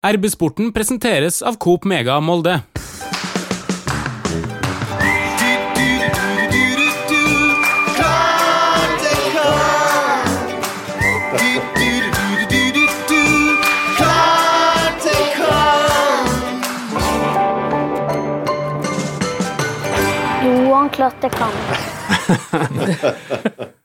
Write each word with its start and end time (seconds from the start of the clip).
RB-sporten 0.00 0.70
presenteres 0.72 1.42
av 1.44 1.58
Coop 1.60 1.84
Mega 1.84 2.14
Molde. 2.24 2.54
Klart 20.90 21.22
det 21.22 21.30
kan. 21.32 21.52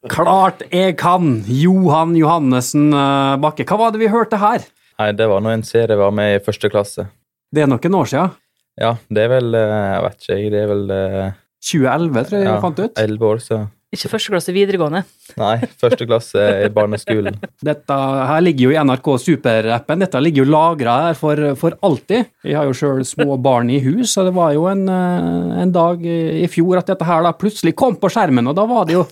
Klart 0.15 0.63
jeg 0.71 0.95
kan! 0.99 1.43
Johan 1.47 2.15
Johannessen 2.17 2.89
eh, 2.91 3.35
Bakke. 3.39 3.63
Hva 3.67 3.77
var 3.79 3.93
det 3.93 4.01
vi 4.01 4.09
hørte 4.11 4.39
her? 4.41 4.65
Nei, 4.99 5.11
det 5.17 5.27
var 5.27 5.43
nå 5.43 5.51
en 5.51 5.63
serie 5.67 5.91
jeg 5.91 5.99
var 5.99 6.13
med 6.15 6.37
i 6.37 6.43
første 6.43 6.69
klasse. 6.71 7.07
Det 7.51 7.63
er 7.65 7.67
nok 7.71 7.85
en 7.87 7.97
år 7.99 8.11
siden. 8.11 8.35
Ja, 8.79 8.93
det 9.11 9.23
er 9.23 9.31
vel 9.31 9.55
eh, 9.55 9.73
Jeg 9.95 10.03
vet 10.05 10.17
ikke, 10.21 10.35
jeg. 10.35 10.51
Det 10.51 10.61
er 10.61 10.69
vel 10.71 10.93
eh, 10.95 11.35
2011, 11.65 12.23
tror 12.29 12.39
jeg 12.39 12.47
ja, 12.47 12.55
fant 12.63 12.79
ut. 12.83 12.99
elleve 13.01 13.29
år 13.33 13.43
siden. 13.43 13.67
Ikke 13.95 14.09
første 14.11 14.33
klasse 14.33 14.51
videregående. 14.55 15.01
Nei, 15.39 15.53
første 15.79 16.05
klasse 16.07 16.41
i 16.65 16.69
barneskolen. 16.75 17.37
Dette 17.63 17.95
her 18.29 18.41
ligger 18.43 18.67
jo 18.67 18.73
i 18.75 18.79
NRK 18.83 19.07
Super-appen. 19.23 20.01
Dette 20.03 20.19
ligger 20.21 20.43
jo 20.43 20.51
lagra 20.51 20.95
her 21.07 21.17
for, 21.17 21.39
for 21.59 21.77
alltid. 21.85 22.27
Jeg 22.45 22.57
har 22.59 22.67
jo 22.67 22.75
sjøl 22.75 23.05
små 23.07 23.37
barn 23.41 23.71
i 23.73 23.79
hus, 23.85 24.17
og 24.19 24.27
det 24.29 24.35
var 24.35 24.51
jo 24.57 24.65
en, 24.71 24.83
eh, 24.91 25.61
en 25.63 25.71
dag 25.75 26.03
i 26.05 26.45
fjor 26.51 26.81
at 26.81 26.91
dette 26.91 27.07
her 27.07 27.23
da 27.25 27.31
plutselig 27.39 27.75
kom 27.79 27.95
på 28.01 28.11
skjermen, 28.11 28.51
og 28.51 28.57
da 28.59 28.67
var 28.69 28.85
det 28.89 28.97
jo 28.97 29.05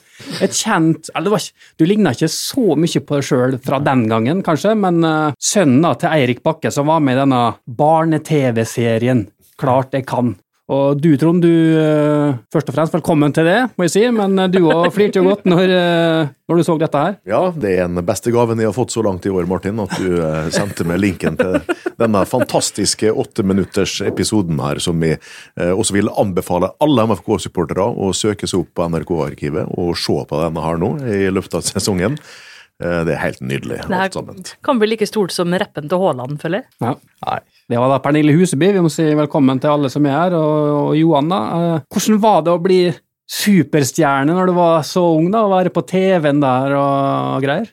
et 0.43 0.53
kjent 0.53 1.09
eller 1.15 1.29
det 1.29 1.34
var, 1.34 1.39
ikke- 1.47 1.71
Du 1.79 1.85
ligna 1.89 2.11
ikke 2.13 2.29
så 2.29 2.75
mye 2.77 3.01
på 3.07 3.15
deg 3.17 3.23
sjøl 3.29 3.57
fra 3.63 3.79
den 3.79 4.05
gangen, 4.11 4.43
kanskje, 4.43 4.75
men 4.77 5.03
eh, 5.03 5.31
sønnen 5.41 5.81
da 5.87 5.93
til 5.95 6.09
Eirik 6.09 6.43
Bakke, 6.43 6.71
som 6.71 6.87
var 6.91 6.99
med 6.99 7.17
i 7.17 7.21
denne 7.23 7.55
barne-TV-serien 7.67 9.27
Klart 9.59 9.93
jeg 9.93 10.05
kan. 10.09 10.34
Og 10.72 10.95
du, 10.95 11.10
Trond, 11.20 11.43
du 11.43 11.76
eh, 11.76 12.35
først 12.54 12.70
og 12.71 12.76
fremst 12.77 12.93
velkommen 12.96 13.34
til 13.35 13.43
det, 13.49 13.57
må 13.76 13.84
jeg 13.84 13.91
si, 13.91 14.04
men 14.15 14.37
eh, 14.40 14.48
du 14.48 14.62
òg 14.71 14.87
flirte 14.96 15.20
jo 15.20 15.26
godt 15.27 15.43
når, 15.49 15.74
eh, 15.76 16.29
når 16.48 16.62
du 16.62 16.63
så 16.63 16.76
dette 16.79 17.01
her. 17.04 17.18
Ja, 17.27 17.41
det 17.51 17.74
er 17.74 17.90
den 17.90 17.99
beste 18.07 18.32
gaven 18.32 18.62
jeg 18.63 18.70
har 18.70 18.77
fått 18.77 18.96
så 18.96 19.04
langt 19.04 19.27
i 19.27 19.34
år, 19.34 19.43
Martin, 19.49 19.82
at 19.84 19.91
du 19.99 20.15
sendte 20.55 20.87
meg 20.87 21.02
linken 21.04 21.35
til 21.40 21.60
denne 21.99 22.24
fantastiske 22.29 23.12
åtteminutters 23.12 23.98
episoden 24.07 24.62
her, 24.63 24.79
som 24.84 25.04
vi 25.04 25.12
også 25.60 25.98
vil 25.98 26.12
anbefale 26.20 26.71
alle 26.84 27.07
MFK-supportere 27.12 27.84
å 27.84 28.13
søke 28.15 28.48
seg 28.48 28.63
opp 28.63 28.71
på 28.80 28.87
NRK-arkivet 28.93 29.76
og 29.76 29.93
se 29.99 30.15
på 30.30 30.41
denne 30.46 30.63
her 30.63 30.80
nå 30.80 30.96
i 31.04 31.27
løpet 31.34 31.59
av 31.59 31.68
sesongen. 31.68 32.15
Eh, 32.84 32.99
det 33.07 33.15
er 33.15 33.21
helt 33.23 33.41
nydelig, 33.41 33.79
Det 33.87 34.53
kan 34.65 34.79
bli 34.81 34.91
like 34.93 35.07
stort 35.07 35.31
som 35.35 35.53
rappen 35.53 35.89
til 35.89 36.01
Haaland, 36.03 36.39
føler 36.41 36.62
jeg. 36.63 36.70
Ja. 36.84 36.95
Nei. 37.27 37.40
Det 37.71 37.79
var 37.79 37.93
da 37.93 37.99
Pernille 38.03 38.35
Huseby. 38.35 38.73
Vi 38.75 38.84
må 38.84 38.91
si 38.91 39.05
velkommen 39.15 39.62
til 39.63 39.71
alle 39.71 39.90
som 39.90 40.05
er 40.05 40.17
her, 40.17 40.35
og, 40.35 40.73
og 40.90 40.98
Johanna. 40.99 41.40
Eh, 41.77 41.85
Hvordan 41.95 42.20
var 42.23 42.41
det 42.43 42.53
å 42.53 42.62
bli 42.63 42.81
superstjerne 43.34 44.35
når 44.35 44.51
du 44.51 44.57
var 44.57 44.84
så 44.87 45.05
ung, 45.15 45.29
da? 45.34 45.45
Å 45.45 45.53
være 45.53 45.71
på 45.73 45.85
TV-en 45.87 46.43
der 46.43 46.75
og, 46.79 47.40
greier? 47.45 47.71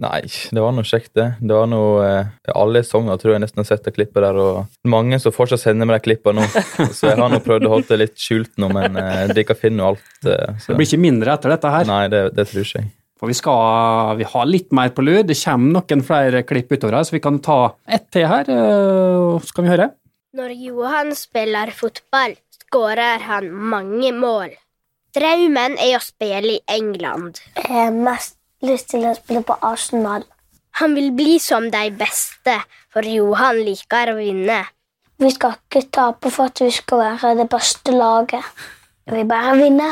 Nei, 0.00 0.20
det 0.54 0.62
var 0.62 0.70
noe 0.72 0.86
kjekt, 0.86 1.10
det. 1.18 1.26
Det 1.42 1.56
var 1.56 1.66
noe 1.68 2.04
eh, 2.06 2.52
Alle 2.54 2.80
Sogna 2.86 3.16
tror 3.20 3.34
jeg 3.34 3.42
nesten 3.42 3.60
har 3.60 3.66
sett 3.68 3.82
det 3.84 3.92
klippet 3.96 4.22
der, 4.22 4.38
og 4.38 4.86
mange 4.88 5.18
som 5.20 5.34
fortsatt 5.34 5.60
sender 5.64 5.88
meg 5.88 5.98
de 5.98 6.06
klippene 6.06 6.44
nå. 6.44 6.62
Så 6.96 7.10
jeg 7.10 7.18
har 7.18 7.32
nå 7.32 7.40
prøvd 7.44 7.66
å 7.66 7.72
holde 7.74 7.90
det 7.90 7.98
litt 8.04 8.22
skjult 8.22 8.54
nå, 8.62 8.70
men 8.76 8.96
eh, 9.00 9.26
de 9.34 9.44
kan 9.48 9.58
finne 9.58 9.82
jo 9.82 9.90
alt. 9.90 10.06
eh, 10.22 10.54
så. 10.62 10.70
Det 10.70 10.78
blir 10.78 10.88
ikke 10.92 11.02
mindre 11.08 11.34
etter 11.34 11.56
dette 11.56 11.74
her. 11.74 11.90
Nei, 11.90 12.04
det, 12.12 12.22
det 12.38 12.46
tror 12.52 12.64
ikke 12.64 12.84
jeg. 12.84 12.92
For 13.20 13.28
vi 13.28 13.36
skal 13.36 14.16
vi 14.16 14.24
har 14.24 14.48
litt 14.48 14.70
mer 14.72 14.94
på 14.96 15.04
lur. 15.04 15.20
Det 15.28 15.36
kommer 15.36 15.76
noen 15.76 16.04
flere 16.04 16.40
klipp 16.48 16.72
utover 16.72 16.96
her, 16.96 17.04
så 17.04 17.18
vi 17.18 17.20
kan 17.20 17.36
ta 17.44 17.58
ett 17.84 18.08
til 18.08 18.24
her. 18.30 18.48
og 18.48 19.44
Så 19.44 19.52
kan 19.56 19.68
vi 19.68 19.74
høre. 19.74 19.90
Når 20.32 20.56
Johan 20.56 21.12
spiller 21.18 21.72
fotball, 21.76 22.38
skårer 22.64 23.20
han 23.28 23.50
mange 23.52 24.14
mål. 24.16 24.56
Drømmen 25.12 25.76
er 25.82 25.96
å 25.98 26.02
spille 26.04 26.56
i 26.56 26.60
England. 26.70 27.42
Jeg 27.58 27.66
har 27.68 27.92
mest 27.92 28.38
lyst 28.62 28.92
til 28.92 29.08
å 29.10 29.14
spille 29.18 29.42
på 29.44 29.56
Arsenal. 29.66 30.24
Han 30.78 30.94
vil 30.94 31.10
bli 31.12 31.40
som 31.42 31.66
de 31.68 31.88
beste, 31.92 32.54
for 32.94 33.04
Johan 33.04 33.58
liker 33.66 34.12
å 34.12 34.20
vinne. 34.20 34.62
Vi 35.20 35.32
skal 35.34 35.58
ikke 35.58 35.82
tape 35.92 36.30
for 36.32 36.48
at 36.48 36.62
vi 36.62 36.70
skal 36.72 37.02
være 37.02 37.34
det 37.42 37.48
beste 37.52 37.92
laget. 37.92 38.46
Vi 39.10 39.18
vil 39.18 39.30
bare 39.30 39.56
vinne. 39.58 39.90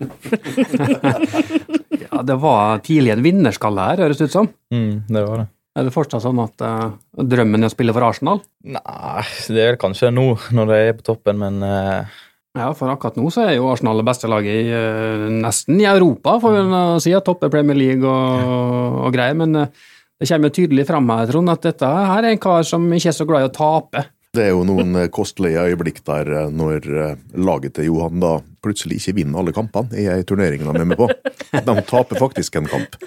Ja, 2.04 2.22
Det 2.22 2.36
var 2.42 2.80
tidlig 2.84 3.12
en 3.14 3.22
vinnerskalle 3.24 3.84
her, 3.88 4.02
høres 4.04 4.20
det 4.20 4.28
ut 4.28 4.34
som. 4.34 4.48
Mm, 4.74 5.06
det 5.08 5.22
var 5.24 5.40
det. 5.40 5.46
Er 5.74 5.86
det 5.86 5.94
fortsatt 5.94 6.22
sånn 6.22 6.38
at 6.42 6.62
uh, 6.62 6.92
drømmen 7.18 7.64
er 7.64 7.70
å 7.70 7.72
spille 7.72 7.94
for 7.94 8.06
Arsenal? 8.06 8.42
Nei, 8.62 9.24
det 9.50 9.62
er 9.62 9.72
vel 9.72 9.80
kanskje 9.82 10.12
nå 10.14 10.26
når 10.54 10.70
de 10.70 10.76
er 10.78 10.94
på 10.98 11.06
toppen, 11.08 11.40
men 11.40 11.58
uh... 11.66 12.20
Ja, 12.54 12.68
for 12.78 12.92
akkurat 12.92 13.16
nå 13.18 13.26
så 13.34 13.48
er 13.48 13.56
jo 13.56 13.66
Arsenal 13.72 13.98
det 13.98 14.06
beste 14.06 14.30
laget 14.30 14.60
i, 14.60 14.70
uh, 14.70 15.26
nesten 15.32 15.80
i 15.82 15.88
Europa, 15.90 16.36
får 16.42 16.54
vi 16.54 16.62
mm. 16.68 16.76
si, 17.02 17.14
at 17.18 17.26
topper 17.26 17.50
Premier 17.50 17.78
League 17.80 18.06
og, 18.06 19.00
og 19.08 19.16
greier, 19.16 19.34
men 19.40 19.56
det 19.64 20.28
kommer 20.30 20.52
jo 20.52 20.58
tydelig 20.60 20.86
fram 20.90 21.10
her, 21.10 21.26
Trond, 21.32 21.50
at 21.50 21.66
dette 21.66 21.90
her 21.90 22.20
er 22.22 22.30
en 22.36 22.44
kar 22.46 22.62
som 22.68 22.86
ikke 22.94 23.10
er 23.10 23.18
så 23.18 23.26
glad 23.26 23.46
i 23.46 23.50
å 23.50 23.54
tape. 23.58 24.06
Det 24.34 24.42
er 24.42 24.50
jo 24.50 24.64
noen 24.66 24.96
eh, 24.98 25.10
kostelige 25.14 25.62
øyeblikk 25.62 26.00
der 26.06 26.30
eh, 26.34 26.48
når 26.50 26.88
eh, 26.90 27.18
laget 27.38 27.76
til 27.76 27.86
Johan 27.86 28.18
da 28.22 28.32
plutselig 28.64 28.98
ikke 28.98 29.20
vinner 29.20 29.38
alle 29.38 29.54
kampene 29.54 29.94
i 30.00 30.08
ei 30.10 30.24
turnering 30.26 30.64
de 30.64 30.72
er 30.72 30.88
med 30.90 30.98
på. 30.98 31.06
De 31.54 31.74
taper 31.86 32.18
faktisk 32.18 32.60
en 32.60 32.70
kamp, 32.70 32.98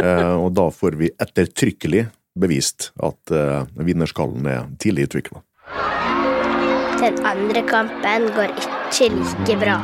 Eh, 0.00 0.34
og 0.38 0.52
da 0.54 0.68
får 0.72 0.94
vi 1.00 1.08
ettertrykkelig 1.20 2.04
bevist 2.40 2.92
at 3.02 3.32
vinnerskallen 3.74 4.46
er 4.48 4.68
tidlig 4.80 5.08
utvikla. 5.08 5.42
Den 7.02 7.18
andre 7.26 7.64
kampen 7.66 8.28
går 8.36 8.54
ikke 8.62 9.08
like 9.16 9.56
bra. 9.60 9.76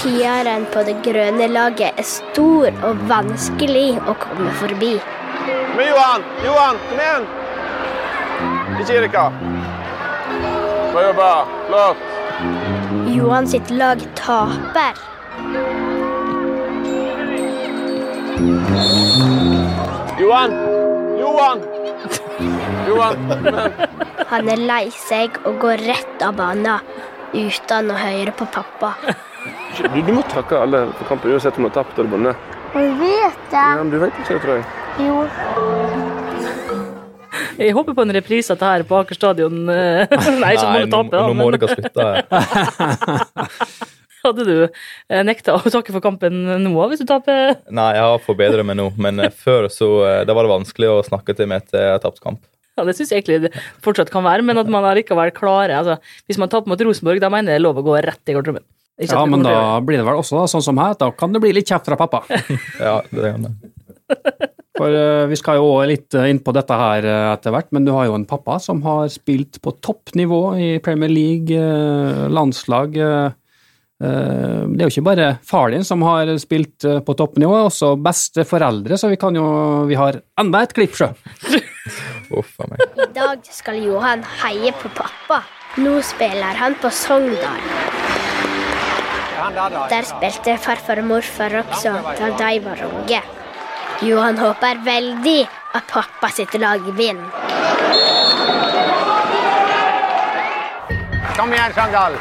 Tieren 0.00 0.64
på 0.72 0.82
det 0.88 0.96
grønne 1.04 1.50
laget 1.52 2.00
er 2.00 2.08
stor 2.08 2.72
og 2.88 3.04
vanskelig 3.12 4.00
å 4.08 4.16
komme 4.24 4.56
forbi. 4.62 4.94
Kom 5.44 5.84
igjen, 5.84 5.92
Johan! 5.92 6.26
Johan, 6.48 6.82
kom 6.88 7.04
igjen! 7.04 7.30
Ikke 8.80 8.88
gi 8.88 9.00
dere. 9.04 9.49
Bra 10.92 11.02
jobba. 11.06 11.46
Flott. 11.66 11.96
Johan 13.16 13.46
sitt 13.48 13.70
lag 13.70 13.98
taper. 14.14 14.94
Johan! 20.20 20.50
Johan! 21.20 21.58
Johan. 22.88 23.16
Han 24.30 24.48
er 24.48 24.62
lei 24.70 24.90
seg 24.94 25.38
og 25.44 25.58
går 25.62 25.82
rett 25.88 26.24
av 26.24 26.36
banen 26.38 26.80
uten 27.34 27.90
å 27.90 27.98
høre 27.98 28.34
på 28.36 28.48
pappa. 28.52 28.94
Du, 29.78 30.00
du 30.02 30.12
må 30.12 30.22
takke 30.28 30.58
alle 30.60 30.86
for 30.98 31.08
kampen, 31.08 31.32
uansett 31.32 31.56
om 31.56 31.64
du 31.64 31.70
har 31.70 31.78
tapt 31.80 31.98
eller 31.98 32.10
vunnet. 32.12 32.48
Jeg 32.74 32.94
vet 33.00 33.44
det. 33.50 33.56
Ja, 33.56 33.76
men 33.78 33.92
du 33.92 33.98
vet 34.02 34.22
ikke 34.22 34.36
det, 34.36 34.42
tror 34.44 34.58
jeg. 34.58 34.64
Jo. 35.06 36.09
Jeg 37.60 37.74
håper 37.76 37.96
på 37.96 38.04
en 38.06 38.14
reprise 38.16 38.50
av 38.52 38.56
dette 38.58 38.70
her 38.72 38.84
på 38.88 38.98
Aker 39.02 39.18
stadion. 39.18 39.56
eh, 39.68 40.08
Nei, 40.42 40.52
ikke 40.56 40.70
må 40.72 40.78
du 40.80 40.94
tape, 40.94 41.12
da. 41.12 41.24
nå 41.28 41.34
må 41.36 41.48
dere 41.52 41.68
slutte. 41.76 42.06
hadde 44.24 44.44
du 44.44 44.54
eh, 44.64 45.22
nekta 45.24 45.56
å 45.56 45.60
takke 45.72 45.94
for 45.94 46.04
kampen 46.04 46.40
nå 46.64 46.86
hvis 46.92 47.02
du 47.02 47.06
taper? 47.08 47.54
Nei, 47.72 47.90
jeg 47.96 48.04
har 48.04 48.24
forbedret 48.24 48.66
meg 48.68 48.76
nå, 48.80 48.90
men 49.00 49.20
eh, 49.26 49.32
før 49.32 49.68
så 49.72 49.90
da 50.28 50.36
var 50.36 50.48
det 50.48 50.54
vanskelig 50.56 50.90
å 50.92 50.98
snakke 51.06 51.36
til 51.36 51.48
meg 51.52 51.64
etter 51.64 51.84
jeg 51.84 51.94
har 51.96 52.02
tapt 52.04 52.20
kamp. 52.24 52.42
Ja, 52.78 52.84
Det 52.88 52.94
syns 52.96 53.12
jeg 53.12 53.20
egentlig 53.22 53.48
det 53.48 53.62
fortsatt 53.84 54.12
kan 54.12 54.24
være, 54.24 54.44
men 54.46 54.60
at 54.60 54.68
man 54.72 54.86
allikevel 54.88 55.32
klarer 55.36 55.74
altså, 55.82 55.98
Hvis 56.30 56.38
man 56.40 56.48
taper 56.52 56.70
mot 56.70 56.80
Rosenborg, 56.86 57.20
da 57.20 57.28
mener 57.32 57.52
jeg 57.52 57.58
det 57.58 57.60
er 57.60 57.66
lov 57.66 57.80
å 57.80 57.84
gå 57.84 57.96
rett 58.06 58.30
i 58.30 58.36
garderoben. 58.36 58.64
Ja, 59.00 59.24
men 59.24 59.40
da 59.44 59.80
blir 59.84 59.96
det 60.00 60.04
vel 60.04 60.18
også 60.20 60.42
da, 60.42 60.46
sånn 60.50 60.64
som 60.64 60.80
her, 60.80 60.92
da 61.00 61.08
kan 61.16 61.32
det 61.32 61.40
bli 61.40 61.54
litt 61.56 61.68
kjeft 61.70 61.88
fra 61.88 61.96
pappa. 62.00 62.20
Ja, 62.80 62.98
det 63.08 63.32
kan 63.32 63.46
det. 63.48 63.52
For 64.80 64.96
eh, 64.96 65.26
vi 65.28 65.36
skal 65.36 65.58
jo 65.58 65.66
også 65.74 65.88
litt 65.90 66.16
eh, 66.16 66.30
inn 66.32 66.40
på 66.44 66.54
dette 66.56 66.76
her 66.80 67.04
eh, 67.04 67.26
etter 67.34 67.52
hvert, 67.52 67.68
men 67.76 67.84
du 67.84 67.92
har 67.92 68.08
jo 68.08 68.16
en 68.16 68.24
pappa 68.28 68.56
som 68.62 68.80
har 68.86 69.10
spilt 69.12 69.60
på 69.60 69.74
toppnivå 69.84 70.40
i 70.56 70.70
Premier 70.80 71.12
League, 71.12 71.60
landslag. 72.32 72.96
Det 74.00 74.06
er 74.08 74.86
jo 74.86 74.88
ikke 74.88 75.04
bare 75.04 75.26
far 75.44 75.74
din 75.74 75.84
som 75.84 76.00
har 76.06 76.30
spilt 76.40 76.86
på 77.04 77.14
toppnivå, 77.18 77.58
også 77.66 77.90
beste 78.00 78.46
foreldre, 78.48 78.96
så 78.96 79.10
vi 79.12 79.18
kan 79.20 79.36
jo 79.36 79.44
Vi 79.90 79.98
har 79.98 80.22
enda 80.40 80.62
et 80.64 80.72
klipp, 80.72 80.96
sjø. 80.96 81.10
Uff 82.38 82.54
a 82.62 82.70
meg. 82.70 82.80
I 82.96 83.08
dag 83.12 83.50
skal 83.52 83.82
Johan 83.84 84.24
heie 84.40 84.72
på 84.80 84.88
pappa. 84.96 85.42
Nå 85.82 85.98
spiller 86.06 86.56
han 86.56 86.78
på 86.80 86.88
Sogndal. 86.88 87.60
Der 89.92 90.08
spilte 90.08 90.56
farfar 90.62 91.02
og 91.02 91.10
morfar 91.12 91.60
også 91.60 91.92
da 92.16 92.32
de 92.40 92.64
var 92.64 92.86
unge. 92.88 93.20
Johan 94.00 94.38
håper 94.40 94.78
veldig 94.80 95.40
at 95.76 95.90
pappa 95.92 96.30
sitt 96.32 96.54
lag 96.56 96.80
vinner. 96.96 97.28
Kom 101.36 101.52
igjen, 101.52 101.74
Sandal. 101.76 102.16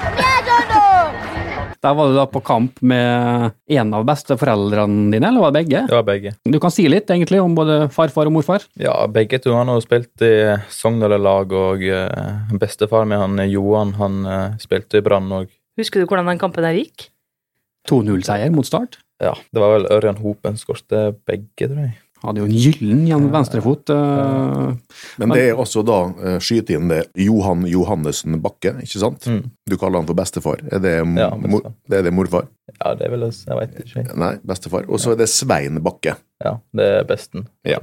Der 1.80 1.96
var 1.96 2.12
du 2.12 2.18
da 2.18 2.26
på 2.28 2.42
kamp 2.44 2.82
med 2.84 3.56
en 3.72 3.94
av 3.96 4.04
besteforeldrene 4.10 5.08
dine, 5.14 5.32
eller 5.32 5.46
var 5.46 5.56
det 5.56 5.62
begge? 5.62 5.86
Det 5.88 5.96
var 5.96 6.08
begge. 6.12 6.36
Du 6.44 6.60
kan 6.60 6.76
si 6.76 6.90
litt 6.92 7.08
egentlig 7.08 7.40
om 7.40 7.56
både 7.56 7.86
farfar 7.96 8.28
og 8.28 8.36
morfar. 8.36 8.68
Ja, 8.76 8.98
begge 9.08 9.40
to 9.40 9.56
han 9.56 9.72
har 9.72 9.80
spilt 9.86 10.20
i 10.28 10.36
Sogndal-lag, 10.76 11.56
og 11.56 11.88
eh, 11.88 12.56
bestefar 12.60 13.08
med 13.08 13.24
han 13.24 13.40
Johan 13.48 13.96
han 14.02 14.26
eh, 14.28 14.60
spilte 14.60 15.00
i 15.00 15.06
Brann 15.06 15.32
òg. 15.32 15.48
Husker 15.80 16.04
du 16.04 16.12
hvordan 16.12 16.28
den 16.28 16.44
kampen 16.44 16.68
der 16.68 16.76
gikk? 16.76 17.08
2-0-seier 17.88 18.52
mot 18.52 18.68
Start. 18.68 19.00
Ja, 19.20 19.34
det 19.52 19.60
var 19.64 19.76
vel 19.78 19.90
Ørjan 19.92 20.22
Hopen 20.24 20.56
som 20.58 20.70
skårte 20.70 21.10
begge, 21.28 21.68
tror 21.68 21.82
jeg. 21.90 21.98
Hadde 22.20 22.42
jo 22.42 22.48
en 22.50 22.56
gyllen 22.60 23.04
gjennom 23.08 23.30
venstrefot. 23.32 23.92
eh, 23.96 24.96
Men 25.22 25.32
det 25.32 25.44
er 25.48 25.60
også 25.60 25.86
da 25.88 26.00
uh, 26.12 26.34
skyte 26.44 26.76
inn 26.76 26.90
det 26.92 27.06
Johan 27.16 27.64
Johannessen 27.68 28.36
Bakke, 28.44 28.74
ikke 28.84 29.00
sant? 29.00 29.24
Mm. 29.32 29.46
Du 29.70 29.78
kaller 29.80 30.02
han 30.02 30.10
for 30.10 30.20
bestefar. 30.20 30.60
Er 30.68 30.84
det, 30.84 30.96
Ja, 31.16 31.30
bestefar. 31.32 31.72
det 31.88 32.00
er 32.02 32.04
det 32.04 32.14
morfar? 32.14 32.50
Ja, 32.76 32.92
det 33.00 33.08
er 33.08 33.14
vel 33.16 33.24
Jeg 33.30 33.60
veit 33.62 33.78
ikke. 33.86 34.04
Nei, 34.20 34.34
bestefar. 34.44 34.84
Og 34.90 35.00
så 35.00 35.14
er 35.14 35.22
det 35.22 35.30
Svein 35.32 35.80
Bakke. 35.84 36.18
Ja, 36.44 36.58
det 36.76 36.90
er 36.98 37.08
besten. 37.08 37.48
Ja. 37.64 37.80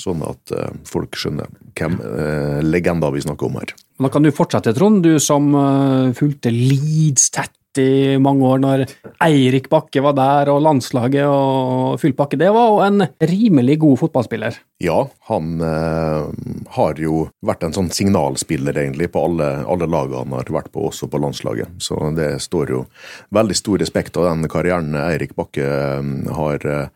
Sånn 0.00 0.24
at 0.24 0.52
uh, 0.56 0.72
folk 0.88 1.16
skjønner 1.20 1.52
hvem 1.76 2.00
uh, 2.00 2.62
legenda 2.64 3.12
vi 3.12 3.20
snakker 3.20 3.50
om 3.52 3.60
her. 3.60 3.76
Da 4.00 4.08
kan 4.08 4.24
du 4.24 4.32
fortsette, 4.32 4.72
Trond, 4.76 5.04
du 5.04 5.18
som 5.20 5.52
uh, 5.52 6.08
fulgte 6.16 6.48
Leeds 6.52 7.28
tett 7.36 7.52
i 7.82 8.16
mange 8.22 8.46
år 8.48 8.60
når 8.62 8.84
Eirik 9.24 9.68
Bakke 9.72 10.02
var 10.04 10.16
der, 10.18 10.50
og 10.52 10.62
landslaget 10.64 11.26
og 11.26 11.98
full 12.02 12.14
pakke. 12.16 12.38
Det 12.40 12.50
var 12.54 12.70
jo 12.70 12.80
en 12.84 13.06
rimelig 13.30 13.78
god 13.82 14.00
fotballspiller. 14.04 14.58
Ja, 14.84 14.98
han 15.30 15.60
eh, 15.64 16.28
har 16.76 17.00
jo 17.00 17.26
vært 17.46 17.64
en 17.64 17.76
sånn 17.76 17.90
signalspiller 17.94 18.76
egentlig 18.84 19.10
på 19.14 19.22
alle, 19.28 19.50
alle 19.70 19.88
lagene 19.88 20.24
han 20.24 20.36
har 20.36 20.54
vært 20.58 20.72
på, 20.74 20.88
også 20.90 21.08
på 21.10 21.20
landslaget. 21.22 21.76
Så 21.82 21.98
det 22.16 22.32
står 22.44 22.74
jo 22.74 22.86
veldig 23.34 23.58
stor 23.58 23.80
respekt 23.82 24.18
av 24.20 24.30
den 24.30 24.48
karrieren 24.52 24.96
Eirik 24.98 25.36
Bakke 25.38 25.68
eh, 25.68 26.10
har 26.38 26.66
eh, 26.68 26.90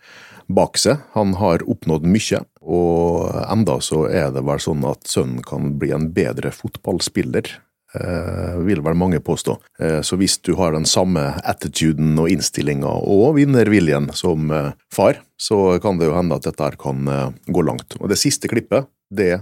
bak 0.48 0.80
seg. 0.80 1.04
Han 1.14 1.36
har 1.38 1.64
oppnådd 1.68 2.06
mye, 2.08 2.42
og 2.64 3.30
enda 3.44 3.78
så 3.84 4.06
er 4.08 4.32
det 4.34 4.44
vel 4.48 4.60
sånn 4.62 4.84
at 4.88 5.08
sønnen 5.08 5.44
kan 5.46 5.74
bli 5.80 5.92
en 5.94 6.10
bedre 6.16 6.52
fotballspiller. 6.54 7.52
Eh, 7.94 8.56
vil 8.68 8.82
vel 8.84 8.96
mange 9.00 9.20
påstå. 9.24 9.56
Eh, 9.80 10.00
så 10.04 10.16
hvis 10.20 10.36
du 10.44 10.52
har 10.58 10.74
den 10.76 10.84
samme 10.84 11.22
attituden 11.40 12.18
og 12.20 12.28
innstillinga 12.28 12.90
og 13.00 13.38
vinnerviljen 13.38 14.10
som 14.12 14.50
eh, 14.52 14.74
far, 14.92 15.22
så 15.40 15.78
kan 15.80 15.96
det 16.00 16.10
jo 16.10 16.16
hende 16.18 16.36
at 16.36 16.44
dette 16.44 16.66
her 16.66 16.76
kan 16.80 17.08
eh, 17.08 17.30
gå 17.48 17.64
langt. 17.64 17.96
Og 18.02 18.12
det 18.12 18.20
siste 18.20 18.50
klippet, 18.52 18.90
det 19.08 19.38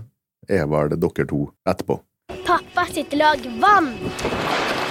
er 0.47 0.71
vel 0.71 0.95
dere 0.95 1.27
to 1.27 1.49
etterpå. 1.67 1.99
Pappa 2.47 2.87
sitt 2.93 3.19
lag 3.19 3.43
vant. 3.59 4.27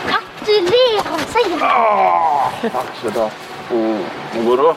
Gratulerer, 0.10 1.26
sier 1.32 1.64
han. 1.64 2.70
Takk 2.76 2.94
skal 3.00 3.16
du 3.16 3.24
ha. 3.24 3.30
Moro? 4.44 4.76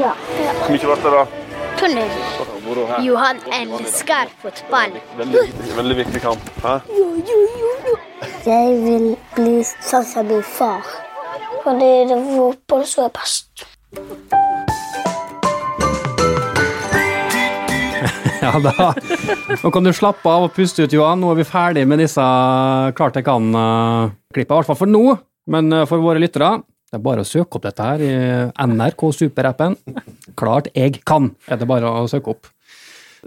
Ja. 0.00 0.16
Hvor 0.64 0.72
mye 0.72 0.80
ble 0.80 0.96
det, 1.04 1.12
da? 1.12 1.43
Her. 1.80 3.02
Johan 3.02 3.40
elsker 3.52 4.30
fotball. 4.42 4.94
Veldig, 5.18 5.42
veldig 5.76 5.96
viktig 5.96 6.20
kamp. 6.22 6.50
Hæ? 6.62 6.78
Jeg 8.46 8.76
vil 8.84 9.08
bli 9.34 9.56
sånn 9.64 10.06
som 10.06 10.30
min 10.30 10.44
far. 10.46 10.86
Fordi 11.64 11.90
det 12.08 12.16
er 12.16 12.24
fotball 12.30 12.86
som 12.88 13.08
er 13.08 13.14
best. 13.18 13.66
Ja, 18.44 18.58
da. 18.60 18.90
Nå 19.62 19.70
kan 19.72 19.86
du 19.86 19.92
slappe 19.96 20.28
av 20.28 20.42
og 20.44 20.50
puste 20.52 20.84
ut, 20.84 20.92
Johan. 20.92 21.22
Nå 21.22 21.30
er 21.32 21.38
vi 21.38 21.46
ferdig 21.48 21.86
med 21.88 22.02
disse 22.02 22.24
Klart 22.98 23.16
jeg 23.16 23.24
kan-klippene, 23.24 24.44
i 24.44 24.44
hvert 24.50 24.68
fall 24.68 24.76
for 24.82 24.90
nå. 24.90 25.14
Men 25.48 25.72
eh, 25.72 25.86
for 25.88 26.04
våre 26.04 26.20
lyttere, 26.20 26.58
det 26.94 27.00
er 27.00 27.06
bare 27.08 27.24
å 27.24 27.26
søke 27.26 27.58
opp 27.58 27.64
dette 27.66 27.82
her 27.82 28.02
i 28.06 28.10
NRK 28.70 29.02
Super-appen. 29.18 29.74
Klart 30.38 30.68
jeg 30.78 31.00
kan, 31.02 31.32
er 31.50 31.58
det 31.58 31.66
bare 31.66 31.90
å 31.90 32.04
søke 32.10 32.36
opp. 32.36 32.50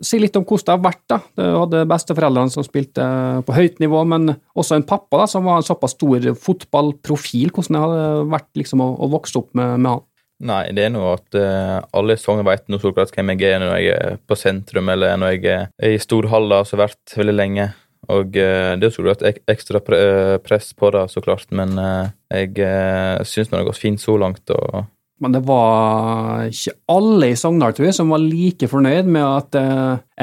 Si 0.06 0.20
litt 0.22 0.36
om 0.38 0.46
hvordan 0.46 0.64
det 0.64 0.76
har 0.76 0.84
vært. 0.86 1.04
da. 1.10 1.18
Du 1.36 1.44
hadde 1.44 1.86
besteforeldrene 1.90 2.54
som 2.54 2.64
spilte 2.64 3.08
på 3.44 3.56
høyt 3.58 3.82
nivå, 3.84 4.06
men 4.08 4.30
også 4.56 4.78
en 4.78 4.86
pappa 4.88 5.24
da, 5.24 5.26
som 5.28 5.44
var 5.50 5.60
en 5.60 5.68
såpass 5.68 5.98
stor 5.98 6.30
fotballprofil. 6.46 7.52
Hvordan 7.52 7.76
det 7.76 7.84
hadde 7.84 8.30
vært 8.38 8.62
liksom, 8.62 8.86
å, 8.86 8.94
å 9.04 9.10
vokse 9.12 9.42
opp 9.42 9.52
med, 9.58 9.74
med 9.82 9.98
han. 9.98 10.06
Nei, 10.48 10.64
det 10.78 10.86
er 10.86 10.94
noe 10.94 11.16
at 11.18 11.34
uh, 11.34 11.82
alle 11.98 12.14
i 12.14 12.22
Sogn 12.22 12.46
vet 12.46 12.68
noe 12.70 12.80
så 12.80 12.94
hvem 12.94 13.34
jeg 13.34 13.50
er 13.50 13.60
når 13.64 13.72
jeg 13.74 13.94
er 13.96 14.20
på 14.22 14.38
sentrum, 14.38 14.94
eller 14.94 15.18
når 15.18 15.34
jeg 15.34 15.48
er 15.50 15.96
i 15.98 16.00
Storhalla, 16.00 16.62
som 16.64 16.78
har 16.78 16.92
vært 16.92 17.18
veldig 17.18 17.36
lenge. 17.36 17.72
Og 18.14 18.38
eh, 18.40 18.74
det 18.80 18.92
skulle 18.94 19.14
vært 19.14 19.26
ek 19.30 19.42
ekstra 19.52 19.82
pre 19.84 19.98
eh, 20.00 20.36
press 20.44 20.72
på 20.78 20.92
det, 20.96 21.08
så 21.12 21.24
klart, 21.24 21.50
men 21.56 21.76
eh, 21.82 22.14
jeg 22.44 23.26
syns 23.28 23.50
det 23.50 23.60
har 23.60 23.68
gått 23.68 23.82
fint 23.82 24.02
så 24.02 24.18
langt. 24.20 24.50
og 24.52 24.86
Men 25.24 25.36
det 25.36 25.44
var 25.48 26.48
ikke 26.52 26.78
alle 26.94 27.32
i 27.32 27.40
Sogndal 27.40 27.76
tror 27.76 27.90
jeg, 27.90 27.98
som 28.00 28.14
var 28.14 28.24
like 28.24 28.70
fornøyd 28.72 29.10
med 29.12 29.26
at 29.26 29.60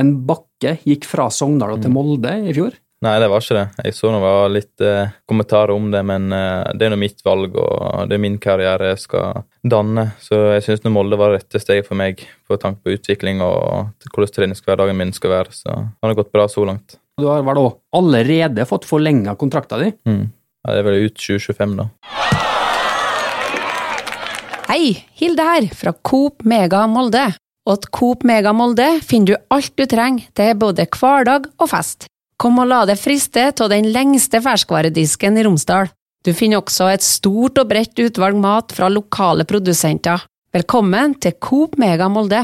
en 0.01 0.17
bakke 0.29 0.79
gikk 0.85 1.09
fra 1.09 1.31
Sogndal 1.33 1.81
til 1.83 1.95
Molde 1.95 2.39
i 2.45 2.57
fjor. 2.57 2.77
Nei, 3.05 3.19
det 3.21 3.27
var 3.29 3.43
ikke 3.43 3.57
det. 3.59 3.85
Jeg 3.85 3.97
så 3.99 4.11
det 4.15 4.21
var 4.23 4.53
litt 4.53 4.83
eh, 4.85 5.13
kommentarer 5.29 5.75
om 5.75 5.91
det, 5.93 6.01
men 6.09 6.33
eh, 6.33 6.71
det 6.73 6.87
er 6.87 6.95
nå 6.95 6.99
mitt 7.03 7.21
valg, 7.27 7.57
og 7.61 8.09
det 8.09 8.17
er 8.17 8.23
min 8.23 8.39
karriere 8.41 8.95
jeg 8.95 9.03
skal 9.03 9.43
danne. 9.61 10.07
Så 10.25 10.39
jeg 10.55 10.65
syns 10.65 10.87
Molde 10.89 11.19
var 11.21 11.35
det 11.35 11.43
rette 11.43 11.61
steget 11.61 11.89
for 11.89 12.01
meg, 12.01 12.23
på 12.49 12.57
tanke 12.61 12.81
på 12.81 12.95
utvikling 12.97 13.43
og 13.45 13.91
hvordan 14.09 14.33
treningshverdagen 14.39 14.97
min 14.97 15.13
skal 15.17 15.35
være. 15.35 15.53
Så 15.53 15.75
det 15.75 16.09
har 16.09 16.17
gått 16.23 16.33
bra 16.33 16.49
så 16.49 16.65
langt. 16.69 16.97
Du 17.15 17.29
har 17.31 17.45
vel 17.47 17.61
òg 17.61 17.77
allerede 17.95 18.65
fått 18.67 18.89
forlenga 18.89 19.37
kontrakta 19.39 19.79
di. 19.79 19.93
Mm. 20.09 20.25
Ja, 20.65 20.73
det 20.75 20.81
er 20.81 20.87
vel 20.89 21.05
ut 21.07 21.21
2025, 21.21 21.77
da. 21.79 21.87
Hei, 24.67 24.97
Hilde 25.21 25.47
her, 25.47 25.69
fra 25.79 25.93
Coop 26.03 26.43
Mega 26.49 26.83
Molde. 26.91 27.29
Og 27.69 27.77
at 27.77 27.87
Coop 27.95 28.25
Mega 28.27 28.51
Molde 28.57 28.89
finner 29.07 29.31
du 29.31 29.55
alt 29.55 29.73
du 29.79 29.85
trenger 29.89 30.27
til 30.35 30.59
både 30.59 30.89
hverdag 30.91 31.47
og 31.55 31.71
fest. 31.71 32.09
Kom 32.41 32.59
og 32.59 32.67
la 32.73 32.83
deg 32.89 32.99
friste 32.99 33.47
av 33.53 33.71
den 33.71 33.93
lengste 33.95 34.43
ferskvaredisken 34.43 35.39
i 35.39 35.45
Romsdal. 35.47 35.93
Du 36.27 36.33
finner 36.35 36.59
også 36.59 36.91
et 36.91 37.05
stort 37.05 37.61
og 37.63 37.71
bredt 37.71 38.01
utvalg 38.01 38.41
mat 38.41 38.75
fra 38.75 38.91
lokale 38.91 39.47
produsenter. 39.47 40.27
Velkommen 40.55 41.15
til 41.23 41.39
Coop 41.39 41.79
Mega 41.79 42.11
Molde. 42.11 42.43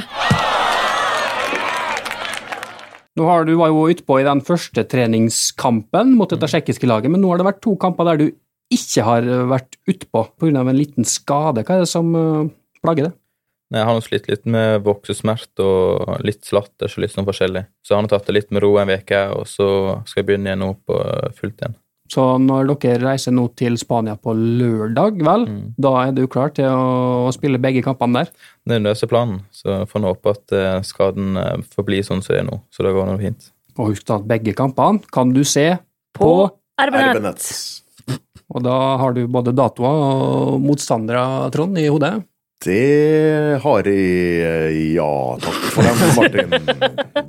Har 3.27 3.45
Du 3.49 3.55
var 3.59 3.73
jo 3.73 3.89
utpå 3.93 4.21
i 4.21 4.27
den 4.27 4.43
første 4.45 4.85
treningskampen 4.89 6.15
mot 6.19 6.31
dette 6.31 6.49
tsjekkiske 6.51 6.89
laget, 6.89 7.13
men 7.13 7.23
nå 7.23 7.33
har 7.33 7.41
det 7.41 7.49
vært 7.49 7.63
to 7.65 7.77
kamper 7.81 8.09
der 8.11 8.21
du 8.21 8.27
ikke 8.71 9.03
har 9.07 9.27
vært 9.51 9.79
utpå 9.91 10.27
pga. 10.39 10.61
en 10.61 10.79
liten 10.79 11.05
skade. 11.05 11.65
Hva 11.67 11.77
er 11.77 11.85
det 11.85 11.91
som 11.91 12.15
eh, 12.15 12.51
plager 12.83 13.09
det? 13.09 13.13
Nei, 13.71 13.81
Jeg 13.81 13.87
har 13.87 13.95
nå 13.95 14.03
slitt 14.03 14.29
litt 14.31 14.47
med 14.51 14.83
voksesmerte 14.83 15.63
og 15.63 16.25
litt 16.27 16.43
slatters 16.47 16.97
og 16.97 17.05
litt 17.05 17.15
sånn 17.15 17.27
forskjellig. 17.29 17.65
Så 17.83 17.95
jeg 17.95 18.03
har 18.03 18.11
tatt 18.11 18.27
det 18.27 18.35
litt 18.35 18.51
med 18.51 18.65
ro 18.65 18.73
en 18.83 18.91
uke, 18.91 19.21
og 19.35 19.47
så 19.47 19.69
skal 20.07 20.23
jeg 20.23 20.31
begynne 20.31 20.51
igjen 20.51 20.65
nå 20.65 20.73
på 20.87 20.99
fullt 21.39 21.63
igjen. 21.63 21.77
Så 22.11 22.25
når 22.43 22.73
dere 22.73 22.99
reiser 23.05 23.35
nå 23.35 23.45
til 23.59 23.77
Spania 23.79 24.17
på 24.19 24.33
lørdag, 24.35 25.21
vel, 25.23 25.45
da 25.79 25.93
er 26.03 26.15
du 26.17 26.25
klar 26.31 26.51
til 26.57 26.67
å 26.67 27.31
spille 27.35 27.61
begge 27.63 27.85
kampene 27.87 28.25
der? 28.25 28.33
Det 28.67 28.75
er 28.75 28.81
den 28.81 28.89
løse 28.89 29.07
planen, 29.11 29.45
så 29.55 29.85
får 29.87 30.03
vi 30.03 30.09
håpe 30.09 30.35
at 30.35 30.57
eh, 30.59 30.81
skaden 30.87 31.37
forblir 31.39 31.69
får 31.77 31.87
bli 31.87 32.01
sånn 32.07 32.25
som 32.25 32.35
det 32.35 32.41
er 32.43 32.49
nå. 32.49 32.59
Så 32.75 32.87
det 32.87 32.95
går 32.97 33.07
nå 33.07 33.19
fint. 33.21 33.53
Og 33.79 33.93
husk 33.93 34.11
at 34.11 34.27
begge 34.29 34.57
kampene 34.59 35.07
kan 35.15 35.31
du 35.35 35.45
se 35.47 35.69
på, 36.19 36.33
RB-nett. 36.81 37.47
og 38.51 38.63
da 38.65 38.77
har 39.01 39.15
du 39.15 39.23
både 39.31 39.55
datoer 39.55 40.03
og 40.03 40.59
motstandere, 40.65 41.51
Trond, 41.55 41.79
i 41.79 41.87
hodet. 41.93 42.17
Det 42.61 43.57
har 43.63 43.87
jeg, 43.89 44.73
ja 44.93 45.13
takk 45.41 45.63
for 45.73 45.87
den, 45.87 46.11
Martin. 46.19 46.51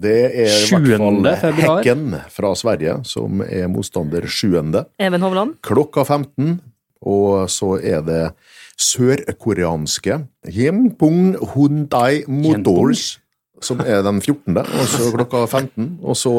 Det 0.03 0.17
er 0.27 0.57
i 0.59 0.81
hvert 1.23 1.39
fall 1.39 1.55
Hekken 1.61 2.17
fra 2.35 2.51
Sverige 2.59 2.97
som 3.07 3.39
er 3.45 3.69
motstander 3.71 4.27
7. 4.27 4.57
Even 4.99 5.23
Hovland. 5.23 5.55
klokka 5.63 6.03
15. 6.03 6.59
Og 7.07 7.47
så 7.49 7.77
er 7.79 8.03
det 8.05 8.25
sørkoreanske 8.81 10.19
Yempung 10.51 11.37
Hyundai 11.53 12.25
Motors, 12.27 13.21
som 13.63 13.79
er 13.85 14.03
den 14.05 14.19
14., 14.21 14.57
og 14.57 14.85
så 14.89 15.11
klokka 15.15 15.45
15. 15.47 15.99
Og 16.03 16.17
så 16.19 16.35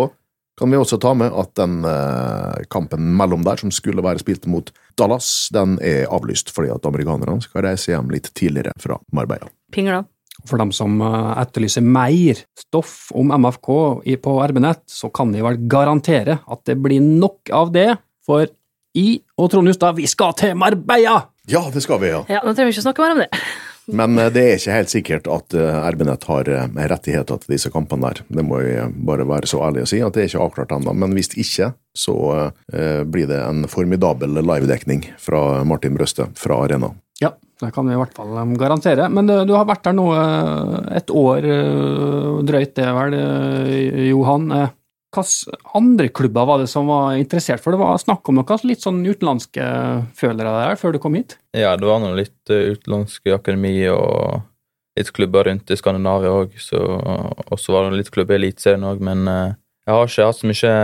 kan 0.58 0.70
vi 0.70 0.78
også 0.78 0.98
ta 1.00 1.14
med 1.16 1.32
at 1.32 1.54
den 1.58 1.80
eh, 1.88 2.64
kampen 2.72 3.12
mellom 3.16 3.44
der, 3.46 3.60
som 3.60 3.72
skulle 3.72 4.04
være 4.04 4.20
spilt 4.22 4.46
mot 4.50 4.68
Dallas, 5.00 5.48
den 5.54 5.78
er 5.80 6.10
avlyst 6.12 6.52
fordi 6.52 6.72
at 6.74 6.88
amerikanerne 6.88 7.40
skal 7.44 7.66
reise 7.68 7.94
hjem 7.94 8.12
litt 8.12 8.30
tidligere 8.36 8.74
fra 8.80 8.98
Marbella. 9.16 9.48
Pingla. 9.72 10.02
For 10.48 10.58
dem 10.60 10.72
som 10.74 11.00
eh, 11.04 11.32
etterlyser 11.42 11.84
mer 11.84 12.44
stoff 12.58 13.10
om 13.16 13.32
MFK 13.32 13.72
på 14.22 14.38
RB-nett, 14.52 14.84
så 14.90 15.12
kan 15.14 15.32
de 15.32 15.44
vel 15.44 15.60
garantere 15.70 16.40
at 16.44 16.64
det 16.68 16.78
blir 16.82 17.00
nok 17.04 17.52
av 17.54 17.72
det, 17.74 17.90
for 18.26 18.46
i 18.98 19.22
og 19.40 19.48
Trond 19.52 19.70
Hustad, 19.70 19.96
vi 19.96 20.08
skal 20.10 20.34
til 20.36 20.56
Marbella! 20.58 21.22
Ja, 21.48 21.64
det 21.72 21.80
skal 21.82 21.98
vi, 22.02 22.12
ja. 22.12 22.20
Ja, 22.30 22.42
nå 22.44 22.52
trenger 22.52 22.68
vi 22.68 22.76
ikke 22.76 22.84
snakke 22.84 23.02
mer 23.02 23.16
om 23.16 23.22
det. 23.24 23.30
Men 23.86 24.18
eh, 24.18 24.30
det 24.32 24.42
er 24.42 24.58
ikke 24.58 24.76
helt 24.76 24.92
sikkert 24.92 25.28
at 25.30 25.56
eh, 25.58 25.78
RB-nett 25.94 26.26
har 26.28 26.50
eh, 26.50 26.66
rettigheter 26.92 27.40
til 27.42 27.54
disse 27.56 27.72
kampene 27.74 28.10
der. 28.10 28.22
Det 28.28 28.44
må 28.46 28.60
jeg 28.62 28.90
bare 29.06 29.26
være 29.28 29.50
så 29.50 29.62
ærlig 29.66 29.86
å 29.86 29.90
si, 29.90 30.02
at 30.04 30.14
det 30.14 30.24
er 30.24 30.30
ikke 30.30 30.44
avklart 30.46 30.74
ennå. 30.76 30.94
Men 30.94 31.16
hvis 31.16 31.32
ikke, 31.34 31.72
så 31.92 32.14
blir 33.12 33.26
det 33.28 33.36
en 33.36 33.66
formidabel 33.68 34.38
livedekning 34.40 35.02
fra 35.20 35.60
Martin 35.68 35.92
Brøste 35.92 36.30
fra 36.40 36.62
Arena 36.64 36.88
Ja, 37.20 37.34
det 37.60 37.68
kan 37.76 37.84
vi 37.84 37.92
i 37.92 37.98
hvert 38.00 38.14
fall 38.16 38.32
um, 38.32 38.54
garantere. 38.56 39.10
Men 39.12 39.28
du, 39.28 39.52
har 39.52 39.66
vært 39.68 39.84
der 39.84 39.96
nå 39.98 40.06
et 40.96 41.12
år 41.12 41.44
drøyt, 42.48 42.72
det 42.78 42.88
vel, 42.96 43.18
Johan. 44.08 44.48
Eh, 45.12 45.22
Hvilke 45.22 45.58
andre 45.76 46.08
klubber 46.08 46.46
var 46.48 46.58
det 46.62 46.68
som 46.72 46.86
var 46.88 47.16
interessert? 47.20 47.60
For 47.60 47.72
det 47.74 47.80
var 47.82 47.98
snakk 48.00 48.28
om 48.28 48.38
noe 48.38 48.58
litt 48.64 48.80
sånn 48.84 49.02
utenlandske 49.04 49.64
følere 50.16 50.54
der 50.56 50.76
før 50.80 50.92
du 50.94 50.98
kom 51.02 51.14
hit? 51.18 51.36
Ja, 51.52 51.74
det 51.76 51.84
var 51.88 52.00
noen 52.00 52.16
litt 52.16 52.50
uh, 52.50 52.72
utenlandske 52.72 53.34
akademi 53.36 53.74
og 53.92 54.40
litt 54.98 55.12
klubber 55.12 55.44
rundt 55.48 55.70
i 55.72 55.76
Skandinavia 55.76 56.32
òg. 56.32 56.56
Og 56.56 57.58
så 57.60 57.72
var 57.74 57.90
det 57.90 58.00
litt 58.02 58.10
klubber 58.12 58.36
i 58.36 58.40
Eliteserien 58.40 58.84
òg, 58.88 59.00
men 59.04 59.26
uh, 59.28 59.52
jeg 59.86 59.94
har 59.96 60.06
ikke 60.08 60.26
hatt 60.28 60.38
så 60.40 60.48
mye 60.48 60.74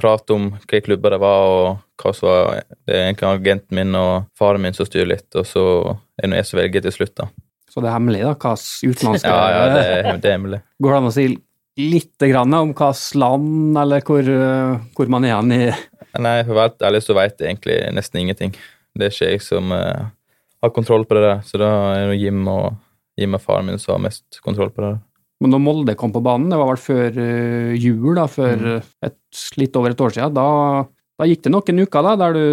prat 0.00 0.32
om 0.34 0.48
hvilke 0.56 0.80
klubber 0.88 1.14
det 1.14 1.20
var, 1.22 1.44
og 1.48 2.02
hva 2.02 2.12
som 2.16 2.26
var 2.28 2.62
Det 2.88 2.96
er 2.96 3.04
egentlig 3.10 3.28
agenten 3.30 3.76
min 3.78 3.94
og 3.94 4.24
faren 4.36 4.64
min 4.64 4.74
som 4.76 4.88
styrer 4.88 5.12
litt, 5.12 5.28
og 5.38 5.46
så 5.46 5.62
er 6.20 6.28
det 6.32 6.40
jeg 6.42 6.48
som 6.50 6.58
velger 6.60 6.82
til 6.88 6.96
slutt, 6.96 7.14
da. 7.20 7.28
Så 7.70 7.78
det 7.84 7.86
er 7.86 7.94
hemmelig, 7.94 8.24
da? 8.26 8.32
hva 8.34 8.56
utenlandske 8.58 9.30
Ja, 9.30 9.44
ja, 9.54 9.66
det, 9.70 9.84
er- 9.86 10.18
det 10.24 10.28
er 10.32 10.34
hemmelig. 10.34 10.60
Går 10.82 10.90
det 10.96 10.98
an 11.00 11.08
å 11.12 11.14
si 11.14 11.26
litt 11.80 12.24
om 12.26 12.72
hvilket 12.72 13.16
land, 13.20 13.78
eller 13.80 14.04
hvor, 14.06 14.22
uh, 14.28 14.78
hvor 14.96 15.10
man 15.12 15.26
er 15.26 15.34
igjen 15.34 15.56
i 15.56 15.62
Nei, 16.20 16.40
for 16.42 16.58
å 16.58 16.64
ærlig 16.88 17.04
så 17.06 17.14
vet 17.14 17.38
jeg 17.38 17.52
egentlig 17.52 17.76
nesten 17.94 18.18
ingenting. 18.18 18.54
Det 18.98 19.06
er 19.06 19.12
ikke 19.14 19.28
jeg 19.30 19.42
som 19.46 19.70
uh, 19.70 20.08
har 20.60 20.72
kontroll 20.74 21.06
på 21.06 21.14
det 21.16 21.22
der, 21.22 21.44
så 21.46 21.60
da 21.62 21.70
er 21.94 22.10
det 22.10 22.18
Jim 22.18 22.42
og, 22.50 22.74
Jim 23.20 23.38
og 23.38 23.44
faren 23.44 23.70
min 23.70 23.78
som 23.78 23.94
har 23.94 24.02
mest 24.08 24.40
kontroll 24.42 24.72
på 24.74 24.82
det. 24.82 24.90
der. 24.96 25.00
Men 25.40 25.54
når 25.54 25.62
Molde 25.64 25.94
kom 25.96 26.10
på 26.12 26.20
banen, 26.24 26.50
det 26.50 26.58
var 26.58 26.72
vel 26.72 26.82
før 26.82 27.20
uh, 27.20 27.74
jul, 27.78 28.14
da, 28.18 28.26
før 28.30 28.56
Mm. 28.58 28.88
et, 29.06 29.44
litt 29.62 29.78
over 29.78 29.94
et 29.94 30.02
år 30.02 30.16
siden, 30.18 30.34
da, 30.34 30.48
da 31.20 31.30
gikk 31.30 31.46
det 31.46 31.54
noen 31.54 31.84
uker 31.86 32.08
da, 32.10 32.16
der 32.24 32.36
du 32.36 32.44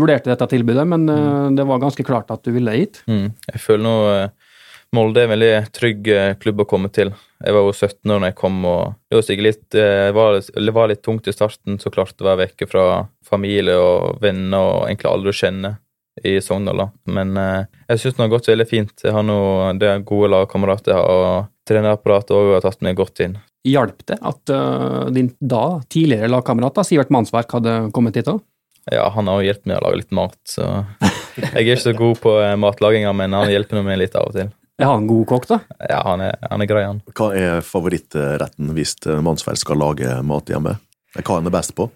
vurderte 0.00 0.30
dette 0.32 0.48
tilbudet, 0.50 0.86
men 0.88 1.08
uh, 1.10 1.48
det 1.54 1.66
var 1.68 1.82
ganske 1.82 2.04
klart 2.06 2.30
at 2.32 2.44
du 2.46 2.52
ville 2.56 2.74
hit. 2.74 3.02
Mm. 3.10 3.30
Jeg 3.52 3.62
føler 3.62 3.84
nå 3.86 3.96
eh, 4.14 4.54
Molde 4.96 5.22
er 5.22 5.28
en 5.28 5.34
veldig 5.36 5.50
trygg 5.76 6.08
eh, 6.10 6.32
klubb 6.42 6.64
å 6.64 6.68
komme 6.70 6.90
til. 6.90 7.12
Jeg 7.40 7.56
var 7.56 7.64
jo 7.64 7.72
17 7.72 8.12
år 8.12 8.20
da 8.20 8.28
jeg 8.28 8.36
kom, 8.36 8.58
og 8.68 8.96
det 9.08 9.16
var 9.16 9.24
sikkert 9.24 9.46
litt, 9.46 9.76
eh, 9.78 10.08
var, 10.12 10.40
var 10.76 10.90
litt 10.90 11.02
tungt 11.06 11.28
i 11.30 11.32
starten, 11.32 11.78
så 11.80 11.92
klart 11.92 12.20
å 12.20 12.26
være 12.28 12.44
vekke 12.44 12.68
fra 12.68 12.84
familie 13.24 13.78
og 13.80 14.18
venner 14.20 14.60
og 14.60 14.88
egentlig 14.90 15.08
alle 15.08 15.30
du 15.30 15.36
kjenner 15.36 15.78
i 16.24 16.36
Sogndal. 16.44 16.82
da. 16.82 16.88
Men 17.08 17.36
eh, 17.40 17.62
jeg 17.88 18.02
syns 18.02 18.18
det 18.18 18.24
har 18.26 18.34
gått 18.34 18.50
veldig 18.50 18.68
fint. 18.68 18.92
Jeg 19.04 19.16
har 19.16 19.24
noe, 19.24 19.72
det 19.80 19.88
er 19.88 20.04
gode 20.04 20.32
lagkamerater 20.34 20.92
jeg 20.92 21.00
har, 21.00 21.24
og 21.30 21.70
trenerapparatet 21.70 22.36
òg 22.36 22.54
har 22.56 22.66
tatt 22.66 22.84
meg 22.84 22.98
godt 22.98 23.24
inn. 23.24 23.38
Hjalp 23.68 24.06
det 24.08 24.16
at 24.24 24.52
uh, 24.56 25.08
din 25.12 25.34
da 25.36 25.82
tidligere 25.92 26.30
lagkamerat 26.32 26.80
Sivert 26.88 27.10
Mannsverk 27.12 27.52
hadde 27.58 27.74
kommet 27.92 28.16
hit 28.16 28.30
òg? 28.32 28.40
Ja, 28.88 29.04
han 29.12 29.28
har 29.28 29.40
jo 29.40 29.50
hjulpet 29.50 29.68
meg 29.68 29.76
å 29.76 29.82
lage 29.84 29.98
litt 30.00 30.14
mat, 30.16 30.38
så 30.48 30.64
jeg 31.36 31.50
er 31.52 31.66
ikke 31.66 31.82
så 31.82 31.92
god 31.96 32.22
på 32.22 32.32
eh, 32.40 32.56
matlaginga, 32.58 33.12
men 33.14 33.36
han 33.36 33.52
hjelper 33.52 33.84
meg 33.84 34.00
litt 34.00 34.16
av 34.16 34.30
og 34.30 34.38
til. 34.38 34.48
Er 34.80 34.88
han 34.88 35.08
god 35.08 35.26
kokk, 35.28 35.46
da? 35.50 35.60
Ja, 35.90 36.00
han 36.06 36.22
er, 36.24 36.36
han 36.48 36.64
er 36.64 36.68
grei, 36.70 36.84
han. 36.88 37.00
Hva 37.16 37.30
er 37.36 37.64
favorittretten 37.64 38.72
hvis 38.76 38.96
Mansfeld 39.20 39.60
skal 39.60 39.80
lage 39.80 40.14
mat 40.26 40.48
hjemme? 40.48 40.78
Hva 41.14 41.22
er 41.22 41.40
han 41.42 41.50
er 41.50 41.54
best 41.54 41.74
på? 41.76 41.90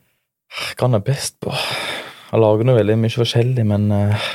Hva 0.75 0.89
han 0.89 0.99
er 0.99 1.05
best 1.05 1.39
på? 1.43 1.55
Han 2.31 2.43
lager 2.43 2.67
nå 2.67 2.75
veldig 2.77 2.99
mye 3.01 3.15
forskjellig, 3.15 3.65
men 3.69 3.89
uh, 3.95 4.29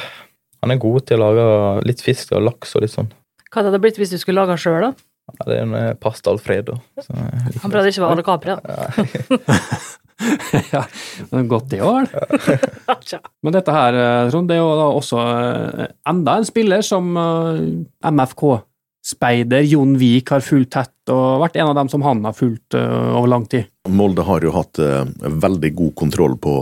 han 0.64 0.74
er 0.74 0.82
god 0.82 1.06
til 1.08 1.20
å 1.20 1.30
lage 1.30 1.46
litt 1.88 2.02
fisk 2.04 2.34
og 2.36 2.46
laks 2.48 2.74
og 2.76 2.86
litt 2.86 2.96
sånn. 2.96 3.12
Hva 3.50 3.62
hadde 3.62 3.76
det 3.76 3.84
blitt 3.84 4.00
hvis 4.00 4.14
du 4.14 4.20
skulle 4.22 4.42
lage 4.42 4.56
den 4.56 4.62
sjøl, 4.62 4.90
da? 4.90 4.92
Ja, 5.30 5.46
det 5.46 5.56
er 5.56 5.66
en 5.68 5.76
eh, 5.78 5.94
pasta 6.02 6.32
alfredo. 6.34 6.80
Så, 6.98 7.14
eh, 7.14 7.50
Han 7.62 7.74
prøvde 7.74 7.92
ikke 7.92 8.02
å 8.02 8.06
være 8.08 8.16
alle 8.18 8.26
Capri, 8.26 8.56
da. 8.56 9.60
ja, 10.74 10.84
er 11.32 11.50
godt 11.50 11.70
det 11.72 11.82
òg, 11.86 12.10
vel? 12.10 13.20
Men 13.46 13.56
dette 13.56 13.76
her, 13.76 13.98
eh, 13.98 14.30
Trond, 14.32 14.50
det 14.50 14.58
er 14.58 14.62
jo 14.62 14.72
da 14.80 14.88
også 14.92 15.20
eh, 15.26 15.86
enda 16.12 16.38
en 16.40 16.48
spiller 16.48 16.84
som 16.86 17.12
eh, 17.20 17.62
MFK-speider 18.12 19.68
Jon 19.70 19.96
Vik 20.00 20.34
har 20.36 20.44
fulgt 20.46 20.74
tett, 20.76 20.96
og 21.14 21.44
vært 21.46 21.60
en 21.60 21.72
av 21.72 21.78
dem 21.80 21.92
som 21.92 22.04
han 22.06 22.24
har 22.28 22.36
fulgt 22.38 22.78
over 22.78 23.30
lang 23.32 23.48
tid. 23.50 23.70
Molde 23.90 24.26
har 24.28 24.44
jo 24.46 24.54
hatt 24.54 24.78
veldig 24.78 25.72
god 25.78 25.96
kontroll 26.04 26.36
på 26.42 26.60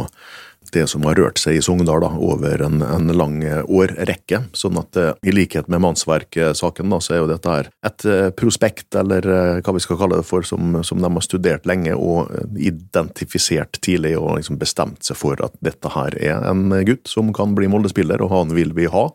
det 0.74 0.86
som 0.92 1.06
har 1.08 1.18
rørt 1.20 1.40
seg 1.42 1.58
i 1.58 1.64
Sogndal 1.64 2.02
da, 2.04 2.12
over 2.14 2.62
en, 2.66 2.82
en 2.86 3.12
lang 3.16 3.40
eh, 3.46 3.64
årrekke. 3.64 4.44
Sånn 4.58 4.80
at 4.82 4.98
eh, 5.00 5.14
i 5.28 5.34
likhet 5.36 5.70
med 5.72 5.84
mannsverksaken, 5.86 6.92
da, 6.94 7.02
så 7.04 7.16
er 7.16 7.22
jo 7.24 7.32
dette 7.32 7.54
her 7.54 7.72
et 7.88 8.08
eh, 8.08 8.30
prospekt, 8.38 8.90
eller 9.00 9.28
hva 9.64 9.76
vi 9.76 9.84
skal 9.84 10.00
kalle 10.00 10.22
det 10.22 10.28
for, 10.28 10.46
som, 10.48 10.80
som 10.88 11.02
de 11.02 11.12
har 11.12 11.26
studert 11.26 11.68
lenge 11.70 11.96
og 11.96 12.32
identifisert 12.58 13.80
tidlig 13.84 14.16
og 14.20 14.38
liksom 14.40 14.60
bestemt 14.62 15.06
seg 15.08 15.20
for 15.20 15.40
at 15.44 15.56
dette 15.64 15.92
her 15.94 16.16
er 16.20 16.48
en 16.50 16.70
gutt 16.88 17.10
som 17.10 17.34
kan 17.36 17.56
bli 17.58 17.70
Molde-spiller, 17.72 18.22
og 18.24 18.34
han 18.34 18.56
vil 18.58 18.74
vi 18.78 18.90
ha. 18.92 19.10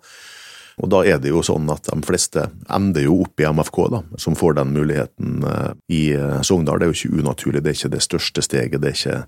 Og 0.81 0.89
da 0.93 1.03
er 1.05 1.21
det 1.23 1.33
jo 1.33 1.43
sånn 1.45 1.69
at 1.73 1.91
de 1.91 1.99
fleste 2.07 2.47
ender 2.73 3.07
jo 3.07 3.21
opp 3.27 3.43
i 3.43 3.49
MFK, 3.49 3.83
da, 3.93 4.03
som 4.21 4.37
får 4.39 4.57
den 4.61 4.73
muligheten 4.77 5.45
eh, 5.49 5.71
i 5.93 6.03
eh, 6.17 6.41
Sogndal. 6.47 6.81
Det 6.81 6.89
er 6.89 6.93
jo 6.93 6.99
ikke 7.01 7.23
unaturlig, 7.23 7.63
det 7.63 7.73
er 7.73 7.79
ikke 7.79 7.95
det 7.97 8.05
største 8.07 8.45
steget, 8.45 8.81
det 8.83 8.93
er 8.93 8.99
ikke 8.99 9.19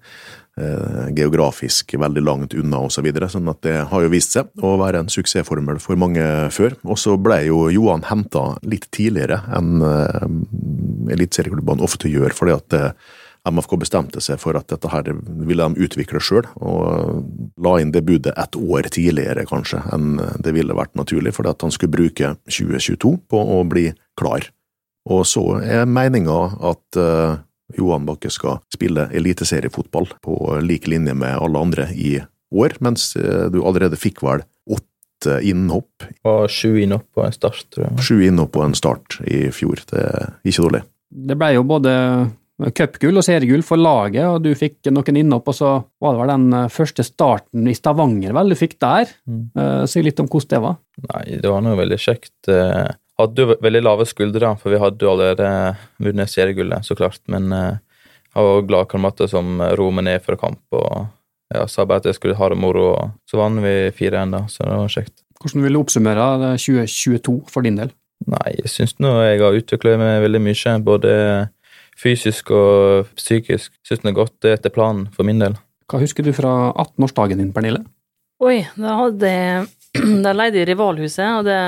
eh, 0.61 1.11
geografisk 1.19 1.97
veldig 2.01 2.25
langt 2.25 2.57
unna 2.59 2.81
osv. 2.87 2.97
Så 2.99 3.05
videre, 3.05 3.29
sånn 3.29 3.51
at 3.51 3.61
det 3.67 3.77
har 3.91 4.05
jo 4.05 4.13
vist 4.13 4.37
seg 4.37 4.65
å 4.65 4.77
være 4.81 5.03
en 5.03 5.13
suksessformel 5.13 5.81
for 5.83 6.01
mange 6.01 6.25
før. 6.55 6.79
Og 6.87 7.01
så 7.01 7.19
ble 7.21 7.43
jo 7.49 7.67
Johan 7.75 8.07
henta 8.09 8.55
litt 8.65 8.89
tidligere 8.95 9.43
enn 9.59 9.85
eh, 9.85 10.25
eliteserieklubbene 11.15 11.85
ofte 11.85 12.09
gjør, 12.09 12.33
fordi 12.37 12.57
at 12.57 12.79
eh, 12.79 13.21
MFK 13.45 13.77
bestemte 13.77 14.23
seg 14.25 14.39
for 14.41 14.57
at 14.57 14.71
dette 14.73 14.89
her 14.89 15.11
ville 15.45 15.67
de 15.69 15.85
utvikle 15.85 16.21
sjøl, 16.23 16.47
og 16.57 17.25
la 17.61 17.75
inn 17.83 17.93
det 17.93 18.05
budet 18.09 18.33
et 18.41 18.57
år 18.57 18.89
tidligere, 18.95 19.45
kanskje, 19.51 19.83
enn 19.93 20.17
det 20.41 20.55
ville 20.57 20.77
vært 20.77 20.95
naturlig, 20.97 21.35
fordi 21.37 21.53
at 21.53 21.65
han 21.67 21.75
skulle 21.75 21.93
bruke 21.93 22.35
2022 22.49 23.13
på 23.29 23.43
å 23.57 23.59
bli 23.69 23.91
klar. 24.21 24.49
Og 25.13 25.27
så 25.29 25.43
er 25.61 25.85
meninga 25.85 26.39
at 26.65 26.97
eh, 26.97 27.35
Johan 27.77 28.07
Bakke 28.09 28.31
skal 28.33 28.63
spille 28.73 29.11
eliteseriefotball 29.13 30.09
på 30.25 30.39
lik 30.65 30.89
linje 30.89 31.13
med 31.17 31.37
alle 31.37 31.61
andre 31.61 31.91
i 31.93 32.17
år, 32.55 32.79
mens 32.85 33.11
eh, 33.21 33.51
du 33.53 33.61
allerede 33.61 34.01
fikk 34.01 34.23
vel 34.25 34.47
åtte 34.73 35.39
innhopp, 35.45 36.09
Og 36.29 36.49
sju 36.53 36.81
innhopp 36.81 37.07
på 37.17 37.25
en 37.25 37.37
start, 37.37 37.67
tror 37.73 37.87
jeg. 37.87 38.07
sju 38.09 38.25
innhopp 38.25 38.55
på 38.57 38.65
en 38.65 38.75
start 38.77 39.21
i 39.29 39.47
fjor. 39.53 39.85
Det 39.93 40.01
er 40.01 40.33
ikke 40.45 40.65
dårlig. 40.65 40.83
Det 41.29 41.37
ble 41.39 41.53
jo 41.55 41.63
både 41.69 41.93
cupgull 42.75 43.19
og 43.19 43.25
seriegull 43.27 43.65
for 43.67 43.81
laget, 43.81 44.25
og 44.29 44.43
du 44.45 44.53
fikk 44.59 44.91
noen 44.95 45.19
innhopp, 45.21 45.49
og 45.51 45.57
så 45.59 45.71
var 46.03 46.15
det 46.15 46.21
vel 46.23 46.33
den 46.35 46.59
eh, 46.61 46.69
første 46.73 47.07
starten 47.07 47.71
i 47.71 47.75
Stavanger 47.75 48.35
vel 48.37 48.55
du 48.55 48.59
fikk 48.59 48.77
der. 48.83 49.11
Mm. 49.27 49.47
Eh, 49.59 49.81
Si 49.91 50.03
litt 50.03 50.21
om 50.23 50.29
hvordan 50.31 50.53
det 50.55 50.63
var. 50.67 50.77
Nei, 51.09 51.25
det 51.43 51.51
var 51.51 51.65
noe 51.67 51.81
veldig 51.81 51.99
kjekt. 52.01 52.37
Eh, 52.49 52.93
Hadde 53.15 53.45
jo 53.45 53.55
veldig 53.63 53.81
lave 53.85 54.05
skuldre, 54.11 54.57
for 54.59 54.75
vi 54.75 54.79
hadde 54.83 55.07
jo 55.07 55.13
allerede 55.13 55.49
vunnet 56.03 56.33
seriegullet, 56.33 56.83
så 56.83 56.97
klart. 56.99 57.21
Men 57.31 57.45
jeg 57.55 58.43
var 58.43 58.65
glad 58.67 58.89
kamerater 58.91 59.29
som 59.31 59.63
roet 59.79 59.95
meg 59.95 60.09
ned 60.09 60.25
før 60.25 60.35
kamp 60.41 60.75
og 60.75 61.05
ja, 61.55 61.63
sa 61.71 61.85
bare 61.87 62.03
at 62.03 62.09
jeg 62.11 62.19
skulle 62.19 62.35
ha 62.41 62.49
det 62.51 62.59
moro. 62.59 62.89
og 62.97 63.13
Så 63.31 63.39
vant 63.39 63.63
vi 63.63 63.75
4-1, 63.95 64.35
da, 64.35 64.41
så 64.51 64.67
det 64.67 64.81
var 64.81 64.91
kjekt. 64.97 65.15
Hvordan 65.39 65.63
vil 65.63 65.77
du 65.77 65.81
oppsummere 65.85 66.27
2022 66.59 67.37
for 67.55 67.63
din 67.67 67.79
del? 67.79 67.95
Nei, 68.31 68.55
jeg 68.63 68.73
syns 68.73 68.95
nå 69.03 69.11
jeg 69.23 69.43
har 69.43 69.59
utvikla 69.59 69.95
meg 70.01 70.23
veldig 70.25 70.43
mye, 70.47 70.75
både 70.87 71.15
fysisk 72.01 72.51
og 72.55 73.11
psykisk. 73.19 73.73
Syns 73.87 74.03
den 74.03 74.13
er 74.13 74.19
godt 74.19 74.49
etter 74.51 74.73
planen, 74.75 75.09
for 75.15 75.27
min 75.27 75.43
del. 75.43 75.57
Hva 75.91 76.01
husker 76.01 76.25
du 76.25 76.33
fra 76.37 76.73
18-årsdagen 76.73 77.41
din, 77.43 77.53
Pernille? 77.55 77.85
Oi, 78.45 78.63
da 78.81 78.99
hadde 79.05 79.33
Da 80.25 80.33
leide 80.35 80.59
jeg 80.59 80.73
Rivalhuset, 80.73 81.27
og 81.39 81.45
det 81.47 81.59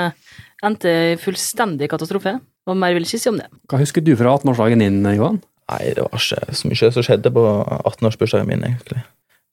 endte 0.66 0.92
i 1.12 1.18
fullstendig 1.21 1.88
katastrofe. 1.92 2.38
Og 2.66 2.78
mer 2.78 2.97
vil 2.97 3.04
jeg 3.06 3.14
ikke 3.14 3.23
si 3.23 3.30
om 3.30 3.38
det. 3.38 3.47
Hva 3.71 3.78
husker 3.78 4.02
du 4.02 4.16
fra 4.18 4.33
18-årsdagen 4.35 4.83
din, 4.83 5.04
Johan? 5.14 5.38
Nei, 5.71 5.92
det 5.95 6.02
var 6.02 6.18
ikke 6.18 6.56
så 6.59 6.71
mye 6.71 6.90
som 6.95 7.06
skjedde 7.06 7.30
på 7.35 7.45
18-årsbursdagen 7.92 8.50
min, 8.50 8.64
egentlig. 8.66 9.04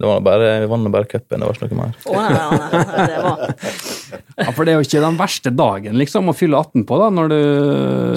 Det 0.02 0.08
var 0.10 0.22
bare, 0.26 0.48
Vi 0.64 0.68
vant 0.72 0.90
bare 0.92 1.06
cupen, 1.08 1.40
det 1.40 1.46
var 1.48 1.54
ikke 1.56 1.68
noe 1.70 1.78
mer. 1.86 1.94
Oh, 2.10 2.14
nei, 2.18 2.30
nei, 2.34 2.40
nei, 2.74 3.04
det 3.08 3.18
var 3.24 3.38
Ja, 4.44 4.50
For 4.58 4.64
det 4.66 4.72
er 4.74 4.78
jo 4.80 4.86
ikke 4.88 5.02
den 5.04 5.18
verste 5.20 5.50
dagen 5.54 5.94
liksom 6.02 6.32
å 6.32 6.34
fylle 6.36 6.58
18 6.60 6.84
på, 6.90 6.94
da, 7.00 7.08
når 7.14 7.26
du 7.32 7.38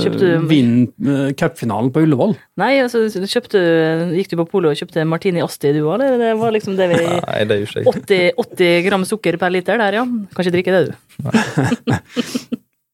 Kjøpte 0.07 0.27
du- 0.33 0.47
vinner 0.49 0.89
eh, 1.29 1.35
cupfinalen 1.37 1.91
på 1.93 2.01
Ullevål. 2.07 2.33
Nei, 2.63 2.73
altså, 2.83 2.99
du 3.13 3.27
kjøpte, 3.29 3.59
gikk 4.17 4.29
du 4.33 4.37
på 4.41 4.49
polet 4.55 4.71
og 4.73 4.79
kjøpte 4.81 5.05
Martini 5.09 5.41
Asti, 5.45 5.69
du 5.77 5.81
òg, 5.85 5.95
eller? 6.01 6.17
Det 6.25 6.33
var 6.41 6.51
liksom 6.57 6.73
det 6.81 6.87
vi 6.95 6.99
Nei, 7.05 7.41
det 7.53 7.57
gjorde 7.63 7.81
ikke 7.85 7.95
80, 8.01 8.25
80 8.47 8.81
gram 8.89 9.05
sukker 9.13 9.35
per 9.45 9.51
liter 9.55 9.77
der, 9.85 9.93
ja. 10.01 10.05
Kan 10.09 10.41
ikke 10.47 10.57
drikke 10.57 10.75
det, 10.75 10.83
du. 10.89 10.93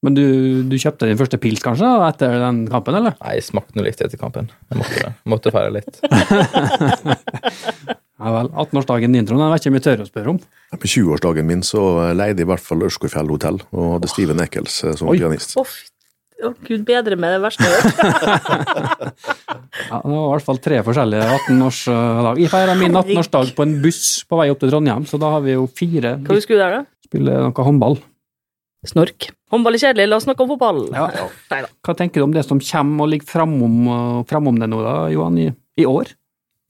Men 0.02 0.16
du, 0.18 0.24
du 0.66 0.74
kjøpte 0.82 1.06
din 1.06 1.14
første 1.20 1.38
pils, 1.38 1.62
kanskje, 1.62 1.86
da, 1.86 2.08
etter 2.10 2.34
den 2.42 2.64
kampen, 2.70 2.94
eller? 2.98 3.14
Nei, 3.22 3.32
jeg 3.38 3.46
smakte 3.52 3.76
noe 3.78 3.86
litt 3.86 4.02
etter 4.02 4.18
kampen. 4.18 4.50
Jeg 4.72 4.76
måtte 4.82 4.98
det. 5.06 5.12
Måtte 5.30 5.54
feire 5.54 5.70
litt. 5.78 5.94
Ja 8.22 8.32
vel. 8.36 8.50
18-årsdagen 8.54 9.14
din, 9.16 9.26
Trond, 9.26 9.42
Det 9.42 9.48
vet 9.50 9.64
ikke 9.64 9.72
om 9.72 9.78
jeg 9.78 9.86
tør 9.86 10.02
å 10.04 10.08
spørre 10.08 10.34
om. 10.34 10.42
På 10.72 10.88
20-årsdagen 10.88 11.48
min 11.48 11.64
så 11.66 11.86
leide 12.14 12.42
jeg 12.42 12.46
i 12.46 12.50
hvert 12.52 12.64
fall 12.64 12.84
Ørskogfjell 12.86 13.32
hotell, 13.34 13.58
og 13.74 13.96
hadde 13.96 14.10
Steven 14.12 14.42
Eccles 14.44 14.78
eh, 14.86 14.94
som 14.98 15.10
Oi. 15.10 15.18
pianist. 15.18 15.56
Å, 15.58 15.64
oh, 15.66 16.54
gud 16.68 16.84
bedre 16.86 17.18
med 17.18 17.34
det 17.34 17.42
verste 17.42 17.66
jeg 17.66 17.74
har 17.74 17.82
hørt. 17.82 19.26
Ja, 19.92 19.98
det 20.04 20.12
var 20.12 20.22
i 20.22 20.30
hvert 20.34 20.44
fall 20.44 20.58
tre 20.62 20.78
forskjellige 20.84 21.26
18-årsdag. 21.34 22.38
Jeg 22.42 22.52
feira 22.52 22.74
min 22.78 22.94
18-årsdag 22.96 23.52
på 23.56 23.64
en 23.64 23.74
buss 23.82 24.02
på 24.28 24.38
vei 24.38 24.46
opp 24.52 24.60
til 24.60 24.72
Trondheim, 24.72 25.04
så 25.08 25.18
da 25.20 25.30
har 25.34 25.44
vi 25.44 25.54
jo 25.56 25.66
fire 25.78 26.14
Hva 26.22 26.36
husker 26.36 26.56
du 26.56 26.60
der, 26.60 26.76
da? 26.78 26.82
spiller 27.08 27.44
noe 27.48 27.66
håndball. 27.66 27.98
Snork. 28.88 29.28
Håndball 29.52 29.76
er 29.76 29.82
kjedelig, 29.84 30.08
la 30.10 30.18
oss 30.18 30.26
snakke 30.26 30.44
om 30.44 30.50
fotball. 30.54 30.80
Ja. 30.96 31.28
Hva 31.84 31.94
tenker 31.98 32.22
du 32.22 32.26
om 32.26 32.34
det 32.34 32.44
som 32.46 32.60
kommer 32.62 33.06
og 33.06 33.12
ligger 33.12 33.28
framom, 33.28 34.24
framom 34.28 34.58
det 34.60 34.68
nå, 34.72 34.80
da, 34.84 34.96
Johan, 35.12 35.38
i, 35.38 35.50
i 35.78 35.86
år? 35.88 36.10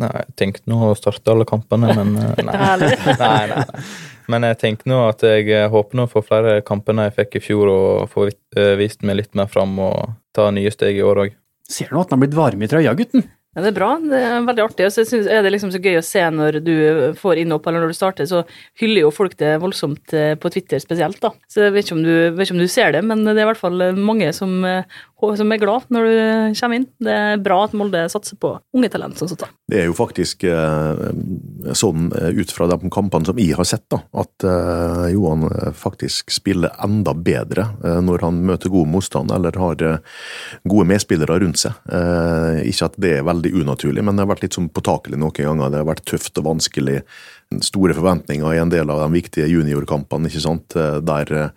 Nei, 0.02 0.10
jeg 0.18 0.34
tenkte 0.40 0.72
nå 0.72 0.80
å 0.88 0.96
starte 0.98 1.32
alle 1.32 1.46
kampene, 1.48 1.92
men 1.98 2.16
eh, 2.18 2.42
nei. 2.48 2.56
Nei, 2.56 2.96
nei, 3.20 3.52
nei. 3.52 3.84
Men 4.30 4.46
jeg 4.46 4.58
tenker 4.60 4.90
nå 4.90 5.00
at 5.08 5.22
jeg 5.26 5.48
eh, 5.50 5.68
håper 5.70 5.98
nå 5.98 6.06
å 6.06 6.10
få 6.10 6.22
flere 6.24 6.60
kamper 6.66 6.94
enn 6.94 7.04
jeg 7.06 7.16
fikk 7.18 7.38
i 7.38 7.44
fjor, 7.44 7.70
og 7.72 8.10
få 8.12 8.28
eh, 8.30 8.74
vist 8.80 9.04
meg 9.06 9.20
litt 9.20 9.38
mer 9.38 9.50
fram 9.50 9.74
og 9.82 10.16
ta 10.36 10.48
nye 10.54 10.72
steg 10.72 10.98
i 10.98 11.04
år 11.06 11.24
òg. 11.26 11.38
Ser 11.68 11.92
du 11.92 12.00
at 12.00 12.10
han 12.10 12.18
har 12.18 12.24
blitt 12.24 12.36
varm 12.38 12.62
i 12.62 12.70
trøya, 12.70 12.94
gutten? 12.98 13.26
Ja, 13.52 13.60
det 13.60 13.74
er 13.74 13.76
bra. 13.76 13.90
Det 14.00 14.16
er 14.16 14.44
veldig 14.46 14.64
artig. 14.64 14.86
Og 14.88 14.94
så 14.94 15.04
er 15.20 15.44
det 15.44 15.50
liksom 15.52 15.72
så 15.74 15.80
gøy 15.82 15.98
å 16.00 16.04
se 16.06 16.22
når 16.32 16.60
du 16.64 16.74
får 17.20 17.42
innhopp, 17.42 17.66
eller 17.68 17.84
når 17.84 17.92
du 17.92 17.98
starter, 17.98 18.28
så 18.28 18.44
hyller 18.80 19.04
jo 19.04 19.12
folk 19.12 19.36
det 19.42 19.58
voldsomt 19.60 20.14
eh, 20.16 20.32
på 20.40 20.52
Twitter 20.54 20.80
spesielt, 20.80 21.20
da. 21.20 21.34
Så 21.52 21.66
jeg 21.66 21.74
vet 21.74 21.84
ikke 21.84 21.98
om 21.98 22.04
du, 22.06 22.14
ikke 22.32 22.56
om 22.56 22.62
du 22.62 22.68
ser 22.72 22.94
det, 22.96 23.02
men 23.04 23.26
det 23.28 23.36
er 23.36 23.44
i 23.44 23.50
hvert 23.50 23.60
fall 23.60 23.84
mange 23.98 24.30
som, 24.32 24.54
eh, 24.64 24.88
som 25.36 25.52
er 25.52 25.60
glad 25.60 25.84
når 25.92 26.08
du 26.08 26.14
kommer 26.62 26.78
inn. 26.78 26.86
Det 26.96 27.12
er 27.12 27.42
bra 27.44 27.58
at 27.66 27.76
Molde 27.76 28.06
satser 28.12 28.40
på 28.40 28.54
unge 28.72 28.88
talent 28.92 29.20
sånn 29.20 29.34
sett. 29.34 29.44
Det 29.68 29.82
er 29.82 29.90
jo 29.90 29.96
faktisk 29.96 30.46
eh, 30.48 31.04
sånn 31.76 32.08
eh, 32.16 32.32
ut 32.40 32.56
fra 32.56 32.70
de 32.72 32.90
kampene 32.92 33.28
som 33.28 33.40
jeg 33.40 33.56
har 33.58 33.68
sett, 33.68 33.84
da, 33.92 34.00
at 34.24 34.48
eh, 34.48 35.06
Johan 35.12 35.44
eh, 35.50 35.70
faktisk 35.76 36.32
spiller 36.32 36.72
enda 36.80 37.12
bedre 37.12 37.68
eh, 37.84 38.00
når 38.00 38.24
han 38.30 38.40
møter 38.48 38.72
god 38.72 38.90
motstand 38.96 39.32
eller 39.36 39.60
har 39.60 39.86
eh, 39.86 40.18
gode 40.64 40.88
medspillere 40.88 41.36
rundt 41.44 41.60
seg. 41.66 41.76
Eh, 41.92 42.64
ikke 42.72 42.88
at 42.88 42.96
det 43.02 43.14
er 43.18 43.28
veldig 43.28 43.41
unaturlig, 43.50 44.04
men 44.04 44.14
det 44.14 44.22
har 44.22 44.30
vært 44.30 44.42
litt 44.44 44.54
sånn 44.54 44.68
påtakelig 44.70 45.18
noen 45.18 45.32
ganger. 45.34 45.70
Det 45.74 45.80
har 45.82 45.88
vært 45.90 46.04
tøft 46.06 46.38
og 46.38 46.44
vanskelig. 46.46 47.00
Store 47.66 47.92
forventninger 47.92 48.54
i 48.54 48.60
en 48.62 48.70
del 48.70 48.88
av 48.88 49.00
de 49.02 49.08
viktige 49.18 49.48
juniorkampene, 49.50 50.30
ikke 50.30 50.40
sant? 50.44 50.76
eh, 50.76 51.00
der 51.02 51.32
eh, 51.32 51.50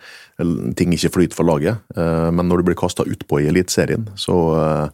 ting 0.75 0.91
ikke 0.97 1.13
flyter 1.13 1.35
for 1.37 1.45
laget. 1.45 1.77
Eh, 1.95 2.31
Men 2.31 2.49
når 2.49 2.57
du 2.57 2.63
blir 2.71 2.75
kasta 2.75 3.03
utpå 3.05 3.43
i 3.43 3.47
Eliteserien, 3.51 4.09
så 4.15 4.89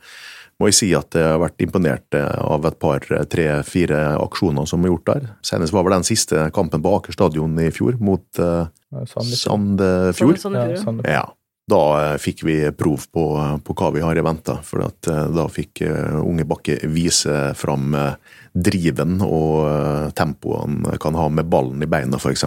må 0.61 0.67
jeg 0.69 0.75
si 0.77 0.91
at 0.93 1.09
jeg 1.17 1.25
har 1.25 1.39
vært 1.41 1.57
imponert 1.65 2.13
av 2.13 2.65
et 2.69 2.75
par, 2.77 2.99
tre-fire 3.01 4.01
aksjoner 4.21 4.67
som 4.69 4.83
er 4.85 4.91
gjort 4.91 5.07
der. 5.09 5.23
Senest 5.41 5.73
var 5.73 5.83
vel 5.87 5.95
den 5.97 6.05
siste 6.05 6.51
kampen 6.53 6.83
på 6.83 6.91
Aker 6.99 7.13
stadion 7.15 7.57
i 7.57 7.71
fjor, 7.73 7.97
mot 7.97 8.21
eh, 8.37 8.67
Sandefjord. 9.09 10.35
Ja, 10.37 10.41
Sandefjord. 10.43 10.75
jo. 10.75 10.81
Sånn, 10.83 11.01
Ja. 11.09 11.23
Da 11.71 11.81
eh, 12.01 12.17
fikk 12.21 12.43
vi 12.47 12.55
prov 12.75 13.07
på, 13.13 13.25
på 13.63 13.75
hva 13.77 13.91
vi 13.95 14.03
har 14.03 14.17
i 14.17 14.25
vente. 14.25 14.57
For 14.67 14.85
at, 14.85 15.07
eh, 15.07 15.27
da 15.35 15.47
fikk 15.51 15.83
eh, 15.87 16.17
Unge 16.19 16.45
Bakke 16.49 16.79
vise 16.91 17.53
fram 17.57 17.95
eh, 17.95 18.37
driven 18.51 19.21
og 19.23 20.11
tempoen 20.11 20.11
tempoet 20.21 20.59
han 20.91 20.99
kan 20.99 21.15
ha 21.15 21.29
med 21.31 21.47
ballen 21.47 21.83
i 21.83 21.87
beina, 21.87 22.19
f.eks. 22.19 22.43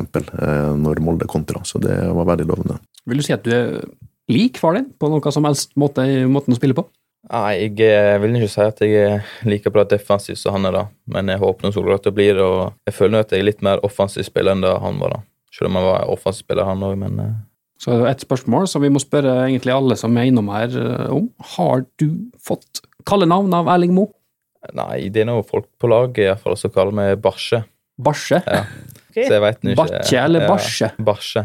Når 0.76 1.00
Molde 1.00 1.28
kontra. 1.30 1.62
Så 1.64 1.80
det 1.80 1.96
var 2.12 2.28
veldig 2.28 2.46
lovende. 2.50 2.76
Vil 3.08 3.20
du 3.20 3.24
si 3.24 3.32
at 3.32 3.46
du 3.46 3.54
er 3.54 3.80
lik 4.28 4.60
far 4.60 4.76
din 4.76 4.90
på 4.98 5.08
noe 5.08 5.32
som 5.32 5.48
helst 5.48 5.72
måte 5.80 6.04
i 6.04 6.24
måten 6.28 6.52
å 6.52 6.58
spille 6.58 6.76
på? 6.76 6.84
Nei, 7.32 7.54
jeg 7.56 7.80
eh, 7.88 8.18
vil 8.20 8.36
ikke 8.36 8.50
si 8.52 8.60
at 8.60 8.80
jeg 8.84 8.96
er 9.00 9.28
like 9.48 9.70
bra 9.72 9.86
defensiv 9.88 10.36
som 10.36 10.58
han 10.58 10.68
er, 10.68 10.76
da. 10.76 10.82
Men 11.08 11.32
jeg 11.32 11.40
håper 11.40 11.72
så 11.72 11.84
godt 11.84 12.10
det 12.10 12.12
blir, 12.16 12.40
og 12.44 12.74
jeg 12.84 12.96
føler 12.98 13.24
at 13.24 13.32
jeg 13.32 13.40
er 13.40 13.48
litt 13.48 13.64
mer 13.64 13.80
offensiv 13.86 14.26
spiller 14.28 14.52
enn 14.52 14.64
det 14.64 14.74
han 14.82 15.00
var, 15.00 15.16
da. 15.16 15.20
Selv 15.54 15.70
om 15.70 15.78
han 15.80 15.86
var 15.88 16.12
offensiv 16.12 16.44
spiller, 16.44 16.68
han 16.68 16.84
òg, 16.84 16.98
men 17.00 17.22
eh, 17.22 17.34
Så 17.80 17.92
er 17.92 18.02
det 18.04 18.10
et 18.14 18.24
spørsmål 18.24 18.68
som 18.70 18.84
vi 18.84 18.90
må 18.92 19.00
spørre 19.02 19.32
egentlig 19.48 19.74
alle 19.74 19.96
som 19.98 20.14
er 20.16 20.28
innom 20.30 20.50
her 20.54 20.74
eh, 20.78 21.08
om. 21.12 21.28
Har 21.56 21.84
du 22.00 22.08
fått 22.40 22.84
kallenavn 23.08 23.52
av 23.56 23.70
Erling 23.74 23.94
Moe? 23.96 24.12
nei, 24.72 25.10
det 25.12 25.20
er 25.20 25.26
nå 25.28 25.42
folk 25.44 25.66
på 25.76 25.90
laget 25.92 26.22
i 26.22 26.28
hvert 26.30 26.40
fall 26.40 26.54
som 26.56 26.72
kaller 26.72 26.94
meg 26.96 27.18
Barsje. 27.20 27.58
Barsje? 28.00 28.38
Ja. 28.46 28.62
Okay. 29.10 29.26
Så 29.26 29.36
jeg 29.36 29.42
vet 29.44 29.60
nå 29.60 29.74
ikke 29.74 29.84
Batje 29.84 30.22
eller 30.22 30.42
Ja, 30.42 30.48
barsje. 30.48 30.88
barsje. 31.04 31.44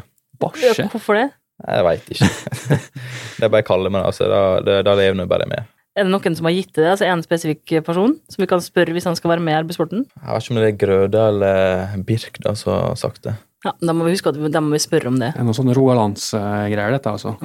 Ja, 0.63 0.87
hvorfor 0.87 1.19
det? 1.19 1.25
Jeg 1.59 1.83
veit 1.83 2.07
ikke. 2.15 2.29
det 3.37 3.43
er 3.43 3.51
bare 3.51 3.59
jeg 3.59 3.67
kaller 3.67 3.91
meg 3.91 4.05
det, 4.05 4.13
altså. 4.13 4.29
Da, 4.31 4.39
da, 4.63 4.77
da 4.87 4.95
lever 4.95 5.19
nå 5.19 5.27
bare 5.29 5.49
med. 5.51 5.67
Er 5.99 6.07
det 6.07 6.13
noen 6.13 6.37
som 6.37 6.47
har 6.47 6.55
gitt 6.55 6.71
det? 6.77 6.85
Altså 6.87 7.09
en 7.09 7.21
spesifikk 7.25 7.73
person 7.83 8.15
som 8.31 8.41
vi 8.41 8.47
kan 8.47 8.63
spørre 8.63 8.95
hvis 8.95 9.07
han 9.09 9.17
skal 9.19 9.33
være 9.33 9.43
med 9.43 9.53
i 9.53 9.59
arbeidssporten? 9.59 10.05
Jeg 10.07 10.31
vet 10.31 10.45
ikke 10.47 10.55
om 10.55 10.61
det 10.61 10.69
er 10.69 10.79
Grøde 10.85 11.23
eller 11.33 12.03
Birk 12.07 12.39
da 12.45 12.55
som 12.57 12.71
har 12.77 12.95
sagt 13.01 13.27
det. 13.27 13.35
Ja, 13.65 13.73
Da 13.81 13.93
må 13.93 14.05
vi 14.07 14.11
huske 14.15 14.29
at 14.31 14.37
vi- 14.39 14.49
da 14.49 14.59
må 14.61 14.71
vi 14.71 14.79
spørre 14.79 15.07
om 15.07 15.19
det. 15.19 15.33
Det 15.33 15.41
er 15.41 15.43
noen 15.43 15.57
sånne 15.57 15.75
rogalandsgreier, 15.75 16.91
dette, 16.91 17.11
altså. 17.11 17.35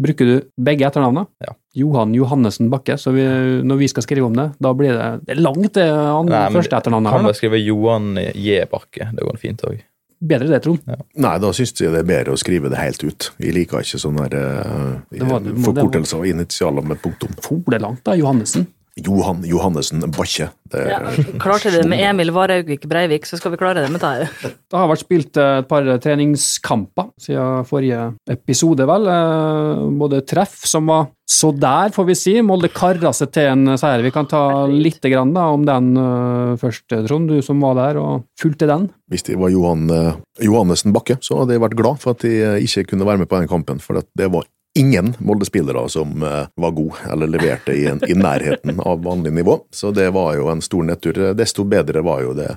Bruker 0.00 0.26
du 0.26 0.42
begge 0.58 0.82
etternavnene? 0.86 1.26
Ja. 1.44 1.52
Johan 1.78 2.14
Johannessen 2.14 2.68
Bakke. 2.70 2.96
Så 2.98 3.12
vi, 3.14 3.22
når 3.62 3.78
vi 3.78 3.86
skal 3.88 4.02
skrive 4.02 4.26
om 4.26 4.34
det, 4.34 4.48
da 4.60 4.72
blir 4.74 4.90
det 4.94 5.26
Det 5.26 5.36
er 5.36 5.40
langt, 5.42 5.72
det 5.74 5.86
andre, 5.88 6.50
første 6.50 6.78
etternavnet 6.80 7.10
Kan 7.14 7.22
bare 7.28 7.34
skrive 7.38 7.60
Johan 7.64 8.14
J. 8.34 8.64
Bakke. 8.70 9.10
Det 9.14 9.22
går 9.26 9.38
fint 9.38 9.62
òg. 9.62 9.80
Bedre 10.24 10.48
det, 10.48 10.62
Trond. 10.62 10.80
Nei, 10.86 11.38
da 11.38 11.50
syns 11.52 11.74
jeg 11.78 11.92
det 11.92 12.00
er 12.00 12.08
bedre 12.08 12.32
å 12.34 12.38
skrive 12.40 12.70
det 12.70 12.78
helt 12.78 13.02
ut. 13.04 13.30
Jeg 13.38 13.54
liker 13.54 13.82
ikke 13.84 14.00
sånne 14.00 14.28
der, 14.30 15.02
Det 15.12 15.22
var- 15.28 15.42
uh, 15.42 15.62
forkortelser 15.66 16.18
og 16.18 16.26
initialer 16.26 16.82
med 16.86 17.02
punktum. 17.02 17.34
For 17.42 17.60
det 17.70 17.74
er 17.82 17.86
langt, 17.86 18.02
da, 18.04 18.12
Johannessen. 18.16 18.66
Johan 19.02 19.42
Johannessen 19.42 20.04
Bakke. 20.14 20.50
Det, 20.70 20.82
Ja, 20.88 21.00
klarte 21.42 21.70
det 21.74 21.82
med 21.90 21.98
Emil 21.98 22.30
Varaugvik 22.34 22.86
Breivik, 22.86 23.26
så 23.26 23.38
skal 23.38 23.50
vi 23.54 23.58
klare 23.58 23.82
det 23.82 23.90
med 23.90 24.00
dette. 24.02 24.28
Det 24.70 24.78
har 24.78 24.88
vært 24.90 25.02
spilt 25.02 25.38
eh, 25.38 25.58
et 25.62 25.68
par 25.70 25.86
treningskamper 26.02 27.10
siden 27.20 27.66
forrige 27.68 28.12
episode, 28.30 28.86
vel. 28.86 29.10
Eh, 29.10 29.82
Både 29.98 30.22
treff 30.26 30.62
som 30.66 30.86
var 30.90 31.08
så 31.26 31.50
der, 31.56 31.90
får 31.94 32.06
vi 32.06 32.14
si. 32.18 32.34
Molde 32.44 32.68
kara 32.72 33.10
seg 33.16 33.30
til 33.34 33.48
en 33.48 33.74
seier. 33.80 34.02
Vi 34.04 34.12
kan 34.14 34.28
ta 34.30 34.66
litt 34.70 35.02
grann, 35.10 35.32
da, 35.34 35.48
om 35.54 35.64
den 35.66 35.94
eh, 35.98 36.54
først, 36.60 36.86
Trond, 37.08 37.30
du 37.32 37.40
som 37.42 37.62
var 37.64 37.78
der 37.80 37.98
og 38.00 38.26
fulgte 38.40 38.68
den. 38.70 38.90
Hvis 39.10 39.26
det 39.26 39.38
var 39.40 39.50
Johan 39.52 39.88
eh, 39.90 40.12
Johannessen 40.44 40.94
Bakke, 40.94 41.18
så 41.24 41.40
hadde 41.42 41.56
jeg 41.56 41.64
vært 41.64 41.78
glad 41.80 42.02
for 42.02 42.14
at 42.14 42.26
jeg 42.28 42.44
eh, 42.44 42.66
ikke 42.66 42.92
kunne 42.92 43.08
være 43.08 43.24
med 43.24 43.30
på 43.30 43.40
den 43.40 43.50
kampen. 43.50 43.82
For 43.82 43.98
at 44.02 44.08
det 44.18 44.30
var 44.34 44.46
ingen 44.74 45.14
Molde-spillere 45.18 45.88
som 45.88 46.22
eh, 46.22 46.46
var 46.54 46.70
gode, 46.70 46.96
eller 47.12 47.26
leverte 47.26 47.72
i, 47.72 47.86
en, 47.86 48.00
i 48.08 48.14
nærheten 48.14 48.80
av 48.80 49.04
vanlig 49.04 49.32
nivå. 49.32 49.58
Så 49.70 49.90
det 49.90 50.10
var 50.10 50.34
jo 50.34 50.48
en 50.50 50.62
stor 50.62 50.82
nedtur. 50.82 51.20
Desto 51.38 51.64
bedre 51.64 52.02
var 52.02 52.22
jo 52.26 52.34
det 52.34 52.56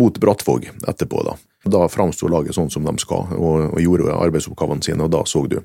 mot 0.00 0.18
Brattvåg 0.18 0.70
etterpå, 0.88 1.24
da. 1.26 1.36
Da 1.62 1.84
framsto 1.86 2.26
laget 2.30 2.56
sånn 2.56 2.72
som 2.74 2.86
de 2.86 2.94
skal, 2.98 3.28
og, 3.36 3.68
og 3.76 3.78
gjorde 3.82 4.16
arbeidsoppgavene 4.16 4.82
sine, 4.82 5.04
og 5.06 5.12
da 5.14 5.22
så 5.28 5.44
du 5.46 5.60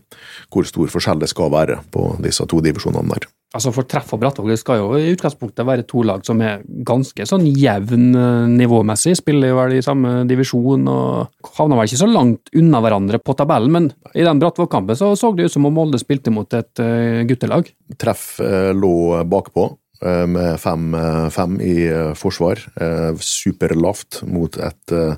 hvor 0.54 0.68
stor 0.68 0.92
forskjell 0.94 1.24
det 1.24 1.32
skal 1.32 1.50
være 1.54 1.80
på 1.94 2.12
disse 2.22 2.46
to 2.50 2.62
divisjonene 2.62 3.16
der. 3.16 3.26
Altså 3.56 3.72
For 3.72 3.88
Treff 3.88 4.10
og 4.12 4.20
Brattvåg 4.20 4.50
det 4.52 4.58
skal 4.60 4.82
jo 4.82 4.88
i 5.00 5.14
utgangspunktet 5.14 5.66
være 5.66 5.86
to 5.88 6.02
lag 6.06 6.26
som 6.28 6.42
er 6.44 6.66
ganske 6.86 7.24
sånn 7.30 7.46
jevn 7.48 8.10
eh, 8.12 8.50
nivåmessig. 8.60 9.16
Spiller 9.22 9.54
jo 9.54 9.60
vel 9.62 9.78
i 9.78 9.86
samme 9.86 10.12
divisjon 10.28 10.84
og 10.92 11.48
havner 11.56 11.80
vel 11.80 11.88
ikke 11.88 12.02
så 12.04 12.10
langt 12.12 12.52
unna 12.60 12.82
hverandre 12.84 13.22
på 13.24 13.38
tabellen, 13.40 13.72
men 13.72 13.90
i 14.12 14.28
den 14.28 14.44
Brattvåg-kampen 14.44 15.00
så 15.00 15.14
så 15.16 15.32
det 15.34 15.48
ut 15.48 15.56
som 15.56 15.66
om 15.70 15.78
Molde 15.80 16.00
spilte 16.02 16.34
mot 16.36 16.60
et 16.60 16.84
eh, 16.84 17.24
guttelag. 17.30 17.72
Treff 17.98 18.34
eh, 18.44 18.74
lå 18.76 19.24
bakpå 19.32 19.70
med 20.02 20.58
5-5 20.62 21.62
i 21.66 21.76
eh, 21.90 22.14
forsvar. 22.18 22.62
Eh, 22.82 23.14
superlavt 23.20 24.22
mot 24.30 24.58
et 24.58 24.94
eh, 24.94 25.16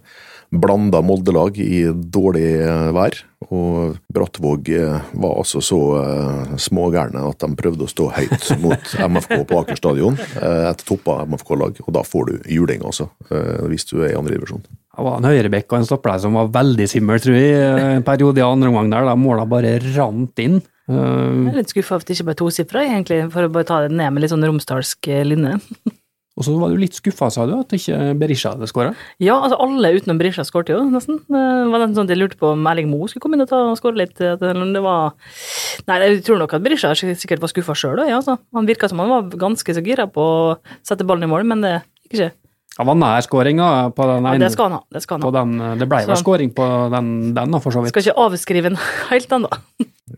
blanda 0.50 1.02
Molde-lag 1.06 1.58
i 1.62 1.84
dårlig 1.94 2.48
eh, 2.63 2.89
vær. 2.96 3.18
Og 3.50 3.98
Brattvåg 4.13 4.70
eh, 4.76 5.12
var 5.22 5.38
altså 5.42 5.62
så 5.63 5.80
eh, 6.02 6.58
smågærne 6.62 7.24
at 7.30 7.44
de 7.44 7.60
prøvde 7.60 7.86
å 7.86 7.92
stå 7.92 8.10
høyt 8.18 8.50
mot 8.63 8.94
MFK 9.00 9.36
på 9.50 9.62
Aker 9.63 9.80
stadion. 9.80 10.20
Eh, 10.39 10.65
et 10.72 10.84
toppa 10.88 11.22
MFK-lag, 11.30 11.80
og 11.86 11.96
da 11.96 12.04
får 12.06 12.30
du 12.30 12.52
juling, 12.58 12.84
altså. 12.86 13.10
Eh, 13.30 13.65
hvis 13.72 13.88
du 13.92 14.00
er 14.02 14.13
i 14.13 14.18
andre 14.20 14.38
divisjon. 14.38 14.65
Det 15.00 15.06
var 15.06 15.22
en 15.22 15.30
høyrebekk 15.30 15.72
og 15.72 15.78
en 15.78 15.86
stopper 15.88 16.12
der 16.12 16.24
som 16.26 16.36
var 16.36 16.50
veldig 16.52 16.86
simmel, 16.92 17.22
tror 17.24 17.38
jeg, 17.38 17.60
en 18.00 18.04
periode 18.04 18.42
i 18.42 18.44
andre 18.44 18.68
omgang 18.68 18.89
der. 18.92 19.06
Da 19.08 19.13
måla 19.15 19.46
bare 19.48 19.78
rant 19.96 20.42
inn. 20.44 20.58
Jeg 20.89 21.54
er 21.54 21.60
litt 21.60 21.71
skuffa 21.71 21.95
over 21.95 22.04
at 22.04 22.10
det 22.10 22.17
ikke 22.17 22.28
ble 22.32 22.38
tosifra, 22.39 22.84
egentlig, 22.88 23.21
for 23.34 23.45
å 23.45 23.54
bare 23.54 23.67
ta 23.69 23.84
det 23.86 23.93
ned 23.93 24.13
med 24.15 24.23
litt 24.23 24.34
sånn 24.34 24.45
romsdalsk 24.45 25.10
eh, 25.12 25.25
linje. 25.28 25.60
og 26.39 26.47
så 26.47 26.56
var 26.58 26.73
du 26.73 26.80
litt 26.82 26.97
skuffa, 26.97 27.30
sa 27.34 27.45
du, 27.45 27.54
at 27.60 27.75
ikke 27.75 27.99
Berisha 28.17 28.56
hadde 28.56 28.69
skåra? 28.71 28.95
Ja, 29.21 29.36
altså 29.38 29.60
alle 29.62 29.91
utenom 29.93 30.21
Berisha 30.21 30.45
skårte 30.47 30.73
jo, 30.73 30.82
nesten. 30.89 31.21
Det 31.28 31.43
var 31.69 31.84
nesten 31.84 31.97
sånn 31.99 32.10
at 32.10 32.15
jeg 32.15 32.21
lurte 32.23 32.39
på 32.41 32.54
om 32.56 32.69
Erling 32.71 32.89
Moe 32.89 33.12
skulle 33.12 33.25
komme 33.28 33.38
inn 33.38 33.45
og 33.45 33.54
og 33.60 33.78
skåre 33.78 34.02
litt. 34.02 34.17
Det 34.17 34.84
var 34.86 35.13
Nei, 35.89 36.02
jeg 36.06 36.25
tror 36.25 36.41
nok 36.41 36.58
at 36.58 36.65
Berisha 36.65 36.95
sikkert 36.97 37.43
var 37.43 37.54
skuffa 37.54 37.78
sjøl 37.78 38.02
ja, 38.08 38.17
altså. 38.17 38.39
Han 38.58 38.69
virka 38.69 38.89
som 38.89 39.04
han 39.04 39.13
var 39.13 39.30
ganske 39.45 39.78
så 39.78 39.86
gira 39.86 40.10
på 40.10 40.25
å 40.25 40.54
sette 40.82 41.06
ballen 41.06 41.28
i 41.28 41.32
mål, 41.32 41.45
men 41.52 41.65
det 41.65 41.75
gikk 42.08 42.17
ikke. 42.17 42.32
Han 42.80 42.88
var 42.88 42.96
nær 42.96 43.26
skåringa 43.26 43.70
på 43.96 44.06
den 44.08 44.28
Ja, 44.30 44.38
det 44.39 44.52
skal 44.54 44.70
han 44.70 44.78
ha. 44.78 44.84
Det 44.96 45.02
skal 45.04 45.20
han 45.20 45.28
ha. 45.28 45.32
den, 45.36 45.80
det 45.82 45.88
ble 45.92 46.00
vel 46.08 46.20
skåring 46.22 46.54
på 46.56 46.68
den, 46.94 47.10
den 47.36 47.58
for 47.60 47.76
så 47.76 47.84
vidt. 47.84 47.92
Skal 47.92 48.08
ikke 48.08 48.28
avskrive 48.28 48.72
den 48.72 48.80
helt 49.12 49.36
ennå. 49.36 49.52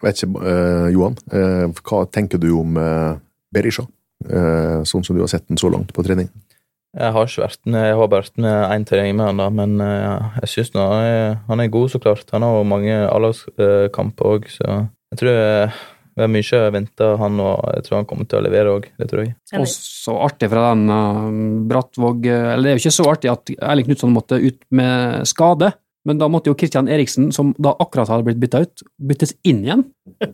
Vet 0.01 0.21
ikke, 0.21 0.45
uh, 0.45 0.87
Johan, 0.93 1.17
Uh, 1.33 1.73
hva 1.81 2.05
tenker 2.13 2.39
du 2.41 2.51
om 2.59 2.77
uh, 2.77 3.17
Berisha? 3.53 3.87
Eh, 4.29 4.81
sånn 4.85 5.05
som 5.05 5.17
du 5.17 5.23
har 5.23 5.31
sett 5.31 5.47
den 5.49 5.59
så 5.59 5.69
langt 5.71 5.93
på 5.95 6.03
trening? 6.05 6.29
Jeg 6.91 7.13
har 7.15 7.27
ikke 7.27 7.45
vært 7.45 7.61
med, 7.71 7.85
jeg 7.87 7.97
har 7.97 8.09
vært 8.11 8.41
med 8.43 8.57
én 8.75 8.85
trening 8.87 9.15
med 9.15 9.29
han 9.29 9.39
da, 9.39 9.47
men 9.61 9.77
eh, 9.81 10.25
jeg 10.43 10.51
syns 10.53 10.73
han 10.75 11.39
han 11.47 11.63
er 11.63 11.71
god, 11.71 11.93
så 11.93 12.01
klart. 12.03 12.27
Han 12.35 12.43
har 12.45 12.67
mange 12.67 12.97
A-lagskamper 13.07 14.33
òg, 14.35 14.49
så 14.51 14.67
jeg 15.13 15.21
tror 15.21 15.39
vi 16.11 16.23
har 16.25 16.31
mye 16.31 16.61
venta 16.75 17.13
han, 17.21 17.39
og 17.39 17.61
jeg 17.77 17.85
tror 17.85 17.97
han 18.01 18.07
kommer 18.09 18.27
til 18.27 18.41
å 18.41 18.43
levere 18.43 18.73
òg. 18.75 18.89
Det 18.99 19.07
tror 19.11 19.23
jeg. 19.23 19.35
Og 19.55 19.67
så 19.71 20.15
artig 20.25 20.49
fra 20.51 20.71
den 20.71 20.91
uh, 20.91 21.29
Brattvåg 21.71 22.27
eh, 22.27 22.49
Eller 22.53 22.67
det 22.67 22.71
er 22.71 22.77
jo 22.77 22.83
ikke 22.83 22.97
så 22.97 23.07
artig 23.11 23.31
at 23.31 23.53
Erling 23.55 23.87
Knutson 23.87 24.13
måtte 24.15 24.39
ut 24.41 24.59
med 24.75 25.23
skade. 25.29 25.71
Men 26.07 26.17
da 26.17 26.25
måtte 26.33 26.49
jo 26.49 26.57
Kristian 26.57 26.89
Eriksen, 26.89 27.27
som 27.35 27.51
da 27.61 27.75
akkurat 27.77 28.09
hadde 28.09 28.25
blitt 28.25 28.39
bytta 28.41 28.63
ut, 28.63 28.83
byttes 29.05 29.35
inn 29.47 29.59
igjen. 29.67 29.83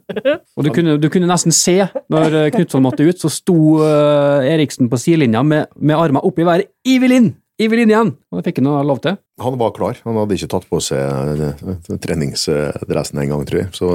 Og 0.58 0.64
du 0.64 0.72
kunne, 0.72 0.96
du 1.02 1.10
kunne 1.12 1.28
nesten 1.28 1.54
se, 1.56 1.82
når 2.14 2.38
eh, 2.40 2.52
Knutson 2.56 2.86
måtte 2.86 3.06
ut, 3.06 3.20
så 3.20 3.32
sto 3.32 3.58
uh, 3.82 4.48
Eriksen 4.48 4.88
på 4.90 5.00
sidelinja 5.02 5.44
med, 5.44 5.68
med 5.76 6.00
armene 6.00 6.24
opp 6.26 6.40
i 6.40 6.48
været. 6.48 6.72
I 6.88 6.98
vil 7.04 7.18
inn! 7.20 7.30
I 7.58 7.68
vil 7.72 7.84
inn 7.84 7.92
igjen! 7.92 8.14
Og 8.32 8.40
det 8.40 8.48
fikk 8.48 8.62
han 8.62 8.88
lov 8.88 9.04
til. 9.04 9.18
Han 9.44 9.60
var 9.60 9.76
klar. 9.76 10.00
Han 10.06 10.18
hadde 10.22 10.38
ikke 10.38 10.50
tatt 10.56 10.68
på 10.70 10.80
seg 10.82 11.56
treningsdressen 12.06 13.22
en 13.22 13.32
gang, 13.34 13.46
tror 13.50 13.64
jeg. 13.64 13.70
Så 13.76 13.92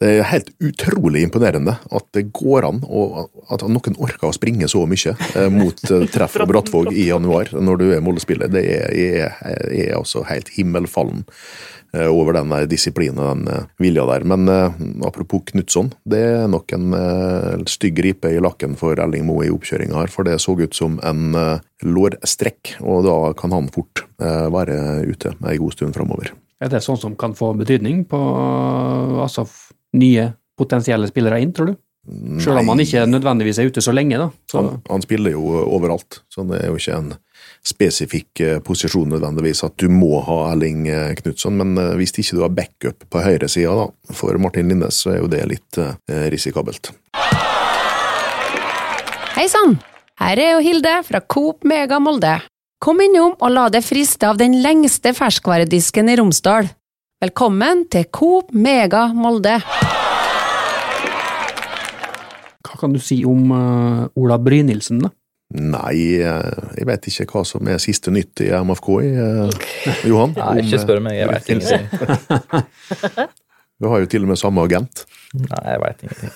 det 0.00 0.10
er 0.16 0.28
helt 0.30 0.48
utrolig 0.64 1.26
imponerende 1.26 1.74
at 1.92 2.06
det 2.16 2.30
går 2.32 2.64
an, 2.64 2.78
og 2.88 3.28
at 3.52 3.66
noen 3.68 3.98
orker 4.00 4.30
å 4.30 4.32
springe 4.32 4.68
så 4.70 4.86
mye 4.88 5.12
eh, 5.36 5.50
mot 5.52 5.82
eh, 5.92 6.06
treff 6.08 6.38
og 6.40 6.48
Brattvåg 6.48 6.94
i 6.94 7.10
januar 7.10 7.52
når 7.52 7.82
du 7.82 7.84
er 7.92 8.00
Molde-spiller. 8.04 8.48
Det 8.48 8.62
er, 8.64 9.36
er 9.44 9.92
altså 9.98 10.22
helt 10.30 10.48
himmelfallen 10.54 11.26
eh, 11.92 12.08
over 12.08 12.38
den 12.38 12.54
disiplinen 12.70 13.20
og 13.20 13.44
den 13.44 13.68
vilja 13.82 14.06
der. 14.08 14.24
Men 14.24 14.48
apropos 15.04 15.44
Knutson, 15.52 15.92
det 16.08 16.22
er 16.30 16.48
nok 16.48 16.72
en 16.78 16.96
stygg 17.68 18.00
ripe 18.06 18.32
i 18.32 18.40
lakken 18.40 18.78
for 18.80 18.96
Elling 19.04 19.26
Moe 19.28 19.50
i 19.50 19.52
oppkjøringa 19.52 20.00
her, 20.00 20.12
for 20.14 20.24
det 20.24 20.38
så 20.40 20.56
ut 20.56 20.76
som 20.76 20.96
en 21.04 21.36
lårstrekk, 21.84 22.78
og 22.80 23.04
da 23.04 23.18
kan 23.36 23.52
han 23.52 23.68
fort 23.74 24.06
være 24.16 25.02
ute 25.12 25.36
ei 25.44 25.60
god 25.60 25.76
stund 25.76 25.96
framover. 25.96 26.32
Er 26.60 26.72
det 26.72 26.82
sånn 26.84 26.98
som 27.00 27.12
kan 27.20 27.32
få 27.36 27.52
betydning 27.56 28.02
på 28.08 28.18
altså, 29.24 29.46
nye 29.96 30.30
potensielle 30.58 31.08
spillere 31.10 31.40
inn, 31.42 31.54
tror 31.56 31.72
du? 31.72 31.78
Selv 32.40 32.62
om 32.62 32.70
han 32.72 32.80
ikke 32.80 33.02
nødvendigvis 33.06 33.58
er 33.60 33.68
ute 33.68 33.82
så 33.84 33.92
lenge, 33.92 34.16
da. 34.18 34.30
Så, 34.50 34.56
Han, 34.60 34.78
han 34.88 35.02
spiller 35.04 35.34
jo 35.34 35.42
overalt, 35.66 36.22
så 36.32 36.44
det 36.48 36.62
er 36.62 36.70
jo 36.72 36.78
ikke 36.80 36.96
en 36.96 37.10
spesifikk 37.66 38.40
eh, 38.40 38.58
posisjon 38.64 39.12
nødvendigvis 39.12 39.60
at 39.66 39.76
du 39.80 39.90
må 39.92 40.22
ha 40.24 40.38
Erling 40.54 40.86
eh, 40.88 41.12
Knutson, 41.20 41.58
men 41.60 41.76
eh, 41.76 41.92
hvis 42.00 42.16
ikke 42.16 42.38
du 42.38 42.42
har 42.44 42.54
backup 42.56 43.04
på 43.12 43.24
høyresida 43.24 43.90
for 44.16 44.40
Martin 44.40 44.72
Linnes, 44.72 45.02
så 45.04 45.14
er 45.14 45.20
jo 45.20 45.28
det 45.32 45.44
litt 45.52 45.80
eh, 45.80 46.26
risikabelt. 46.32 46.92
Hei 49.36 49.46
sann! 49.48 49.78
Her 50.20 50.40
er 50.40 50.50
jo 50.54 50.64
Hilde 50.64 50.98
fra 51.06 51.22
Coop 51.24 51.64
Mega 51.68 52.00
Molde. 52.02 52.34
Kom 52.80 53.00
innom 53.00 53.36
og 53.36 53.52
la 53.52 53.68
deg 53.72 53.84
friste 53.84 54.28
av 54.28 54.40
den 54.40 54.58
lengste 54.64 55.14
ferskvaredisken 55.16 56.08
i 56.12 56.16
Romsdal. 56.20 56.68
Velkommen 57.20 57.82
til 57.92 58.06
Coop 58.08 58.54
Mega 58.56 59.02
Molde. 59.12 59.58
hva 62.64 62.78
kan 62.80 62.94
du 62.94 63.00
si 63.04 63.18
om 63.28 63.50
uh, 63.52 64.06
Ola 64.16 64.38
Brynildsen, 64.40 65.02
da? 65.04 65.10
Nei, 65.52 66.16
eh, 66.24 66.62
jeg 66.78 66.88
vet 66.88 67.08
ikke 67.10 67.26
hva 67.34 67.42
som 67.44 67.68
er 67.68 67.82
siste 67.84 68.08
nytt 68.14 68.40
i 68.40 68.48
MFK, 68.64 68.88
uh, 68.88 69.52
Johan. 70.08 70.32
Nei, 70.32 70.46
om, 70.46 70.62
ikke 70.64 70.80
spør 70.80 71.02
meg, 71.04 71.18
jeg 71.18 71.28
vet 71.28 71.50
ingenting. 71.52 71.84
Du 73.76 73.90
har 73.92 74.00
jo 74.00 74.08
til 74.14 74.24
og 74.24 74.32
med 74.32 74.40
samme 74.40 74.64
agent. 74.64 75.04
Nei, 75.36 75.60
jeg 75.74 75.84
vet 75.84 76.02
ingenting. 76.06 76.32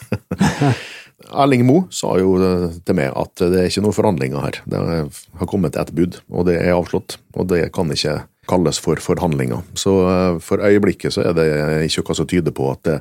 Erling 1.44 1.64
Moe 1.64 1.88
sa 1.94 2.12
jo 2.20 2.36
eh, 2.44 2.68
til 2.84 3.00
meg 3.00 3.08
at 3.16 3.40
det 3.40 3.56
er 3.62 3.72
ikke 3.72 3.86
noen 3.86 3.96
forhandlinger 3.96 4.44
her. 4.50 4.60
Det 4.68 4.84
har 5.40 5.48
kommet 5.48 5.80
et 5.80 5.96
bud, 5.96 6.20
og 6.28 6.44
det 6.50 6.60
er 6.60 6.76
avslått. 6.76 7.16
Og 7.38 7.48
det 7.48 7.70
kan 7.72 7.88
ikke 7.96 8.18
kalles 8.48 8.78
for 8.82 9.00
forhandlinger. 9.02 9.62
Så 9.78 9.94
eh, 10.10 10.38
for 10.44 10.62
øyeblikket 10.64 11.14
så 11.16 11.24
er 11.28 11.36
det 11.36 11.46
ikke 11.86 12.04
noe 12.04 12.18
som 12.18 12.28
tyder 12.30 12.54
på 12.54 12.68
at 12.72 12.82
det 12.86 12.96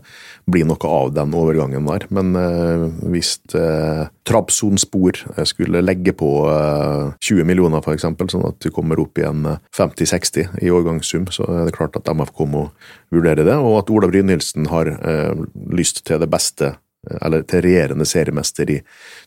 blir 0.49 0.67
noe 0.67 0.89
av 0.89 1.13
den 1.15 1.33
overgangen 1.37 1.87
der. 1.89 2.07
Men 2.13 2.33
eh, 2.39 2.85
hvis 3.13 3.35
eh, 3.57 4.05
Trabzonspor 4.27 5.19
skulle 5.49 5.83
legge 5.83 6.15
på 6.17 6.31
eh, 6.51 7.13
20 7.23 7.47
millioner 7.49 7.83
f.eks., 7.83 8.07
sånn 8.07 8.47
at 8.47 8.59
du 8.63 8.71
kommer 8.73 9.01
opp 9.03 9.19
i 9.19 9.27
en 9.27 9.47
eh, 9.55 9.61
50-60 9.75 10.61
i 10.63 10.71
overgangssum, 10.71 11.27
så 11.33 11.47
er 11.49 11.67
det 11.67 11.77
klart 11.77 11.97
at 11.99 12.09
MFK 12.11 12.45
må 12.49 12.67
vurdere 13.13 13.45
det. 13.47 13.57
Og 13.59 13.81
at 13.81 13.91
Ola 13.93 14.09
Brynildsen 14.11 14.69
har 14.71 14.91
eh, 14.95 15.45
lyst 15.73 16.05
til 16.07 16.21
det 16.23 16.31
beste 16.31 16.75
eller 17.21 17.43
til 17.49 17.63
regjerende 17.65 18.05
seriemester 18.07 18.69
i 18.71 18.77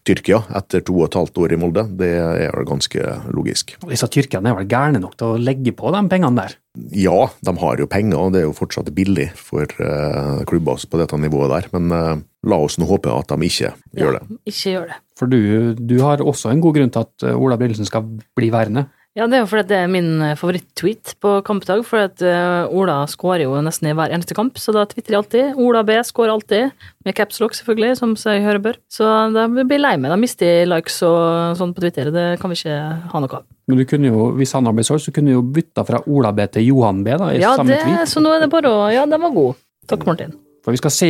Tyrkia 0.07 0.43
etter 0.57 0.85
to 0.87 0.97
og 1.01 1.09
et 1.09 1.19
halvt 1.19 1.41
år 1.43 1.55
i 1.55 1.59
Molde, 1.61 1.85
det 1.99 2.13
er 2.17 2.55
vel 2.57 2.69
ganske 2.69 3.17
logisk. 3.37 3.75
Disse 3.91 4.09
tyrkerne 4.13 4.53
er 4.53 4.61
vel 4.61 4.71
gærne 4.71 5.03
nok 5.03 5.17
til 5.19 5.35
å 5.35 5.41
legge 5.41 5.75
på 5.77 5.93
de 5.95 6.05
pengene 6.11 6.41
der? 6.41 6.57
Ja, 6.93 7.31
de 7.41 7.55
har 7.61 7.81
jo 7.81 7.89
penger, 7.89 8.19
og 8.21 8.35
det 8.35 8.43
er 8.43 8.49
jo 8.49 8.57
fortsatt 8.57 8.93
billig 8.97 9.31
for 9.39 9.65
uh, 9.81 10.43
klubber 10.49 10.83
på 10.91 11.01
dette 11.01 11.21
nivået 11.21 11.53
der, 11.55 11.69
men 11.73 11.93
uh, 11.93 12.25
la 12.47 12.59
oss 12.63 12.77
nå 12.81 12.89
håpe 12.89 13.13
at 13.13 13.33
de 13.33 13.49
ikke 13.49 13.73
gjør 13.97 14.19
det. 14.19 14.23
Ja, 14.29 14.39
Ikke 14.53 14.75
gjør 14.75 14.91
det. 14.93 15.01
For 15.17 15.33
du, 15.33 15.41
du 15.79 15.97
har 16.05 16.21
også 16.21 16.53
en 16.53 16.61
god 16.65 16.77
grunn 16.77 16.93
til 16.93 17.07
at 17.07 17.25
eh, 17.25 17.39
Ola 17.41 17.57
Brillesen 17.57 17.89
skal 17.89 18.05
bli 18.37 18.51
værende. 18.53 18.85
Ja, 19.17 19.25
det 19.25 19.39
er 19.39 19.47
jo 19.47 19.49
fordi 19.49 19.71
det 19.71 19.77
er 19.81 19.89
min 19.89 20.09
eh, 20.21 20.35
favoritt-tweet 20.37 21.15
på 21.25 21.31
kampdag, 21.47 21.81
for 21.89 22.03
at 22.05 22.21
eh, 22.21 22.67
Ola 22.69 22.99
skårer 23.09 23.47
jo 23.47 23.55
nesten 23.65 23.89
i 23.89 23.95
hver 23.97 24.13
eneste 24.13 24.37
kamp, 24.37 24.59
så 24.61 24.75
da 24.77 24.83
tvitrer 24.91 25.15
jeg 25.15 25.21
alltid. 25.23 25.61
Ola 25.65 25.81
B 25.89 25.95
skårer 26.05 26.35
alltid, 26.35 26.75
med 27.07 27.17
capslock 27.17 27.57
selvfølgelig, 27.57 27.95
som 27.97 28.13
seg 28.21 28.45
høre 28.45 28.61
bør. 28.67 28.77
Så 28.93 29.09
da 29.33 29.47
blir 29.49 29.65
jeg 29.79 29.81
lei 29.87 29.95
meg. 30.03 30.13
Da 30.13 30.21
mister 30.21 30.51
jeg 30.51 30.69
likes 30.69 31.01
og 31.09 31.57
sånn 31.57 31.73
på 31.73 31.87
Twitter, 31.87 32.13
det 32.13 32.27
kan 32.43 32.53
vi 32.53 32.61
ikke 32.61 32.77
ha 33.15 33.25
noe 33.25 33.41
av. 33.41 33.47
Men 33.73 33.81
du 33.81 33.87
kunne 33.89 34.13
jo, 34.13 34.29
hvis 34.37 34.53
han 34.59 34.69
har 34.69 34.77
blitt 34.77 34.91
solgt, 34.91 35.07
så 35.09 35.17
kunne 35.17 35.33
du 35.33 35.39
jo 35.39 35.47
bytta 35.57 35.87
fra 35.89 36.03
Ola 36.13 36.35
B 36.37 36.45
til 36.53 36.69
Johan 36.69 37.01
B, 37.07 37.17
da, 37.17 37.33
i 37.33 37.41
Ja, 37.41 37.57
samme 37.57 37.73
det, 37.73 37.81
tweet. 37.89 38.13
så 38.13 38.21
nå 38.21 38.37
er 38.37 38.45
det 38.45 38.53
bare 38.53 38.69
å 38.69 38.85
Ja, 38.93 39.09
den 39.09 39.25
var 39.25 39.33
god. 39.33 39.57
Takk, 39.89 40.05
Martin. 40.05 40.37
For 40.67 40.77
vi 40.77 40.83
skal 40.83 40.93
se 40.93 41.09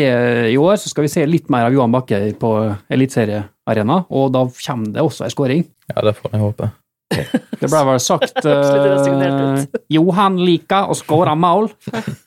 I 0.53 0.57
år 0.61 0.79
så 0.79 0.93
skal 0.93 1.09
vi 1.09 1.11
se 1.11 1.27
litt 1.27 1.51
mer 1.51 1.67
av 1.67 1.75
Johan 1.75 1.91
Bakke 1.91 2.23
på 2.39 2.55
Eliteseriearena, 2.93 4.05
og 4.15 4.31
da 4.31 4.47
kommer 4.63 4.95
det 4.95 5.03
også 5.03 5.27
ei 5.27 5.33
skåring. 5.35 5.71
Ja, 5.91 6.07
det 6.07 6.15
får 6.23 6.37
jeg 6.37 6.47
håpe. 6.47 6.71
Det 7.07 7.69
ble 7.71 7.81
vel 7.89 8.01
sagt 8.03 8.41
uh, 8.49 9.63
Johan 9.93 10.39
liker 10.43 10.91
å 10.91 10.97
skåre 10.99 11.37
mål. 11.39 11.71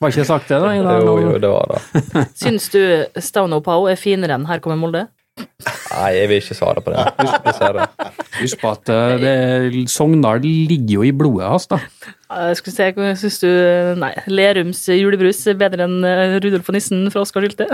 Var 0.00 0.12
ikke 0.12 0.26
sagt 0.28 0.50
det, 0.50 0.60
da? 0.62 0.74
Jo, 0.76 1.16
jo, 1.20 1.38
det 1.40 1.52
var 1.52 1.74
det. 1.74 2.02
Syns 2.42 2.70
du 2.72 2.80
Stauno 3.20 3.60
Pau 3.64 3.88
er 3.90 4.00
finere 4.00 4.38
enn 4.38 4.48
Her 4.48 4.62
kommer 4.64 4.80
Molde? 4.80 5.06
Nei, 5.40 6.08
jeg 6.16 6.28
vil 6.28 6.40
ikke 6.42 6.56
svare 6.56 6.82
på 6.84 6.92
det. 6.92 7.04
Dessverre. 7.46 7.86
Husk 8.40 8.60
på 8.60 8.72
at 8.72 8.90
det, 9.22 9.34
Sogndal 9.88 10.42
ligger 10.44 10.98
jo 10.98 11.06
i 11.06 11.12
blodet 11.16 11.48
hans, 11.48 11.68
da. 11.70 11.78
Jeg 12.30 12.58
skulle 12.58 12.74
se, 12.74 13.06
Syns 13.22 13.40
du 13.42 13.48
Nei, 13.98 14.10
Lerums 14.30 14.84
julebrus 14.92 15.40
er 15.50 15.56
bedre 15.58 15.88
enn 15.88 16.04
eh, 16.06 16.36
Rudolf 16.38 16.68
og 16.70 16.76
nissen 16.76 17.08
fra 17.10 17.24
Oskar 17.24 17.46
Sylte? 17.46 17.66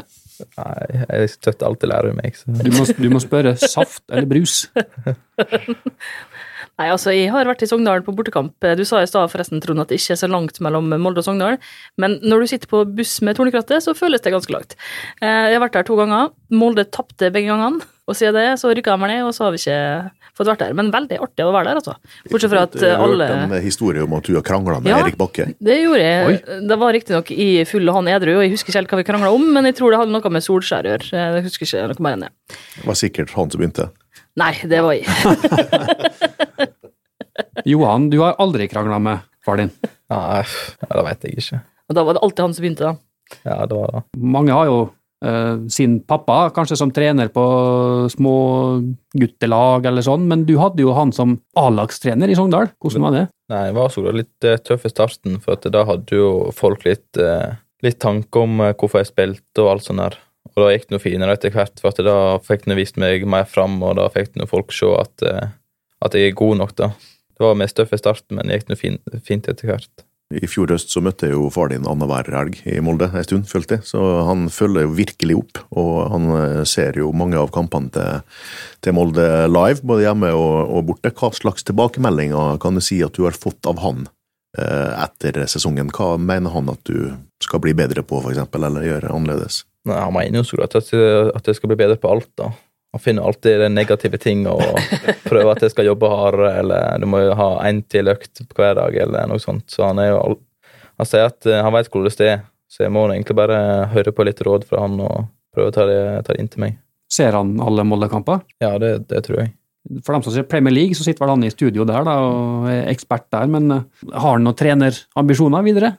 Nei, 0.57 1.03
jeg 1.03 1.35
støtter 1.35 1.69
alltid 1.69 1.91
Lerum, 1.93 2.23
jeg. 2.25 2.39
Så. 2.39 2.55
Du 2.63 2.71
må, 2.73 2.87
du 2.87 3.09
må 3.13 3.23
spørre 3.23 3.57
saft 3.61 4.05
eller 4.09 4.31
brus. 4.31 4.65
Nei, 6.77 6.91
altså, 6.93 7.09
jeg 7.17 7.31
har 7.33 7.49
vært 7.49 7.63
i 7.65 7.69
Sogndal 7.71 8.03
på 8.05 8.13
bortekamp. 8.13 8.53
Du 8.77 8.83
sa 8.85 9.01
i 9.01 9.09
stad 9.09 9.31
forresten, 9.33 9.63
Trond, 9.65 9.81
at 9.81 9.89
det 9.89 9.97
ikke 9.97 10.13
er 10.13 10.21
så 10.21 10.29
langt 10.29 10.59
mellom 10.61 10.91
Molde 11.01 11.23
og 11.23 11.25
Sogndal. 11.25 11.57
Men 11.97 12.19
når 12.21 12.43
du 12.45 12.51
sitter 12.53 12.69
på 12.69 12.83
buss 12.99 13.15
med 13.25 13.39
tornekrattet, 13.39 13.81
så 13.81 13.95
føles 13.97 14.21
det 14.21 14.35
ganske 14.35 14.53
langt. 14.53 14.77
Eh, 15.23 15.47
Jeg 15.49 15.57
har 15.57 15.65
vært 15.65 15.79
der 15.79 15.87
to 15.89 15.97
ganger. 15.97 16.35
Molde 16.53 16.85
tapte 16.85 17.33
begge 17.33 17.49
gangene. 17.49 17.81
Og 18.07 18.15
siden 18.15 18.37
det 18.39 18.61
så 18.61 18.71
rykka 18.71 18.93
de 18.95 19.03
meg 19.03 19.11
ned, 19.11 19.25
og 19.27 19.33
så 19.35 19.47
har 19.49 19.55
vi 19.57 19.59
ikke 19.59 20.11
fått 20.37 20.47
vært 20.53 20.61
der. 20.63 20.77
Men 20.79 20.93
veldig 20.95 21.17
artig 21.25 21.43
å 21.43 21.51
være 21.57 21.73
der, 21.73 21.81
altså. 21.81 21.97
Bortsett 22.31 22.53
fra 22.53 22.63
at 22.69 22.77
Jeg 22.77 22.93
eh, 22.93 23.01
har 23.01 23.09
hørt 23.09 23.57
en 23.57 23.65
historie 23.65 24.05
om 24.05 24.13
at 24.21 24.29
du 24.29 24.37
har 24.37 24.45
krangla 24.47 24.79
med 24.85 24.93
Ja. 24.93 25.01
Erik 25.01 25.17
Bakke. 25.19 25.49
Det 25.59 25.81
gjorde 25.81 26.05
jeg. 26.05 26.41
Det 26.69 26.79
var 26.85 26.93
riktignok 26.95 27.33
i 27.33 27.51
full 27.67 27.89
og 27.89 28.03
han 28.03 28.13
edru, 28.13 28.37
og 28.37 28.45
jeg 28.45 28.53
husker 28.53 28.71
ikke 28.71 28.83
helt 28.85 28.93
hva 28.93 29.01
vi 29.01 29.09
krangla 29.09 29.33
om, 29.35 29.49
men 29.57 29.65
jeg 29.73 29.81
tror 29.81 29.91
det 29.97 30.05
hadde 30.05 30.13
noe 30.15 30.31
med 30.37 30.45
Solskjær 30.45 30.87
å 30.87 30.93
gjøre. 30.93 31.11
Jeg 31.17 31.47
husker 31.49 31.67
ikke 31.67 31.89
noe 31.89 32.05
mer 32.05 32.19
enn 32.21 32.27
det. 32.29 32.35
Det 32.77 32.87
var 32.93 33.01
sikkert 33.01 33.33
han 33.41 33.51
som 33.51 33.65
begynte. 33.65 33.89
Nei, 34.37 34.53
det 34.69 34.83
var 34.85 34.97
jeg. 34.97 35.09
Johan, 37.73 38.11
du 38.13 38.19
har 38.21 38.37
aldri 38.43 38.67
krangla 38.69 38.99
med 39.03 39.25
far 39.45 39.61
din. 39.61 39.73
Nei, 40.13 40.43
det 40.91 41.05
vet 41.09 41.25
jeg 41.27 41.41
ikke. 41.41 41.63
Og 41.87 41.97
da 41.97 42.05
var 42.07 42.17
det 42.17 42.23
alltid 42.27 42.45
han 42.45 42.55
som 42.57 42.67
begynte, 42.67 42.91
da. 42.93 43.41
Ja, 43.47 43.59
det 43.67 43.79
var 43.79 43.95
det. 43.95 44.03
Mange 44.37 44.55
har 44.55 44.69
jo 44.69 44.77
eh, 45.25 45.55
sin 45.73 45.97
pappa, 46.07 46.39
kanskje 46.55 46.79
som 46.79 46.93
trener 46.95 47.31
på 47.35 47.45
små 48.13 48.35
guttelag 49.19 49.89
eller 49.89 50.05
sånn, 50.07 50.27
men 50.31 50.45
du 50.49 50.55
hadde 50.61 50.85
jo 50.85 50.95
han 50.97 51.15
som 51.17 51.39
A-lagstrener 51.59 52.31
i 52.31 52.37
Sogndal. 52.39 52.71
Hvordan 52.83 53.07
var 53.09 53.17
det? 53.17 53.25
Nei, 53.53 53.65
det 53.71 53.79
var 53.79 53.91
så 53.95 54.05
litt 54.11 54.47
eh, 54.47 54.61
tøff 54.63 54.87
i 54.87 54.93
starten, 54.93 55.41
for 55.43 55.57
at 55.57 55.67
da 55.73 55.87
hadde 55.89 56.21
jo 56.21 56.31
folk 56.57 56.85
litt, 56.87 57.09
eh, 57.19 57.57
litt 57.87 57.99
tanke 58.03 58.43
om 58.43 58.61
eh, 58.63 58.75
hvorfor 58.77 59.03
jeg 59.03 59.13
spilte 59.15 59.65
og 59.65 59.77
alt 59.77 59.89
sånt 59.89 60.03
der. 60.03 60.19
Og 60.57 60.65
da 60.65 60.73
gikk 60.73 60.89
det 60.89 60.95
noe 60.97 61.05
finere 61.05 61.37
etter 61.37 61.53
hvert, 61.53 61.83
for 61.85 62.01
da 62.01 62.17
fikk 62.41 62.65
den 62.65 62.79
vist 62.79 62.97
meg 63.01 63.27
mer 63.29 63.45
fram, 63.49 63.77
og 63.85 63.99
da 63.99 64.09
fikk 64.13 64.33
den 64.35 64.49
folk 64.49 64.73
se 64.73 64.89
at, 64.97 65.25
eh, 65.29 65.53
at 66.01 66.17
jeg 66.17 66.33
er 66.33 66.39
god 66.39 66.63
nok, 66.63 66.73
da. 66.81 66.95
Det 67.37 67.45
var 67.45 67.59
mest 67.61 67.77
tøff 67.77 67.93
i 67.93 68.01
starten, 68.01 68.39
men 68.39 68.49
det 68.49 68.63
gikk 68.63 68.71
noe 68.73 69.21
fint, 69.21 69.51
etter 69.53 69.69
hvert. 69.69 70.07
I 70.35 70.49
fjor 70.51 70.73
høst 70.73 70.91
så 70.91 71.03
møtte 71.05 71.29
jeg 71.29 71.37
jo 71.37 71.45
far 71.55 71.69
din 71.71 71.85
annenhver 71.87 72.33
helg 72.35 72.57
i 72.67 72.81
Molde 72.83 73.07
en 73.13 73.23
stund, 73.23 73.45
følte 73.47 73.77
jeg. 73.77 73.85
Så 73.87 74.01
han 74.27 74.49
følger 74.51 74.89
jo 74.89 74.97
virkelig 74.97 75.37
opp, 75.39 75.61
og 75.77 75.93
han 76.11 76.33
eh, 76.41 76.65
ser 76.67 76.99
jo 76.99 77.13
mange 77.15 77.39
av 77.39 77.53
kampene 77.55 77.93
til, 77.95 78.41
til 78.83 78.97
Molde 78.97 79.29
live, 79.53 79.85
både 79.87 80.09
hjemme 80.09 80.33
og, 80.35 80.57
og 80.73 80.89
borte. 80.89 81.13
Hva 81.15 81.31
slags 81.37 81.69
tilbakemeldinger 81.69 82.59
kan 82.65 82.75
du 82.75 82.83
si 82.83 83.03
at 83.05 83.15
du 83.15 83.29
har 83.29 83.39
fått 83.39 83.69
av 83.69 83.85
han 83.85 84.09
eh, 84.59 85.05
etter 85.05 85.45
sesongen? 85.53 85.93
Hva 85.95 86.17
mener 86.17 86.57
han 86.57 86.73
at 86.73 86.83
du 86.89 87.13
skal 87.45 87.63
bli 87.63 87.77
bedre 87.77 88.03
på, 88.03 88.25
eksempel, 88.33 88.67
eller 88.67 88.89
gjøre 88.89 89.13
annerledes? 89.13 89.63
Nei, 89.87 89.99
Han 90.03 90.15
mener 90.17 90.41
jo 90.41 90.47
så 90.49 90.59
godt 90.61 90.79
at, 90.81 90.89
at 91.37 91.51
jeg 91.51 91.59
skal 91.59 91.71
bli 91.73 91.79
bedre 91.79 91.99
på 92.01 92.11
alt, 92.11 92.31
da. 92.39 92.51
Han 92.97 93.03
finner 93.03 93.27
alltid 93.29 93.61
de 93.61 93.69
negative 93.69 94.19
ting 94.19 94.47
og 94.49 94.63
prøver 95.29 95.51
at 95.53 95.65
jeg 95.67 95.75
skal 95.75 95.89
jobbe 95.91 96.09
hardere, 96.09 96.53
eller 96.63 97.03
du 97.03 97.05
må 97.11 97.21
jo 97.27 97.35
ha 97.37 97.49
én 97.69 97.83
til 97.93 98.09
økt 98.09 98.41
hver 98.57 98.79
dag, 98.79 98.95
eller 99.05 99.29
noe 99.29 99.43
sånt. 99.43 99.67
Så 99.69 99.85
han 99.85 100.01
er 100.01 100.15
jo 100.15 100.21
all, 100.23 100.37
Han 100.97 101.09
sier 101.09 101.27
at 101.29 101.45
eh, 101.45 101.61
han 101.61 101.75
vet 101.75 101.91
hvor 101.93 102.07
det 102.07 102.25
er, 102.25 102.39
så 102.73 102.87
jeg 102.87 102.93
må 102.97 103.03
egentlig 103.11 103.37
bare 103.37 103.59
høre 103.93 104.15
på 104.17 104.25
litt 104.25 104.41
råd 104.41 104.65
fra 104.65 104.87
han 104.87 104.97
og 105.05 105.27
prøve 105.53 105.69
å 105.69 105.75
ta 105.77 105.85
det, 105.91 106.01
ta 106.25 106.33
det 106.33 106.41
inn 106.41 106.49
til 106.55 106.63
meg. 106.63 106.79
Ser 107.13 107.37
han 107.37 107.53
alle 107.61 107.85
Molde-kamper? 107.85 108.41
Ja, 108.65 108.79
det, 108.81 108.95
det 109.13 109.21
tror 109.27 109.43
jeg. 109.43 109.53
For 110.03 110.17
dem 110.17 110.25
som 110.25 110.33
ser 110.33 110.49
Premier 110.49 110.73
League, 110.73 110.97
så 110.97 111.05
sitter 111.05 111.27
vel 111.27 111.35
han 111.35 111.45
i 111.45 111.53
studio 111.53 111.85
der 111.87 112.09
da, 112.09 112.17
og 112.25 112.67
er 112.73 112.89
ekspert 112.91 113.29
der, 113.35 113.45
men 113.53 113.69
eh, 113.77 113.85
har 114.15 114.39
han 114.39 114.49
noen 114.49 114.57
trenerambisjoner 114.57 115.69
videre? 115.69 115.93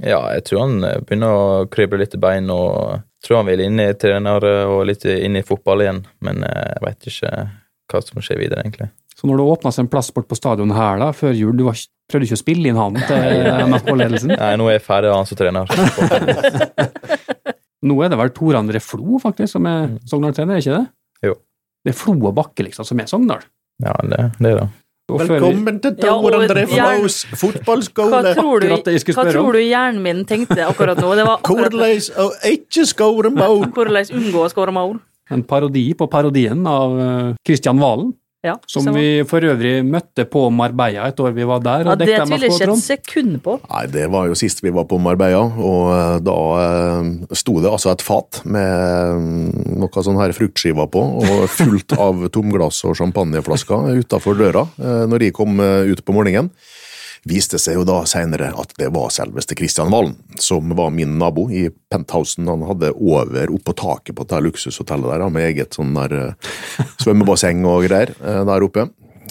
Ja, 0.00 0.22
jeg 0.32 0.48
tror 0.48 0.64
han 0.64 0.80
eh, 0.84 0.96
begynner 1.04 1.36
å 1.36 1.68
krible 1.72 2.00
litt 2.00 2.16
i 2.16 2.22
bein 2.24 2.48
og 2.52 3.04
tror 3.24 3.40
han 3.40 3.48
vil 3.50 3.60
inn 3.64 3.80
i 3.82 3.88
trener 3.98 4.40
og 4.68 4.84
litt 4.88 5.04
inn 5.08 5.38
i 5.38 5.44
fotball 5.46 5.84
igjen, 5.84 6.00
men 6.24 6.36
eh, 6.46 6.68
jeg 6.76 6.84
vet 6.86 7.00
ikke 7.12 7.30
hva 7.88 7.98
som 8.04 8.24
skjer 8.24 8.42
videre, 8.42 8.64
egentlig. 8.64 8.88
Så 9.18 9.26
når 9.26 9.40
det 9.40 9.46
åpna 9.50 9.70
seg 9.74 9.86
en 9.86 9.90
plass 9.90 10.12
bort 10.14 10.28
på 10.30 10.36
stadion 10.38 10.70
her 10.76 10.94
da, 11.00 11.08
før 11.16 11.32
jul, 11.34 11.56
du 11.58 11.64
var, 11.66 11.76
prøvde 12.10 12.24
ikke 12.28 12.38
å 12.38 12.44
spille 12.44 12.66
inn 12.70 12.78
han 12.78 12.94
til 13.00 13.48
NRK-ledelsen? 13.72 14.30
Nei, 14.36 14.52
nå 14.60 14.68
er 14.68 14.74
jeg 14.76 14.84
ferdig 14.86 15.10
han 15.10 15.26
som 15.26 15.40
trener. 15.40 15.66
Nå 17.88 17.94
er 18.02 18.08
det 18.10 18.18
vel 18.18 18.30
Tor 18.34 18.56
André 18.58 18.80
Flo 18.82 19.20
faktisk 19.22 19.52
som 19.54 19.66
er 19.70 19.92
Sogndal-trener, 20.10 20.58
er 20.58 20.64
ikke 20.64 20.78
det? 20.80 20.86
Jo. 21.28 21.34
Det 21.86 21.92
er 21.92 21.98
Flo 21.98 22.14
og 22.18 22.34
Bakke 22.34 22.64
liksom 22.66 22.86
som 22.86 22.98
er 23.02 23.06
Sogndal. 23.10 23.42
Ja, 23.82 23.94
det, 24.02 24.18
det 24.38 24.50
er 24.50 24.56
det. 24.62 24.68
Velkommen 25.08 25.78
til 25.80 25.94
Ja, 26.04 26.12
og 26.12 26.26
Tor 26.28 26.34
André 26.36 26.66
gjerne- 26.68 26.98
Flos 27.00 27.24
Hva 27.24 27.36
fotballskole! 27.40 28.34
tror, 28.36 28.60
du, 28.60 28.66
hva 28.68 29.24
tror 29.32 29.52
du 29.56 29.58
hjernen 29.58 30.02
min 30.02 30.24
tenkte 30.28 30.60
akkurat 30.66 30.98
nå? 31.00 31.14
Det 31.16 31.24
var 31.24 31.38
akkurat 31.38 31.72
Hvordan 31.72 32.52
ikke 32.52 32.84
skåre 32.84 33.30
mål! 33.32 33.70
hvordan 33.72 34.04
unngå 34.12 34.44
å 34.44 34.50
skåre 34.52 34.70
mål. 34.72 34.98
En 35.30 35.42
parodi 35.44 35.94
på 35.96 36.10
parodien 36.10 36.60
av 36.66 37.36
Kristian 37.44 37.78
Valen, 37.80 38.12
Ja, 38.46 38.54
som 38.70 38.84
så- 38.84 38.92
vi 38.94 39.24
for 39.26 39.40
øvrig 39.40 39.82
møtte 39.82 40.24
på 40.30 40.44
Marbella 40.52 41.08
et 41.08 41.18
år 41.18 41.32
vi 41.34 41.42
var 41.42 41.58
der. 41.58 41.84
ja, 41.84 41.94
Det 41.96 42.06
tviler 42.06 42.38
jeg 42.38 42.52
ikke 42.52 42.70
et 42.70 42.78
sekund 42.78 43.42
på. 43.42 43.60
Nei, 43.68 43.86
det 43.86 44.08
var 44.10 44.28
jo 44.28 44.34
sist 44.34 44.62
vi 44.62 44.70
var 44.70 44.84
på 44.84 45.00
Marbella, 45.00 45.40
og 45.58 45.90
eh, 45.90 46.18
da 46.20 46.36
eh, 46.62 47.34
sto 47.34 47.58
det 47.60 47.68
altså 47.68 47.90
et 47.90 48.00
fat 48.02 48.42
med 48.44 49.18
mm, 49.18 49.78
noe 49.80 49.88
sånn 49.90 50.20
her 50.22 50.30
fruktskiver 50.30 50.86
på, 50.86 51.02
og 51.18 51.48
fullt 51.58 51.98
av 51.98 52.28
tomglass 52.30 52.84
og 52.84 52.94
champagneflasker 52.94 53.98
utafor 53.98 54.38
døra 54.38 54.68
eh, 54.78 55.06
når 55.10 55.18
de 55.18 55.30
kom 55.32 55.58
eh, 55.58 55.90
ut 55.90 56.04
på 56.04 56.14
morgenen. 56.14 56.50
Viste 57.26 57.58
seg 57.58 57.78
jo 57.78 57.84
da 57.88 58.02
senere 58.08 58.52
at 58.58 58.74
det 58.78 58.90
var 58.94 59.10
selveste 59.14 59.56
Kristian 59.58 59.90
Valen, 59.90 60.14
som 60.38 60.70
var 60.78 60.92
min 60.94 61.16
nabo 61.18 61.48
i 61.50 61.66
penthousen 61.90 62.48
han 62.48 62.62
hadde 62.68 62.92
over 62.94 63.50
oppå 63.54 63.74
taket 63.78 64.16
på 64.16 64.26
dette 64.26 64.42
luksushotellet 64.44 65.10
der, 65.10 65.24
med 65.32 65.48
eget 65.48 65.78
sånn 65.78 65.96
der 65.96 66.14
eh, 66.18 66.52
svømmebasseng 67.02 67.64
og 67.68 67.88
greier 67.88 68.14
eh, 68.18 68.42
der 68.48 68.66
oppe. 68.66 68.88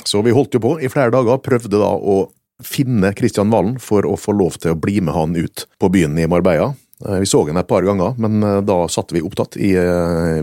Så 0.08 0.22
vi 0.26 0.36
holdt 0.36 0.56
jo 0.56 0.64
på 0.64 0.74
i 0.84 0.92
flere 0.92 1.14
dager, 1.14 1.40
prøvde 1.44 1.80
da 1.80 1.94
å 1.96 2.28
finne 2.64 3.14
Kristian 3.18 3.52
Valen 3.54 3.78
for 3.82 4.06
å 4.08 4.18
få 4.20 4.36
lov 4.36 4.60
til 4.62 4.74
å 4.74 4.80
bli 4.80 5.00
med 5.02 5.16
han 5.16 5.36
ut 5.38 5.68
på 5.80 5.92
byen 5.94 6.18
i 6.20 6.28
Marbella. 6.30 6.74
Eh, 7.06 7.20
Vi 7.24 7.30
så 7.30 7.46
han 7.48 7.58
et 7.62 7.70
par 7.70 7.86
ganger, 7.88 8.16
men 8.18 8.42
da 8.66 8.80
satt 8.92 9.14
vi 9.16 9.24
opptatt 9.24 9.58
i 9.58 9.74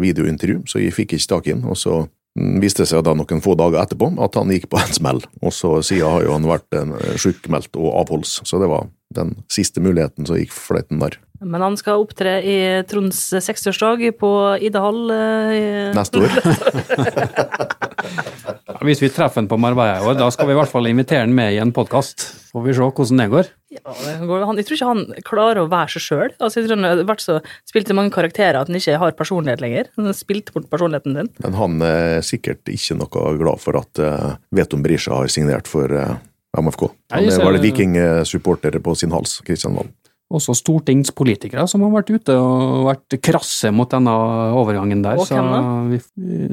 videointervju, 0.00 0.62
så 0.70 0.80
vi 0.80 0.92
fikk 0.94 1.16
ikke 1.18 1.32
tak 1.36 1.48
i 1.48 1.56
han. 1.56 1.64
Og 1.68 1.78
så 1.78 2.04
viste 2.34 2.82
det 2.82 2.88
seg 2.90 3.04
da 3.06 3.12
noen 3.14 3.42
få 3.44 3.54
dager 3.58 3.78
etterpå 3.84 4.08
at 4.24 4.34
han 4.40 4.50
gikk 4.50 4.66
på 4.72 4.78
en 4.80 4.94
smell, 4.96 5.20
og 5.42 5.52
så 5.54 5.76
siden 5.86 6.10
har 6.10 6.22
jo 6.26 6.32
han 6.34 6.48
vært 6.50 6.70
en 6.80 6.90
sjukmeldt 7.20 7.76
og 7.78 7.92
avholds, 8.02 8.32
så 8.42 8.58
det 8.62 8.68
var 8.72 8.82
den 9.14 9.36
siste 9.52 9.78
muligheten 9.84 10.26
som 10.26 10.36
gikk 10.40 10.50
fløyten 10.54 10.98
der. 10.98 11.14
Men 11.44 11.60
han 11.62 11.76
skal 11.76 12.00
opptre 12.00 12.38
i 12.42 12.56
Tronds 12.88 13.18
60-årsdag 13.36 14.14
på 14.18 14.30
Idehall. 14.64 15.10
eh, 15.12 15.92
Neste 15.94 16.18
år. 16.24 16.30
Hvis 18.84 19.00
vi 19.02 19.08
treffer 19.12 19.40
han 19.42 19.48
på 19.50 19.58
Marbella 19.60 19.98
i 20.00 20.06
år, 20.08 20.16
da 20.18 20.28
skal 20.32 20.48
vi 20.48 20.54
i 20.54 20.58
hvert 20.58 20.72
fall 20.72 20.88
invitere 20.90 21.24
han 21.24 21.34
med 21.36 21.54
i 21.54 21.60
en 21.62 21.72
podkast. 21.74 22.24
Får 22.52 22.64
vi 22.66 22.74
se 22.76 22.86
hvordan 22.88 23.22
det 23.22 23.28
går. 23.34 23.46
Ja, 23.74 23.94
han, 24.46 24.58
jeg 24.60 24.66
tror 24.68 24.76
ikke 24.78 24.90
han 24.92 25.22
klarer 25.26 25.62
å 25.64 25.70
være 25.70 25.94
seg 25.96 26.04
sjøl. 26.04 26.34
Altså, 26.38 26.60
jeg 26.60 26.68
tror 26.68 26.78
han 26.78 26.86
har 26.88 27.02
vært 27.08 27.24
så, 27.24 27.38
spilt 27.68 27.90
så 27.90 27.96
mange 27.98 28.14
karakterer 28.14 28.60
at 28.60 28.70
han 28.70 28.78
ikke 28.78 29.00
har 29.02 29.16
personlighet 29.18 29.64
lenger. 29.64 29.90
Han 29.98 30.08
har 30.10 30.16
spilt 30.18 30.52
bort 30.54 30.68
personligheten 30.72 31.18
din. 31.18 31.32
Men 31.42 31.58
han 31.58 31.82
er 31.86 32.22
sikkert 32.26 32.70
ikke 32.70 32.98
noe 33.00 33.24
glad 33.40 33.62
for 33.62 33.80
at 33.80 34.02
uh, 34.02 34.36
Veton 34.54 34.84
Berisha 34.84 35.16
har 35.18 35.32
signert 35.32 35.70
for 35.70 35.90
uh, 35.90 36.14
MFK. 36.54 36.86
Han 37.14 37.26
Nei, 37.26 37.28
er 37.32 37.36
så- 37.36 37.48
vel 37.48 37.60
vikingsupporter 37.64 38.78
på 38.84 38.96
sin 38.98 39.14
hals, 39.14 39.40
Kristian 39.46 39.76
Valen. 39.78 39.92
Også 40.34 40.54
stortingspolitikere 40.56 41.66
som 41.68 41.82
har 41.84 41.92
vært 41.92 42.14
ute 42.14 42.34
og 42.40 42.86
vært 42.88 43.18
krasse 43.22 43.70
mot 43.74 43.90
denne 43.92 44.14
overgangen 44.56 45.02
der. 45.04 45.20
Og 45.20 45.28
hvem 45.28 45.50
da? 45.52 45.60
vi, 45.90 45.98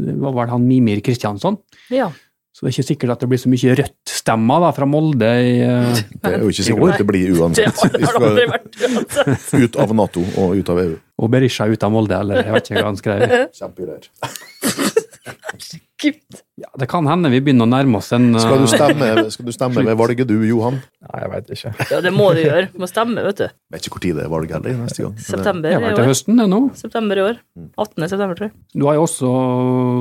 det 0.09 0.17
var 0.21 0.35
vel 0.35 0.51
han 0.51 0.67
Mimir 0.67 0.99
Kristiansson. 1.05 1.57
Ja. 1.89 2.09
Så 2.61 2.67
det 2.67 2.69
er 2.69 2.75
ikke 2.75 2.85
sikkert 2.91 3.11
at 3.15 3.21
det 3.23 3.27
blir 3.31 3.39
så 3.41 3.49
mye 3.49 3.75
Rødt-stemmer 3.79 4.63
fra 4.77 4.85
Molde 4.85 5.29
i 5.41 5.53
eh, 5.65 6.01
Det 6.13 6.29
er 6.29 6.43
jo 6.43 6.51
ikke 6.53 6.65
sikkert 6.67 6.91
at 6.93 6.99
det 7.01 7.07
blir 7.09 7.31
uansett. 7.39 7.79
Det 7.95 8.03
har 8.05 8.19
det 8.21 8.27
aldri 8.27 8.43
vært 8.51 8.77
uansett. 8.85 9.47
ut 9.63 9.79
av 9.81 9.93
Nato 9.97 10.25
og 10.43 10.59
ut 10.59 10.69
av 10.69 10.81
EU. 10.83 10.91
Og 11.25 11.31
Berisha 11.33 11.65
ut 11.65 11.87
av 11.87 11.95
Molde, 11.95 12.19
eller 12.21 12.45
jeg 12.45 12.53
vet 12.53 12.69
ikke 12.69 12.83
hva 12.83 12.91
han 12.91 12.99
skrev. 13.01 13.33
Kjempegreier. 13.57 14.05
Gud. 16.05 16.21
Ja, 16.61 16.67
det 16.77 16.85
kan 16.91 17.07
hende 17.09 17.31
vi 17.33 17.39
begynner 17.41 17.65
å 17.65 17.71
nærme 17.71 17.97
oss 17.97 18.11
en 18.13 18.35
uh... 18.35 18.41
Skal 18.41 18.61
du 18.61 18.67
stemme, 18.69 19.07
skal 19.33 19.47
du 19.47 19.53
stemme 19.55 19.81
ved 19.87 19.97
valget 19.97 20.27
du, 20.29 20.35
Johan? 20.45 20.77
Nei, 21.07 21.21
jeg 21.23 21.31
veit 21.31 21.47
ikke. 21.55 21.71
Ja, 21.89 22.01
det 22.05 22.11
må 22.13 22.27
du 22.37 22.41
gjøre. 22.43 22.67
Må 22.77 22.89
stemme, 22.89 23.23
vet 23.25 23.39
du. 23.39 23.47
Vet 23.73 23.87
ikke 23.89 24.01
tid 24.03 24.19
det 24.19 24.27
er 24.27 24.31
valg 24.33 24.51
heller 24.53 24.75
neste 24.83 25.05
gang. 25.07 25.15
September 25.25 25.71
Det 25.71 25.79
i 25.79 25.89
er 25.89 25.97
år. 25.97 26.09
høsten, 26.11 26.37
det 26.37 26.45
nå. 26.51 26.59
September 26.77 27.17
i 27.17 27.23
år. 27.25 27.39
18. 27.79 28.05
september, 28.11 28.37
tror 28.37 28.49
jeg. 28.49 28.53
Du 28.77 28.85
har 28.85 28.99
jo 28.99 29.07
også 29.07 29.31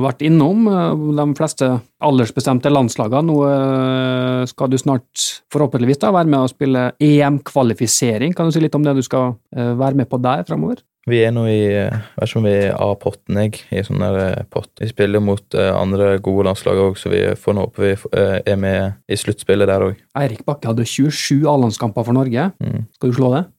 vært 0.05 0.21
innom 0.27 0.69
eh, 0.69 1.07
de 1.21 1.27
fleste 1.39 1.71
aldersbestemte 2.11 2.73
landslagene. 2.73 3.25
Nå 3.31 3.39
eh, 3.47 4.45
skal 4.51 4.69
du 4.69 4.77
snart 4.81 5.25
forhåpentligvis 5.53 6.03
da 6.03 6.13
være 6.13 6.29
med 6.29 6.45
å 6.45 6.51
spille 6.51 6.87
EM-kvalifisering. 7.01 8.37
Kan 8.37 8.49
du 8.51 8.55
si 8.55 8.61
litt 8.63 8.77
om 8.77 8.85
det 8.85 8.97
du 8.99 9.03
skal 9.05 9.33
eh, 9.55 9.73
være 9.81 9.97
med 10.03 10.11
på 10.11 10.21
der 10.21 10.45
framover? 10.49 10.83
Vi 11.09 11.17
er 11.25 11.31
nå 11.33 11.47
i 11.49 11.57
jeg 11.57 11.89
Vet 12.19 12.27
ikke 12.27 12.39
om 12.39 12.45
vi 12.45 12.53
er 12.53 12.75
A-potten, 12.77 13.39
jeg, 13.41 13.61
i 13.73 13.81
sånn 13.85 14.03
der 14.03 14.19
eh, 14.21 14.43
pott. 14.53 14.69
Vi 14.77 14.89
spiller 14.91 15.23
mot 15.23 15.57
eh, 15.57 15.71
andre 15.73 16.13
gode 16.21 16.45
landslag 16.45 16.77
òg, 16.77 16.99
så 17.01 17.09
vi 17.09 17.23
får 17.39 17.57
nå 17.57 17.65
håpe 17.65 17.81
vi 17.81 17.93
eh, 17.95 18.37
er 18.53 18.59
med 18.61 18.99
i 19.09 19.17
sluttspillet 19.17 19.69
der 19.71 19.87
òg. 19.87 20.03
Eirik 20.21 20.45
Bakke 20.45 20.69
hadde 20.69 20.85
27 20.85 21.47
A-landskamper 21.49 22.05
for 22.05 22.17
Norge. 22.17 22.51
Mm. 22.61 22.85
Skal 22.97 23.13
du 23.13 23.17
slå 23.17 23.33
det? 23.37 23.47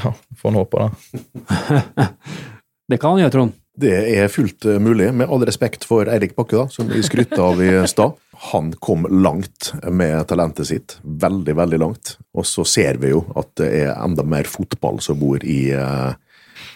Ja, 0.00 0.14
får 0.40 0.48
en 0.48 0.56
håpe, 0.56 0.80
da. 0.80 2.06
Det 2.88 2.96
kan 3.00 3.14
han 3.14 3.24
gjøre, 3.24 3.32
Trond. 3.32 3.56
Det 3.80 3.94
er 4.14 4.28
fullt 4.30 4.66
eh, 4.68 4.76
mulig, 4.78 5.08
med 5.16 5.32
all 5.32 5.42
respekt 5.48 5.86
for 5.88 6.08
Eirik 6.12 6.36
Bakke, 6.36 6.60
da, 6.60 6.68
som 6.70 6.90
vi 6.90 7.00
skrytte 7.04 7.40
av 7.42 7.62
i 7.64 7.72
stad. 7.90 8.20
Han 8.52 8.74
kom 8.82 9.08
langt 9.08 9.72
med 9.88 10.20
talentet 10.28 10.68
sitt. 10.68 10.98
Veldig, 11.02 11.56
veldig 11.56 11.80
langt. 11.80 12.14
Og 12.36 12.44
så 12.48 12.66
ser 12.68 13.00
vi 13.00 13.14
jo 13.14 13.24
at 13.40 13.54
det 13.58 13.70
er 13.80 13.94
enda 13.96 14.26
mer 14.28 14.46
fotball 14.50 15.00
som 15.04 15.18
bor 15.18 15.42
i 15.42 15.72
eh, 15.72 16.12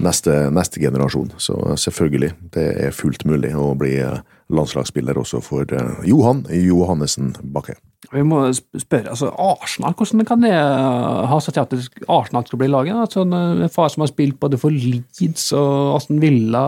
neste, 0.05 0.35
neste 0.55 0.81
generasjon. 0.81 1.33
Så 1.41 1.57
selvfølgelig, 1.81 2.33
det 2.55 2.67
er 2.87 2.95
fullt 2.95 3.25
mulig 3.29 3.53
å 3.57 3.73
bli 3.79 3.97
eh, 4.03 4.21
landslagsspiller 4.55 5.19
også 5.21 5.41
for 5.45 5.69
eh, 5.75 6.03
Johan 6.09 6.45
Johannesen 6.53 7.35
Bakke. 7.55 7.77
Vi 8.15 8.23
må 8.25 8.45
spørre, 8.55 9.13
altså 9.13 9.33
Arsenal, 9.43 9.97
hvordan 9.99 10.29
kan 10.29 10.45
det 10.45 10.55
eh, 10.55 11.23
ha 11.33 11.41
seg 11.43 11.57
til 11.57 11.65
at 11.65 12.05
Arsenal 12.19 12.47
skal 12.49 12.63
bli 12.63 12.71
laget? 12.71 12.97
Altså, 12.97 13.27
en 13.27 13.69
far 13.75 13.93
som 13.93 14.07
har 14.07 14.13
spilt 14.13 14.39
både 14.41 14.61
for 14.61 14.75
Leeds 14.75 15.51
og 15.59 15.97
Aston 15.97 16.23
Villa. 16.23 16.65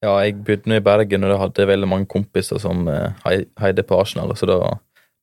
Ja, 0.00 0.14
jeg 0.24 0.38
bodde 0.46 0.70
nå 0.70 0.78
i 0.80 0.84
Bergen, 0.84 1.26
og 1.26 1.34
da 1.34 1.40
hadde 1.42 1.60
jeg 1.60 1.68
veldig 1.74 1.90
mange 1.90 2.08
kompiser 2.08 2.60
som 2.62 2.88
heide 3.26 3.84
på 3.84 3.98
Arsenal, 4.00 4.32
så 4.32 4.48
da 4.48 4.62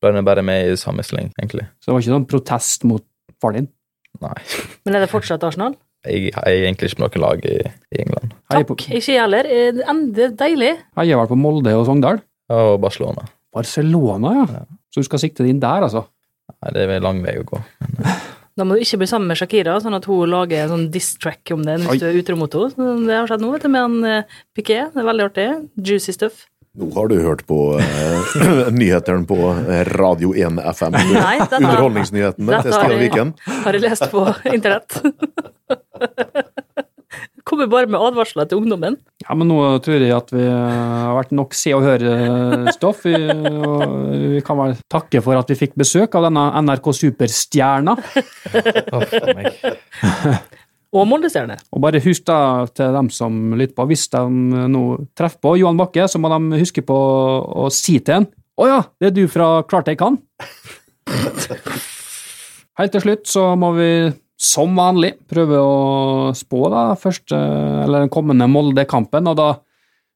ble 0.04 0.14
jeg 0.14 0.28
bare 0.28 0.44
med 0.46 0.70
i 0.70 0.78
samme 0.78 1.02
sleng, 1.02 1.32
egentlig. 1.40 1.66
Så 1.82 1.90
det 1.90 1.96
var 1.96 2.04
ikke 2.06 2.14
noen 2.14 2.28
protest 2.30 2.86
mot 2.86 3.06
faren 3.42 3.64
din? 3.64 3.72
Nei. 4.22 4.38
Men 4.86 4.98
er 4.98 5.04
det 5.04 5.10
fortsatt 5.10 5.42
Arsenal? 5.46 5.74
Jeg 6.08 6.32
heier 6.38 6.66
egentlig 6.68 6.90
ikke 6.92 7.00
på 7.02 7.06
noe 7.06 7.22
lag 7.24 7.46
i, 7.46 7.56
i 7.94 8.02
England. 8.04 8.34
På- 8.48 8.62
Takk. 8.76 8.86
Ikke 8.90 9.14
jeg 9.14 9.22
heller. 9.22 9.46
Eh, 9.52 9.72
det 10.16 10.24
er 10.30 10.36
deilig. 10.40 10.72
Heier 11.00 11.20
vel 11.22 11.30
på 11.32 11.38
Molde 11.40 11.74
og 11.78 11.86
Sogndal? 11.90 12.22
Og 12.54 12.78
Barcelona. 12.82 13.26
Barcelona, 13.54 14.34
ja. 14.54 14.64
Så 14.94 15.02
du 15.04 15.08
skal 15.10 15.20
sikte 15.22 15.44
deg 15.44 15.52
inn 15.56 15.60
der, 15.64 15.84
altså? 15.88 16.06
Nei, 16.64 16.72
det 16.74 16.86
er 16.88 17.04
lang 17.04 17.20
vei 17.26 17.38
å 17.42 17.46
gå. 17.48 17.62
Da 18.58 18.66
må 18.66 18.74
du 18.74 18.82
ikke 18.82 18.98
bli 18.98 19.06
sammen 19.06 19.30
med 19.30 19.38
Shakira, 19.38 19.76
sånn 19.84 19.94
at 19.94 20.08
hun 20.10 20.32
lager 20.32 20.64
en 20.64 20.72
sånn 20.72 20.86
diss-track 20.90 21.52
om 21.54 21.62
det 21.62 21.76
hvis 21.84 22.00
du 22.02 22.08
er 22.10 22.16
utro 22.18 22.34
mot 22.40 22.56
henne. 22.58 22.88
Det 23.06 23.14
har 23.14 23.28
skjedd 23.30 23.44
nå, 23.44 23.52
vet 23.54 23.68
du, 23.68 23.70
med 23.70 23.84
han 23.84 24.24
Piquet. 24.58 24.96
Det 24.96 25.04
er 25.04 25.06
veldig 25.06 25.26
artig. 25.28 25.46
Juicy 25.78 26.16
stuff. 26.16 26.40
Nå 26.78 26.92
har 26.94 27.08
du 27.10 27.16
hørt 27.24 27.42
på 27.50 27.58
eh, 27.82 28.68
nyhetene 28.80 29.26
på 29.30 29.38
eh, 29.56 29.82
Radio 29.98 30.34
1 30.38 30.60
FM. 30.76 30.98
Nei, 31.16 31.38
dette- 31.42 31.58
Underholdningsnyhetene 31.64 32.60
til 32.66 32.76
Stian 32.76 33.00
Viken. 33.02 33.32
Har 33.66 33.74
jeg 33.78 33.82
lest 33.88 34.06
på 34.14 34.28
internett. 34.54 35.00
Kommer 37.48 37.70
bare 37.72 37.88
med 37.88 37.96
advarsler 38.04 38.44
til 38.52 38.60
ungdommen. 38.60 38.98
Ja, 39.24 39.32
men 39.40 39.48
nå 39.48 39.56
tror 39.86 40.04
jeg 40.04 40.12
at 40.12 40.34
vi 40.36 40.44
har 40.44 41.14
vært 41.16 41.32
nok 41.34 41.56
se 41.56 41.72
og 41.78 41.86
høre-stoff. 41.86 43.06
Vi, 43.08 43.16
vi 44.36 44.42
kan 44.46 44.60
vel 44.60 44.76
takke 44.92 45.22
for 45.24 45.40
at 45.40 45.48
vi 45.54 45.56
fikk 45.62 45.78
besøk 45.80 46.18
av 46.20 46.28
denne 46.28 46.44
NRK 46.68 46.92
Superstjerna. 47.00 47.96
Å, 47.96 49.00
for 49.08 49.32
meg. 49.40 49.48
Og 50.98 51.08
Molde-stjerne. 51.10 51.58
Og 51.74 51.84
bare 51.84 52.02
husk 52.04 52.26
da 52.28 52.66
til 52.74 52.96
dem 52.96 53.12
som 53.14 53.56
lytter 53.58 53.76
på, 53.78 53.88
hvis 53.92 54.08
de 54.14 54.24
nå 54.74 54.84
treffer 55.18 55.44
på 55.44 55.56
Johan 55.62 55.80
Bakke, 55.80 56.08
så 56.10 56.22
må 56.22 56.32
de 56.34 56.62
huske 56.62 56.84
på 56.86 56.98
å 56.98 57.70
si 57.74 58.00
til 58.00 58.22
han 58.22 58.30
Å 58.58 58.68
ja, 58.70 58.80
det 58.98 59.12
er 59.12 59.16
du 59.16 59.26
fra 59.30 59.62
Klart 59.70 59.92
jeg 59.92 60.00
kan. 60.02 60.18
Helt 62.78 62.94
til 62.94 63.04
slutt 63.04 63.30
så 63.30 63.52
må 63.60 63.72
vi 63.78 63.92
som 64.38 64.76
vanlig 64.78 65.16
prøve 65.30 65.58
å 65.58 65.78
spå 66.38 66.68
da, 66.70 66.92
første, 67.00 67.38
eller 67.86 68.06
den 68.06 68.14
kommende 68.14 68.46
Molde-kampen, 68.50 69.30
og 69.32 69.40
da 69.40 69.48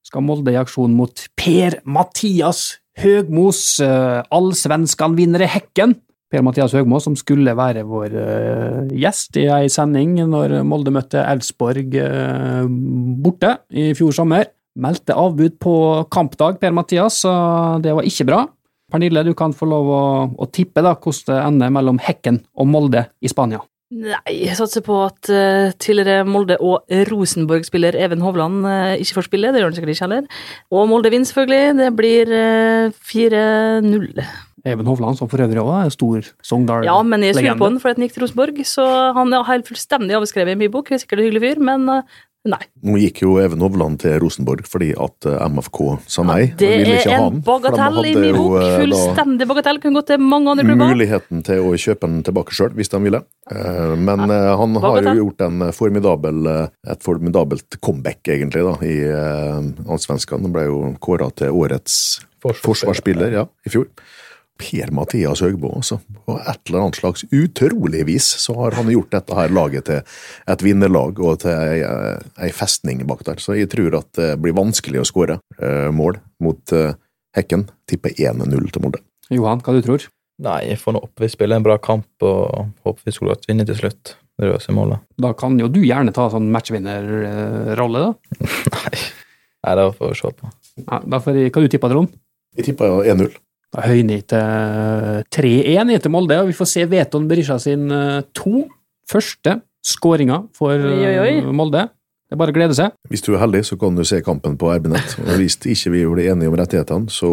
skal 0.05 0.25
Molde 0.25 0.53
i 0.53 0.59
aksjon 0.61 0.93
mot 0.97 1.25
Per-Mathias 1.37 2.67
Høgmos, 3.01 3.79
uh, 3.81 4.21
allsvenskan-vinner 4.35 5.45
i 5.45 5.49
Hekken. 5.49 5.95
Per-Mathias 6.31 6.75
Høgmo, 6.77 7.01
som 7.03 7.17
skulle 7.19 7.55
være 7.57 7.83
vår 7.87 8.15
uh, 8.15 8.93
gjest 8.95 9.37
i 9.41 9.47
ei 9.51 9.67
sending 9.71 10.15
når 10.31 10.61
Molde 10.67 10.93
møtte 10.95 11.23
Elfsborg 11.23 11.97
uh, 11.99 12.65
borte 13.23 13.57
i 13.69 13.91
fjor 13.97 14.15
sommer. 14.15 14.47
Meldte 14.81 15.17
avbud 15.19 15.57
på 15.59 15.75
kampdag, 16.13 16.61
Per-Mathias, 16.61 17.21
så 17.25 17.33
det 17.83 17.95
var 17.97 18.07
ikke 18.07 18.29
bra. 18.29 18.45
Pernille, 18.91 19.23
du 19.27 19.33
kan 19.37 19.55
få 19.55 19.67
lov 19.71 19.91
å, 19.91 20.05
å 20.31 20.47
tippe 20.51 20.83
da, 20.83 20.95
hvordan 20.95 21.27
det 21.27 21.43
ender 21.47 21.75
mellom 21.75 21.99
Hekken 22.03 22.41
og 22.59 22.71
Molde 22.71 23.05
i 23.23 23.31
Spania. 23.31 23.61
Nei, 23.91 24.19
jeg 24.45 24.55
satser 24.55 24.83
på 24.85 24.95
at 25.03 25.27
uh, 25.27 25.73
tidligere 25.75 26.23
Molde- 26.23 26.55
og 26.63 26.87
Rosenborg-spiller 27.09 27.97
Even 27.99 28.21
Hovland 28.23 28.63
uh, 28.63 28.93
ikke 28.95 29.17
får 29.17 29.27
spille. 29.27 29.51
Det 29.51 29.59
gjør 29.59 29.67
han 29.67 29.75
sikkert 29.75 29.91
ikke 29.91 30.05
heller. 30.07 30.29
Og 30.71 30.87
Molde 30.87 31.11
vinner, 31.11 31.27
selvfølgelig. 31.27 31.73
Det 31.81 31.89
blir 31.97 32.31
uh, 32.31 33.01
4-0. 33.11 34.23
Even 34.65 34.85
Hovland, 34.85 35.17
som 35.17 35.29
for 35.31 35.41
øvrig 35.41 35.57
òg 35.61 35.71
er 35.85 35.93
stor 35.93 36.25
Sogndal-legende. 36.45 36.91
Ja, 36.91 36.97
men 37.03 37.23
jeg 37.25 37.35
skulle 37.35 37.57
på 37.57 37.69
han 37.69 37.79
fordi 37.81 37.95
at 37.95 37.97
han 37.97 38.07
gikk 38.07 38.17
til 38.17 38.25
Rosenborg, 38.27 38.65
så 38.69 38.89
han 39.17 39.33
er 39.33 39.47
helt 39.49 39.71
fullstendig 39.71 40.19
avskrevet 40.19 40.53
i 40.53 40.59
min 40.65 40.71
bok. 40.73 40.91
Er 40.91 41.01
Sikkert 41.01 41.19
en 41.23 41.25
hyggelig 41.29 41.41
fyr, 41.47 41.63
men 41.65 42.03
Nei. 42.41 42.57
Nå 42.81 42.95
gikk 42.97 43.19
jo 43.21 43.35
Even 43.37 43.61
Hovland 43.61 43.99
til 44.01 44.15
Rosenborg 44.17 44.65
fordi 44.65 44.87
at 44.97 45.27
eh, 45.29 45.43
MFK 45.45 45.77
sa 46.09 46.23
nei. 46.25 46.39
Ja, 46.49 46.55
det 46.57 46.69
er 47.03 47.11
en 47.19 47.35
bagatell 47.45 47.99
i 48.09 48.15
min 48.17 48.33
bok. 48.33 48.55
eh, 48.57 48.77
Fullstendig 48.79 49.45
bagatell. 49.51 49.77
Kunne 49.83 49.99
gått 49.99 50.09
til 50.09 50.23
mange 50.25 50.49
andre 50.49 50.65
klubber. 50.65 50.89
Muligheten 50.89 51.43
til 51.45 51.61
å 51.61 51.75
kjøpe 51.77 52.09
den 52.09 52.23
tilbake 52.25 52.57
sjøl, 52.57 52.73
hvis 52.79 52.89
de 52.89 53.01
ville. 53.05 53.21
Eh, 53.53 53.93
Men 53.93 54.25
nei, 54.25 54.39
han 54.57 54.73
har 54.81 55.05
jo 55.05 55.13
gjort 55.19 55.45
en 55.45 55.67
formidabel, 55.77 56.49
et 56.89 57.05
formidabelt 57.05 57.77
comeback, 57.77 58.23
egentlig, 58.33 58.65
da, 58.65 58.73
i 58.89 58.97
Allsvenskan. 59.85 60.41
Han 60.41 60.55
ble 60.55 60.65
jo 60.65 60.81
kåra 60.97 61.29
til 61.37 61.53
årets 61.53 62.23
forsvarsspiller 62.41 63.37
ja, 63.37 63.45
i 63.67 63.69
fjor. 63.69 63.85
Per-Mathias 64.61 65.41
Høgbo, 65.43 65.73
altså. 65.81 65.97
På 66.25 66.37
et 66.39 66.61
eller 66.69 66.85
annet 66.85 67.01
slags 67.01 67.25
utrolig 67.27 68.05
vis 68.07 68.29
så 68.43 68.55
har 68.59 68.77
han 68.77 68.91
gjort 68.93 69.11
dette 69.17 69.37
her 69.37 69.53
laget 69.53 69.89
til 69.89 70.01
et 70.53 70.65
vinnerlag 70.65 71.19
og 71.19 71.41
til 71.43 71.51
ei, 71.51 71.81
ei 72.45 72.51
festning 72.55 73.03
bak 73.09 73.25
der. 73.27 73.41
Så 73.41 73.57
jeg 73.57 73.71
tror 73.73 73.99
at 74.01 74.11
det 74.19 74.33
blir 74.43 74.55
vanskelig 74.57 75.01
å 75.01 75.07
skåre 75.07 75.41
uh, 75.61 75.89
mål 75.95 76.21
mot 76.43 76.75
uh, 76.77 76.93
Hekken. 77.35 77.67
Tipper 77.87 78.11
1-0 78.11 78.71
til 78.71 78.83
Molde. 78.83 78.99
Johan, 79.31 79.61
hva 79.63 79.77
du 79.77 79.85
tror 79.85 80.09
Nei, 80.41 80.71
jeg 80.71 80.79
får 80.81 80.95
nå 80.95 81.03
opp. 81.05 81.13
Vi 81.21 81.29
spiller 81.29 81.59
en 81.59 81.65
bra 81.65 81.75
kamp 81.77 82.25
og 82.25 82.71
håper 82.81 83.05
vi 83.05 83.13
skulle 83.13 83.35
hatt 83.35 83.45
vinner 83.45 83.67
til 83.67 83.77
slutt. 83.77 84.15
Det 84.41 84.73
målet. 84.73 85.03
Da 85.21 85.35
kan 85.37 85.59
jo 85.61 85.67
du 85.69 85.83
gjerne 85.85 86.13
ta 86.15 86.25
sånn 86.33 86.47
matchvinnerrolle, 86.53 88.07
da. 88.07 88.39
Nei. 88.75 89.01
Nei, 89.61 89.75
det 89.77 89.85
får 89.99 90.09
vi 90.09 90.17
se 90.17 90.31
på. 90.33 90.49
Ja, 90.81 90.97
derfor, 91.13 91.37
hva 91.37 91.37
du 91.37 91.43
tipper 91.45 91.67
du 91.67 91.73
tippa, 91.75 91.91
Trond? 91.91 92.15
Jeg 92.57 92.71
tipper 92.71 93.03
1-0. 93.13 93.35
Da 93.71 93.85
høyner 93.87 94.19
jeg 94.19 94.27
til 94.33 95.23
3-1 95.31 95.93
etter 95.95 96.11
Molde, 96.11 96.41
og 96.43 96.49
vi 96.49 96.55
får 96.57 96.69
se 96.73 96.85
Veton 96.91 97.27
Berisha 97.29 97.55
sin 97.61 97.87
to 98.35 98.65
første 99.11 99.61
skåringer 99.87 100.49
for 100.55 100.75
oi, 100.75 100.99
oi, 101.07 101.15
oi. 101.21 101.53
Molde. 101.55 101.85
Det 102.27 102.35
er 102.35 102.39
bare 102.39 102.53
å 102.53 102.55
glede 102.55 102.75
seg. 102.77 102.93
Hvis 103.11 103.23
du 103.25 103.33
er 103.33 103.41
heldig, 103.43 103.63
så 103.67 103.75
kan 103.79 103.95
du 103.95 104.03
se 104.07 104.21
kampen 104.23 104.53
på 104.59 104.69
RB-nett. 104.71 105.17
Og 105.23 105.33
hvis 105.39 105.57
ikke 105.59 105.91
vi 105.91 106.03
blir 106.07 106.29
enige 106.31 106.51
om 106.51 106.55
rettighetene, 106.59 107.11
så 107.11 107.31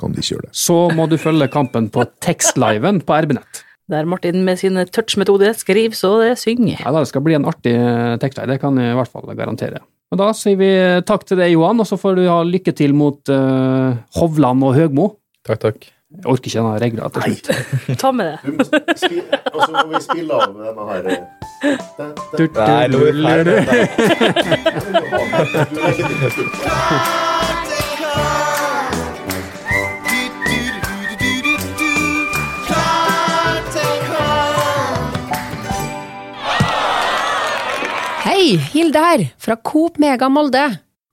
kan 0.00 0.12
de 0.12 0.20
ikke 0.20 0.34
gjøre 0.34 0.48
det. 0.48 0.54
Så 0.56 0.76
må 0.96 1.06
du 1.08 1.16
følge 1.20 1.48
kampen 1.52 1.88
på 1.92 2.04
tekstliven 2.24 3.00
på 3.06 3.20
RB-nett. 3.24 3.62
Der 3.92 4.06
Martin 4.08 4.44
med 4.46 4.60
sin 4.60 4.76
touch-metode 4.92 5.52
skriver 5.58 5.96
så 5.96 6.12
det 6.22 6.36
synger. 6.40 6.80
Ja, 6.80 6.92
Det 6.92 7.08
skal 7.10 7.24
bli 7.24 7.34
en 7.36 7.48
artig 7.48 7.74
tekstlive, 8.22 8.54
det 8.54 8.60
kan 8.62 8.76
jeg 8.78 8.92
i 8.92 8.98
hvert 9.00 9.12
fall 9.12 9.32
garantere. 9.36 9.82
Og 10.12 10.20
Da 10.20 10.28
sier 10.36 10.58
vi 10.60 10.68
takk 11.08 11.24
til 11.24 11.40
deg, 11.40 11.54
Johan, 11.54 11.80
og 11.80 11.88
så 11.88 11.96
får 11.96 12.20
du 12.20 12.26
ha 12.28 12.42
lykke 12.44 12.74
til 12.76 12.92
mot 12.92 13.32
uh, 13.32 13.96
Hovland 14.18 14.64
og 14.68 14.76
Høgmo. 14.76 15.08
Takk, 15.42 15.58
takk. 15.58 15.86
Jeg 16.12 16.26
orker 16.28 16.46
ikke 16.46 16.58
denne 16.60 16.78
regla 16.82 17.08
til 17.10 17.22
slutt. 17.26 17.46
Ta 18.02 18.10
med 18.14 18.24
det. 18.30 18.36
Og 19.52 19.58
så 19.64 19.70
må 19.72 19.82
vi 19.90 20.00
spille 20.04 20.32
av 20.36 20.52
med 20.54 20.62
denne 20.68 20.84
her 20.92 21.02
Nei, 22.52 22.86
nå 22.92 22.98
er. 23.08 23.46
Hei, 38.22 38.44
Hilde 38.72 39.00
her, 39.02 39.20
fra 39.42 39.54
Coop 39.58 39.98
Mega 40.02 40.28
Molde. 40.30 40.66